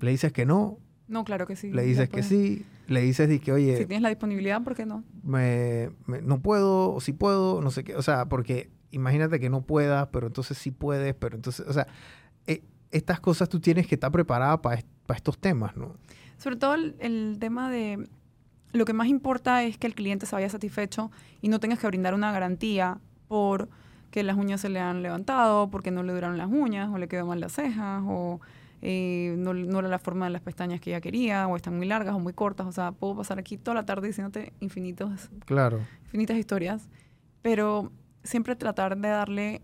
Le 0.00 0.10
dices 0.10 0.32
que 0.32 0.46
no. 0.46 0.78
No, 1.08 1.24
claro 1.24 1.46
que 1.46 1.54
sí. 1.54 1.70
Le 1.70 1.82
dices 1.82 2.08
que 2.08 2.22
sí. 2.22 2.66
Le 2.88 3.02
dices 3.02 3.40
que, 3.40 3.52
oye... 3.52 3.76
Si 3.76 3.86
tienes 3.86 4.02
la 4.02 4.08
disponibilidad, 4.08 4.62
¿por 4.62 4.74
qué 4.74 4.86
no? 4.86 5.04
Me, 5.22 5.90
no 6.06 6.40
puedo, 6.40 6.94
o 6.94 7.00
si 7.00 7.12
puedo, 7.12 7.60
no 7.60 7.70
sé 7.70 7.84
qué. 7.84 7.96
O 7.96 8.02
sea, 8.02 8.26
porque 8.26 8.70
imagínate 8.90 9.38
que 9.38 9.50
no 9.50 9.62
puedas, 9.62 10.08
pero 10.08 10.26
entonces 10.26 10.58
sí 10.58 10.70
puedes, 10.70 11.14
pero 11.14 11.36
entonces, 11.36 11.66
o 11.68 11.72
sea, 11.72 11.86
eh, 12.46 12.62
estas 12.90 13.20
cosas 13.20 13.48
tú 13.48 13.60
tienes 13.60 13.86
que 13.86 13.94
estar 13.94 14.10
preparada 14.10 14.60
para 14.60 14.82
para 15.06 15.16
estos 15.16 15.38
temas, 15.38 15.76
¿no? 15.76 15.96
Sobre 16.38 16.56
todo 16.56 16.74
el, 16.74 17.36
tema 17.38 17.70
de 17.70 18.08
lo 18.72 18.84
que 18.84 18.92
más 18.92 19.08
importa 19.08 19.62
es 19.62 19.78
que 19.78 19.86
el 19.86 19.94
cliente 19.94 20.26
se 20.26 20.34
vaya 20.34 20.48
satisfecho 20.48 21.10
y 21.40 21.48
no 21.48 21.60
tengas 21.60 21.78
que 21.78 21.86
brindar 21.86 22.14
una 22.14 22.32
garantía 22.32 22.98
por 23.28 23.68
que 24.10 24.22
las 24.22 24.36
uñas 24.36 24.60
se 24.60 24.68
le 24.68 24.78
han 24.78 25.02
levantado, 25.02 25.70
porque 25.70 25.90
no 25.90 26.02
le 26.02 26.12
duraron 26.12 26.36
las 26.36 26.48
uñas, 26.48 26.90
o 26.92 26.98
le 26.98 27.08
quedó 27.08 27.26
mal 27.26 27.40
las 27.40 27.52
cejas, 27.52 28.02
o 28.06 28.40
eh, 28.82 29.34
no, 29.38 29.54
no, 29.54 29.78
era 29.78 29.88
la 29.88 29.98
forma 29.98 30.26
de 30.26 30.32
las 30.32 30.42
pestañas 30.42 30.80
que 30.80 30.90
ella 30.90 31.00
quería, 31.00 31.48
o 31.48 31.56
están 31.56 31.76
muy 31.76 31.86
largas 31.86 32.14
o 32.14 32.18
muy 32.18 32.34
cortas. 32.34 32.66
O 32.66 32.72
sea, 32.72 32.92
puedo 32.92 33.16
pasar 33.16 33.38
aquí 33.38 33.56
toda 33.56 33.74
la 33.74 33.86
tarde 33.86 34.08
diciéndote 34.08 34.52
infinitos, 34.60 35.30
claro. 35.46 35.80
infinitas 36.04 36.36
historias, 36.36 36.88
pero 37.40 37.90
siempre 38.22 38.54
tratar 38.54 38.98
de 38.98 39.08
darle 39.08 39.62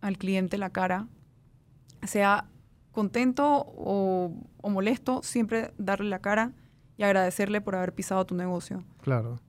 al 0.00 0.16
cliente 0.16 0.56
la 0.56 0.70
cara, 0.70 1.06
sea 2.02 2.46
contento 2.92 3.66
o, 3.76 4.32
molesto, 4.62 5.22
siempre 5.22 5.72
darle 5.78 6.08
la 6.08 6.20
cara 6.20 6.52
y 6.96 7.02
agradecerle 7.02 7.60
por 7.60 7.76
haber 7.76 7.94
pisado 7.94 8.24
tu 8.24 8.34
negocio. 8.34 8.82
Claro. 9.02 9.40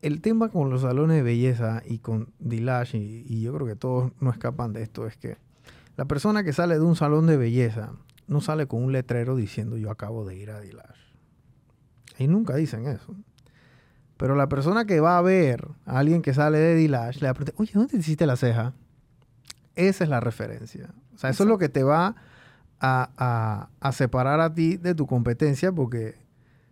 El 0.00 0.20
tema 0.20 0.48
con 0.48 0.70
los 0.70 0.82
salones 0.82 1.16
de 1.16 1.22
belleza 1.22 1.82
y 1.84 1.98
con 1.98 2.32
Dilash, 2.38 2.94
y, 2.94 3.40
yo 3.40 3.52
creo 3.54 3.66
que 3.66 3.76
todos 3.76 4.12
no 4.20 4.30
escapan 4.30 4.72
de 4.72 4.82
esto, 4.82 5.06
es 5.06 5.16
que 5.16 5.36
la 5.96 6.04
persona 6.04 6.44
que 6.44 6.52
sale 6.52 6.74
de 6.74 6.84
un 6.84 6.94
salón 6.94 7.26
de 7.26 7.36
belleza 7.36 7.92
no 8.28 8.40
sale 8.40 8.66
con 8.66 8.84
un 8.84 8.92
letrero 8.92 9.34
diciendo 9.34 9.76
yo 9.76 9.90
acabo 9.90 10.24
de 10.24 10.36
ir 10.36 10.50
a 10.50 10.60
Dilash. 10.60 10.98
Y 12.18 12.28
nunca 12.28 12.54
dicen 12.54 12.86
eso. 12.86 13.14
Pero 14.16 14.34
la 14.34 14.48
persona 14.48 14.84
que 14.84 15.00
va 15.00 15.18
a 15.18 15.22
ver 15.22 15.68
a 15.86 15.98
alguien 15.98 16.22
que 16.22 16.34
sale 16.34 16.58
de 16.58 16.74
Dilash 16.74 17.20
le 17.20 17.26
va 17.26 17.30
a 17.30 17.34
preguntar, 17.34 17.54
oye, 17.58 17.72
¿dónde 17.74 17.92
te 17.92 17.96
hiciste 17.98 18.26
la 18.26 18.36
ceja? 18.36 18.74
Esa 19.74 20.04
es 20.04 20.10
la 20.10 20.20
referencia. 20.20 20.90
O 21.14 21.18
sea, 21.18 21.30
eso 21.30 21.44
es 21.44 21.48
lo 21.48 21.58
que 21.58 21.68
te 21.68 21.82
va 21.82 22.16
a, 22.80 23.68
separar 23.92 24.40
a 24.40 24.54
ti 24.54 24.76
de 24.76 24.94
tu 24.94 25.06
competencia 25.06 25.72
porque 25.72 26.16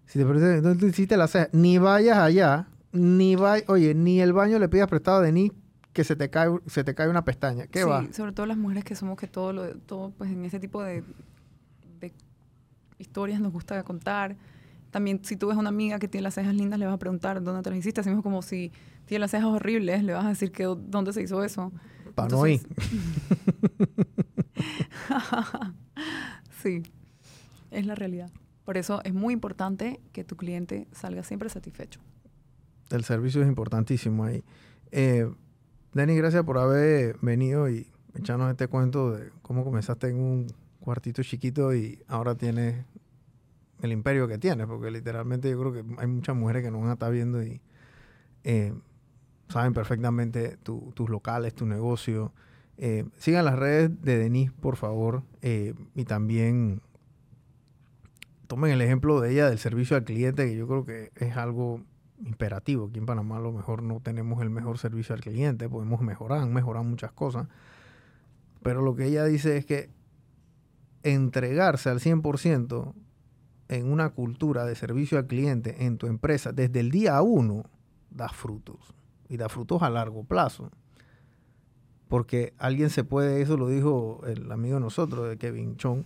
si 0.06 0.18
te 0.18 0.24
parece, 0.24 0.62
no 0.62 0.76
te 0.76 0.86
hiciste 0.86 1.16
la 1.16 1.28
ceja, 1.28 1.48
ni 1.52 1.78
vayas 1.78 2.18
allá, 2.18 2.68
ni 2.92 3.36
vay, 3.36 3.62
oye, 3.68 3.94
ni 3.94 4.20
el 4.20 4.32
baño 4.32 4.58
le 4.58 4.68
pidas 4.68 4.88
prestado 4.88 5.20
de 5.20 5.32
ni 5.32 5.52
que 5.92 6.04
se 6.04 6.14
te 6.14 6.30
cae, 6.30 6.50
se 6.66 6.84
te 6.84 6.94
cae 6.94 7.08
una 7.08 7.24
pestaña. 7.24 7.66
¿Qué 7.66 7.82
sí, 7.82 8.12
sobre 8.12 8.32
todo 8.32 8.46
las 8.46 8.56
mujeres 8.56 8.84
que 8.84 8.94
somos 8.94 9.16
que 9.16 9.26
todo 9.26 9.52
lo, 9.52 9.76
todo, 9.78 10.10
pues 10.10 10.30
en 10.30 10.44
ese 10.44 10.60
tipo 10.60 10.82
de, 10.82 11.02
historias 12.98 13.40
nos 13.40 13.52
gusta 13.52 13.82
contar. 13.82 14.36
También 14.90 15.24
si 15.24 15.36
tú 15.36 15.48
ves 15.48 15.56
una 15.56 15.68
amiga 15.68 15.98
que 15.98 16.08
tiene 16.08 16.22
las 16.22 16.34
cejas 16.34 16.54
lindas, 16.54 16.78
le 16.78 16.86
vas 16.86 16.94
a 16.94 16.98
preguntar 16.98 17.42
dónde 17.42 17.62
te 17.62 17.70
las 17.70 17.78
hiciste. 17.78 18.00
Así 18.00 18.10
mismo 18.10 18.22
como 18.22 18.42
si 18.42 18.72
tiene 19.06 19.20
las 19.20 19.30
cejas 19.30 19.48
horribles, 19.48 20.02
le 20.02 20.12
vas 20.12 20.24
a 20.24 20.30
decir 20.30 20.52
que 20.52 20.64
dónde 20.64 21.12
se 21.12 21.22
hizo 21.22 21.42
eso. 21.42 21.72
Para 22.14 22.28
no 22.28 22.46
ir. 22.46 22.60
sí, 26.62 26.82
es 27.70 27.86
la 27.86 27.94
realidad. 27.94 28.30
Por 28.66 28.76
eso 28.76 29.00
es 29.04 29.14
muy 29.14 29.32
importante 29.32 30.00
que 30.12 30.24
tu 30.24 30.36
cliente 30.36 30.88
salga 30.92 31.22
siempre 31.22 31.48
satisfecho. 31.48 32.00
El 32.90 33.04
servicio 33.04 33.40
es 33.40 33.48
importantísimo 33.48 34.24
ahí. 34.24 34.44
Eh, 34.90 35.30
Denny, 35.94 36.16
gracias 36.16 36.44
por 36.44 36.58
haber 36.58 37.16
venido 37.22 37.70
y 37.70 37.90
echarnos 38.14 38.50
este 38.50 38.68
cuento 38.68 39.12
de 39.12 39.30
cómo 39.40 39.64
comenzaste 39.64 40.08
en 40.08 40.16
un 40.16 40.46
cuartito 40.80 41.22
chiquito 41.22 41.74
y 41.74 42.02
ahora 42.08 42.34
tienes 42.34 42.84
el 43.82 43.92
imperio 43.92 44.26
que 44.28 44.36
tienes, 44.36 44.66
porque 44.66 44.90
literalmente 44.90 45.48
yo 45.48 45.58
creo 45.60 45.72
que 45.72 45.84
hay 45.98 46.06
muchas 46.06 46.36
mujeres 46.36 46.62
que 46.62 46.70
nos 46.70 46.80
van 46.80 46.90
a 46.90 46.94
estar 46.94 47.12
viendo 47.12 47.42
y 47.42 47.60
eh, 48.44 48.74
saben 49.48 49.74
perfectamente 49.74 50.56
tus 50.56 51.08
locales, 51.08 51.54
tu 51.54 51.66
negocio, 51.66 52.32
eh, 52.78 53.04
sigan 53.16 53.44
las 53.44 53.58
redes 53.58 54.02
de 54.02 54.18
Denise, 54.18 54.52
por 54.60 54.76
favor, 54.76 55.22
eh, 55.40 55.74
y 55.94 56.04
también 56.04 56.82
tomen 58.46 58.70
el 58.70 58.80
ejemplo 58.80 59.20
de 59.20 59.32
ella 59.32 59.48
del 59.48 59.58
servicio 59.58 59.96
al 59.96 60.04
cliente, 60.04 60.46
que 60.46 60.56
yo 60.56 60.66
creo 60.66 60.84
que 60.84 61.12
es 61.16 61.36
algo 61.36 61.82
imperativo. 62.24 62.86
Aquí 62.86 62.98
en 62.98 63.06
Panamá 63.06 63.36
a 63.36 63.40
lo 63.40 63.52
mejor 63.52 63.82
no 63.82 64.00
tenemos 64.00 64.42
el 64.42 64.50
mejor 64.50 64.78
servicio 64.78 65.14
al 65.14 65.20
cliente, 65.20 65.68
podemos 65.68 66.00
mejorar, 66.00 66.46
mejorar 66.46 66.84
muchas 66.84 67.12
cosas, 67.12 67.48
pero 68.62 68.82
lo 68.82 68.96
que 68.96 69.06
ella 69.06 69.24
dice 69.24 69.56
es 69.56 69.66
que 69.66 69.90
entregarse 71.02 71.88
al 71.88 72.00
100% 72.00 72.94
en 73.68 73.90
una 73.92 74.10
cultura 74.10 74.64
de 74.64 74.74
servicio 74.74 75.18
al 75.18 75.26
cliente 75.26 75.84
en 75.84 75.98
tu 75.98 76.06
empresa 76.06 76.52
desde 76.52 76.80
el 76.80 76.90
día 76.90 77.20
uno 77.22 77.64
da 78.10 78.28
frutos. 78.28 78.94
Y 79.28 79.36
da 79.36 79.48
frutos 79.48 79.82
a 79.82 79.90
largo 79.90 80.24
plazo. 80.24 80.70
Porque 82.08 82.54
alguien 82.58 82.90
se 82.90 83.02
puede, 83.02 83.42
eso 83.42 83.56
lo 83.56 83.68
dijo 83.68 84.22
el 84.26 84.50
amigo 84.52 84.76
de 84.76 84.80
nosotros, 84.80 85.28
de 85.28 85.36
Kevin 85.36 85.76
Chong, 85.76 86.04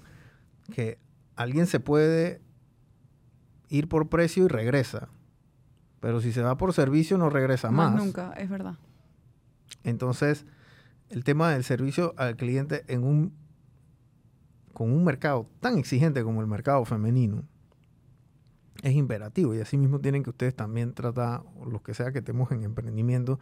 que 0.74 0.98
alguien 1.40 1.66
se 1.66 1.80
puede 1.80 2.42
ir 3.70 3.88
por 3.88 4.10
precio 4.10 4.44
y 4.44 4.48
regresa, 4.48 5.08
pero 5.98 6.20
si 6.20 6.32
se 6.32 6.42
va 6.42 6.58
por 6.58 6.74
servicio 6.74 7.16
no 7.16 7.30
regresa 7.30 7.70
más. 7.70 7.94
nunca, 7.94 8.34
es 8.34 8.50
verdad. 8.50 8.76
Entonces, 9.82 10.44
el 11.08 11.24
tema 11.24 11.50
del 11.50 11.64
servicio 11.64 12.12
al 12.18 12.36
cliente 12.36 12.84
en 12.88 13.04
un 13.04 13.40
con 14.74 14.92
un 14.92 15.02
mercado 15.02 15.48
tan 15.60 15.78
exigente 15.78 16.22
como 16.22 16.42
el 16.42 16.46
mercado 16.46 16.84
femenino 16.84 17.44
es 18.82 18.92
imperativo 18.94 19.54
y 19.54 19.60
así 19.60 19.78
mismo 19.78 19.98
tienen 19.98 20.22
que 20.22 20.30
ustedes 20.30 20.54
también 20.54 20.92
tratar, 20.92 21.42
los 21.66 21.80
que 21.80 21.94
sea 21.94 22.12
que 22.12 22.18
estemos 22.18 22.52
en 22.52 22.64
emprendimiento, 22.64 23.40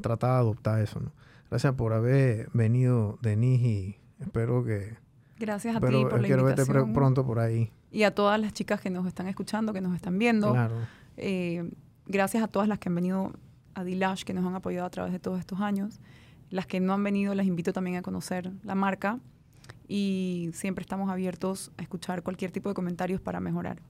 tratar 0.00 0.30
de 0.30 0.36
adoptar 0.36 0.80
eso, 0.80 1.00
¿no? 1.00 1.12
Gracias 1.48 1.74
por 1.74 1.94
haber 1.94 2.48
venido, 2.52 3.18
Denise, 3.22 3.66
y 3.66 4.00
espero 4.20 4.64
que... 4.64 4.96
Gracias 5.40 5.74
a 5.74 5.80
ti 5.80 5.86
por 5.86 6.20
la 6.20 6.26
quiero 6.26 6.44
verte 6.44 6.66
pronto 6.66 7.24
por 7.24 7.38
ahí. 7.38 7.72
Y 7.90 8.02
a 8.02 8.14
todas 8.14 8.38
las 8.38 8.52
chicas 8.52 8.78
que 8.78 8.90
nos 8.90 9.06
están 9.06 9.26
escuchando, 9.26 9.72
que 9.72 9.80
nos 9.80 9.96
están 9.96 10.18
viendo. 10.18 10.52
Claro. 10.52 10.76
Eh, 11.16 11.70
gracias 12.06 12.42
a 12.44 12.46
todas 12.46 12.68
las 12.68 12.78
que 12.78 12.90
han 12.90 12.94
venido 12.94 13.32
a 13.72 13.82
Dilash, 13.82 14.24
que 14.24 14.34
nos 14.34 14.44
han 14.44 14.54
apoyado 14.54 14.86
a 14.86 14.90
través 14.90 15.12
de 15.12 15.18
todos 15.18 15.40
estos 15.40 15.60
años. 15.60 15.98
Las 16.50 16.66
que 16.66 16.78
no 16.78 16.92
han 16.92 17.02
venido, 17.02 17.34
las 17.34 17.46
invito 17.46 17.72
también 17.72 17.96
a 17.96 18.02
conocer 18.02 18.52
la 18.62 18.74
marca. 18.74 19.18
y 19.92 20.50
siempre 20.52 20.82
estamos 20.82 21.10
abiertos 21.10 21.72
a 21.76 21.82
escuchar 21.82 22.22
cualquier 22.22 22.52
tipo 22.52 22.68
de 22.68 22.76
comentarios 22.76 23.20
para 23.20 23.40
mejorar. 23.40 23.80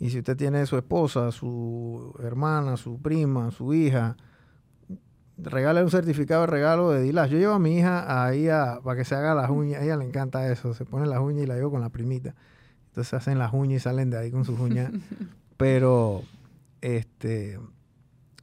Y 0.00 0.10
si 0.10 0.18
usted 0.18 0.36
tiene 0.36 0.64
su 0.66 0.76
esposa, 0.76 1.30
su 1.30 2.14
hermana, 2.20 2.76
su 2.76 2.98
prima, 2.98 3.50
su 3.50 3.72
hija, 3.74 4.16
regale 5.44 5.82
un 5.82 5.90
certificado 5.90 6.42
de 6.42 6.46
regalo 6.48 6.90
de 6.90 7.02
Dilash. 7.02 7.30
Yo 7.30 7.38
llevo 7.38 7.54
a 7.54 7.58
mi 7.58 7.78
hija 7.78 8.24
ahí 8.24 8.48
a, 8.48 8.80
para 8.82 8.96
que 8.96 9.04
se 9.04 9.14
haga 9.14 9.34
las 9.34 9.50
uñas. 9.50 9.80
A 9.80 9.84
ella 9.84 9.96
le 9.96 10.04
encanta 10.04 10.50
eso. 10.50 10.74
Se 10.74 10.84
pone 10.84 11.06
las 11.06 11.20
uñas 11.20 11.44
y 11.44 11.46
la 11.46 11.54
llevo 11.56 11.70
con 11.70 11.80
la 11.80 11.90
primita. 11.90 12.34
Entonces 12.88 13.14
hacen 13.14 13.38
las 13.38 13.52
uñas 13.52 13.76
y 13.76 13.80
salen 13.80 14.10
de 14.10 14.18
ahí 14.18 14.30
con 14.30 14.44
sus 14.44 14.58
uñas. 14.58 14.92
Pero 15.56 16.22
este 16.80 17.58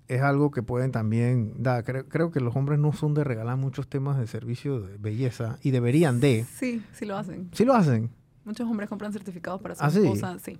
es 0.08 0.22
algo 0.22 0.52
que 0.52 0.64
pueden 0.64 0.92
también 0.92 1.54
dar. 1.62 1.84
Creo, 1.84 2.08
creo, 2.08 2.32
que 2.32 2.40
los 2.40 2.56
hombres 2.56 2.80
no 2.80 2.94
son 2.94 3.14
de 3.14 3.24
regalar 3.24 3.58
muchos 3.58 3.88
temas 3.88 4.18
de 4.18 4.28
servicio 4.28 4.80
de 4.80 4.98
belleza 4.98 5.58
y 5.64 5.72
deberían 5.72 6.20
de. 6.20 6.46
Sí, 6.56 6.84
sí 6.94 7.06
lo 7.06 7.18
hacen. 7.18 7.50
Sí 7.54 7.66
lo 7.66 7.74
hacen. 7.74 8.10
Muchos 8.46 8.68
hombres 8.70 8.88
compran 8.88 9.12
certificados 9.12 9.62
para 9.62 9.76
su 9.76 9.84
¿Ah, 9.84 9.90
sí? 9.90 10.00
esposa, 10.00 10.38
sí. 10.40 10.58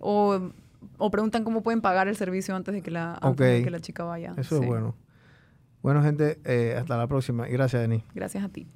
O, 0.00 0.50
o, 0.98 1.10
preguntan 1.10 1.44
cómo 1.44 1.62
pueden 1.62 1.80
pagar 1.80 2.08
el 2.08 2.16
servicio 2.16 2.56
antes 2.56 2.74
de 2.74 2.82
que 2.82 2.90
la, 2.90 3.14
antes 3.22 3.58
de 3.58 3.62
que 3.62 3.70
la 3.70 3.80
chica 3.80 4.02
vaya. 4.02 4.34
Eso 4.36 4.56
sí. 4.56 4.62
es 4.62 4.66
bueno. 4.66 4.96
Bueno, 5.86 6.02
gente, 6.02 6.40
eh, 6.44 6.74
hasta 6.76 6.96
la 6.96 7.06
próxima. 7.06 7.48
Y 7.48 7.52
gracias, 7.52 7.80
Denis. 7.80 8.02
Gracias 8.12 8.42
a 8.42 8.48
ti. 8.48 8.66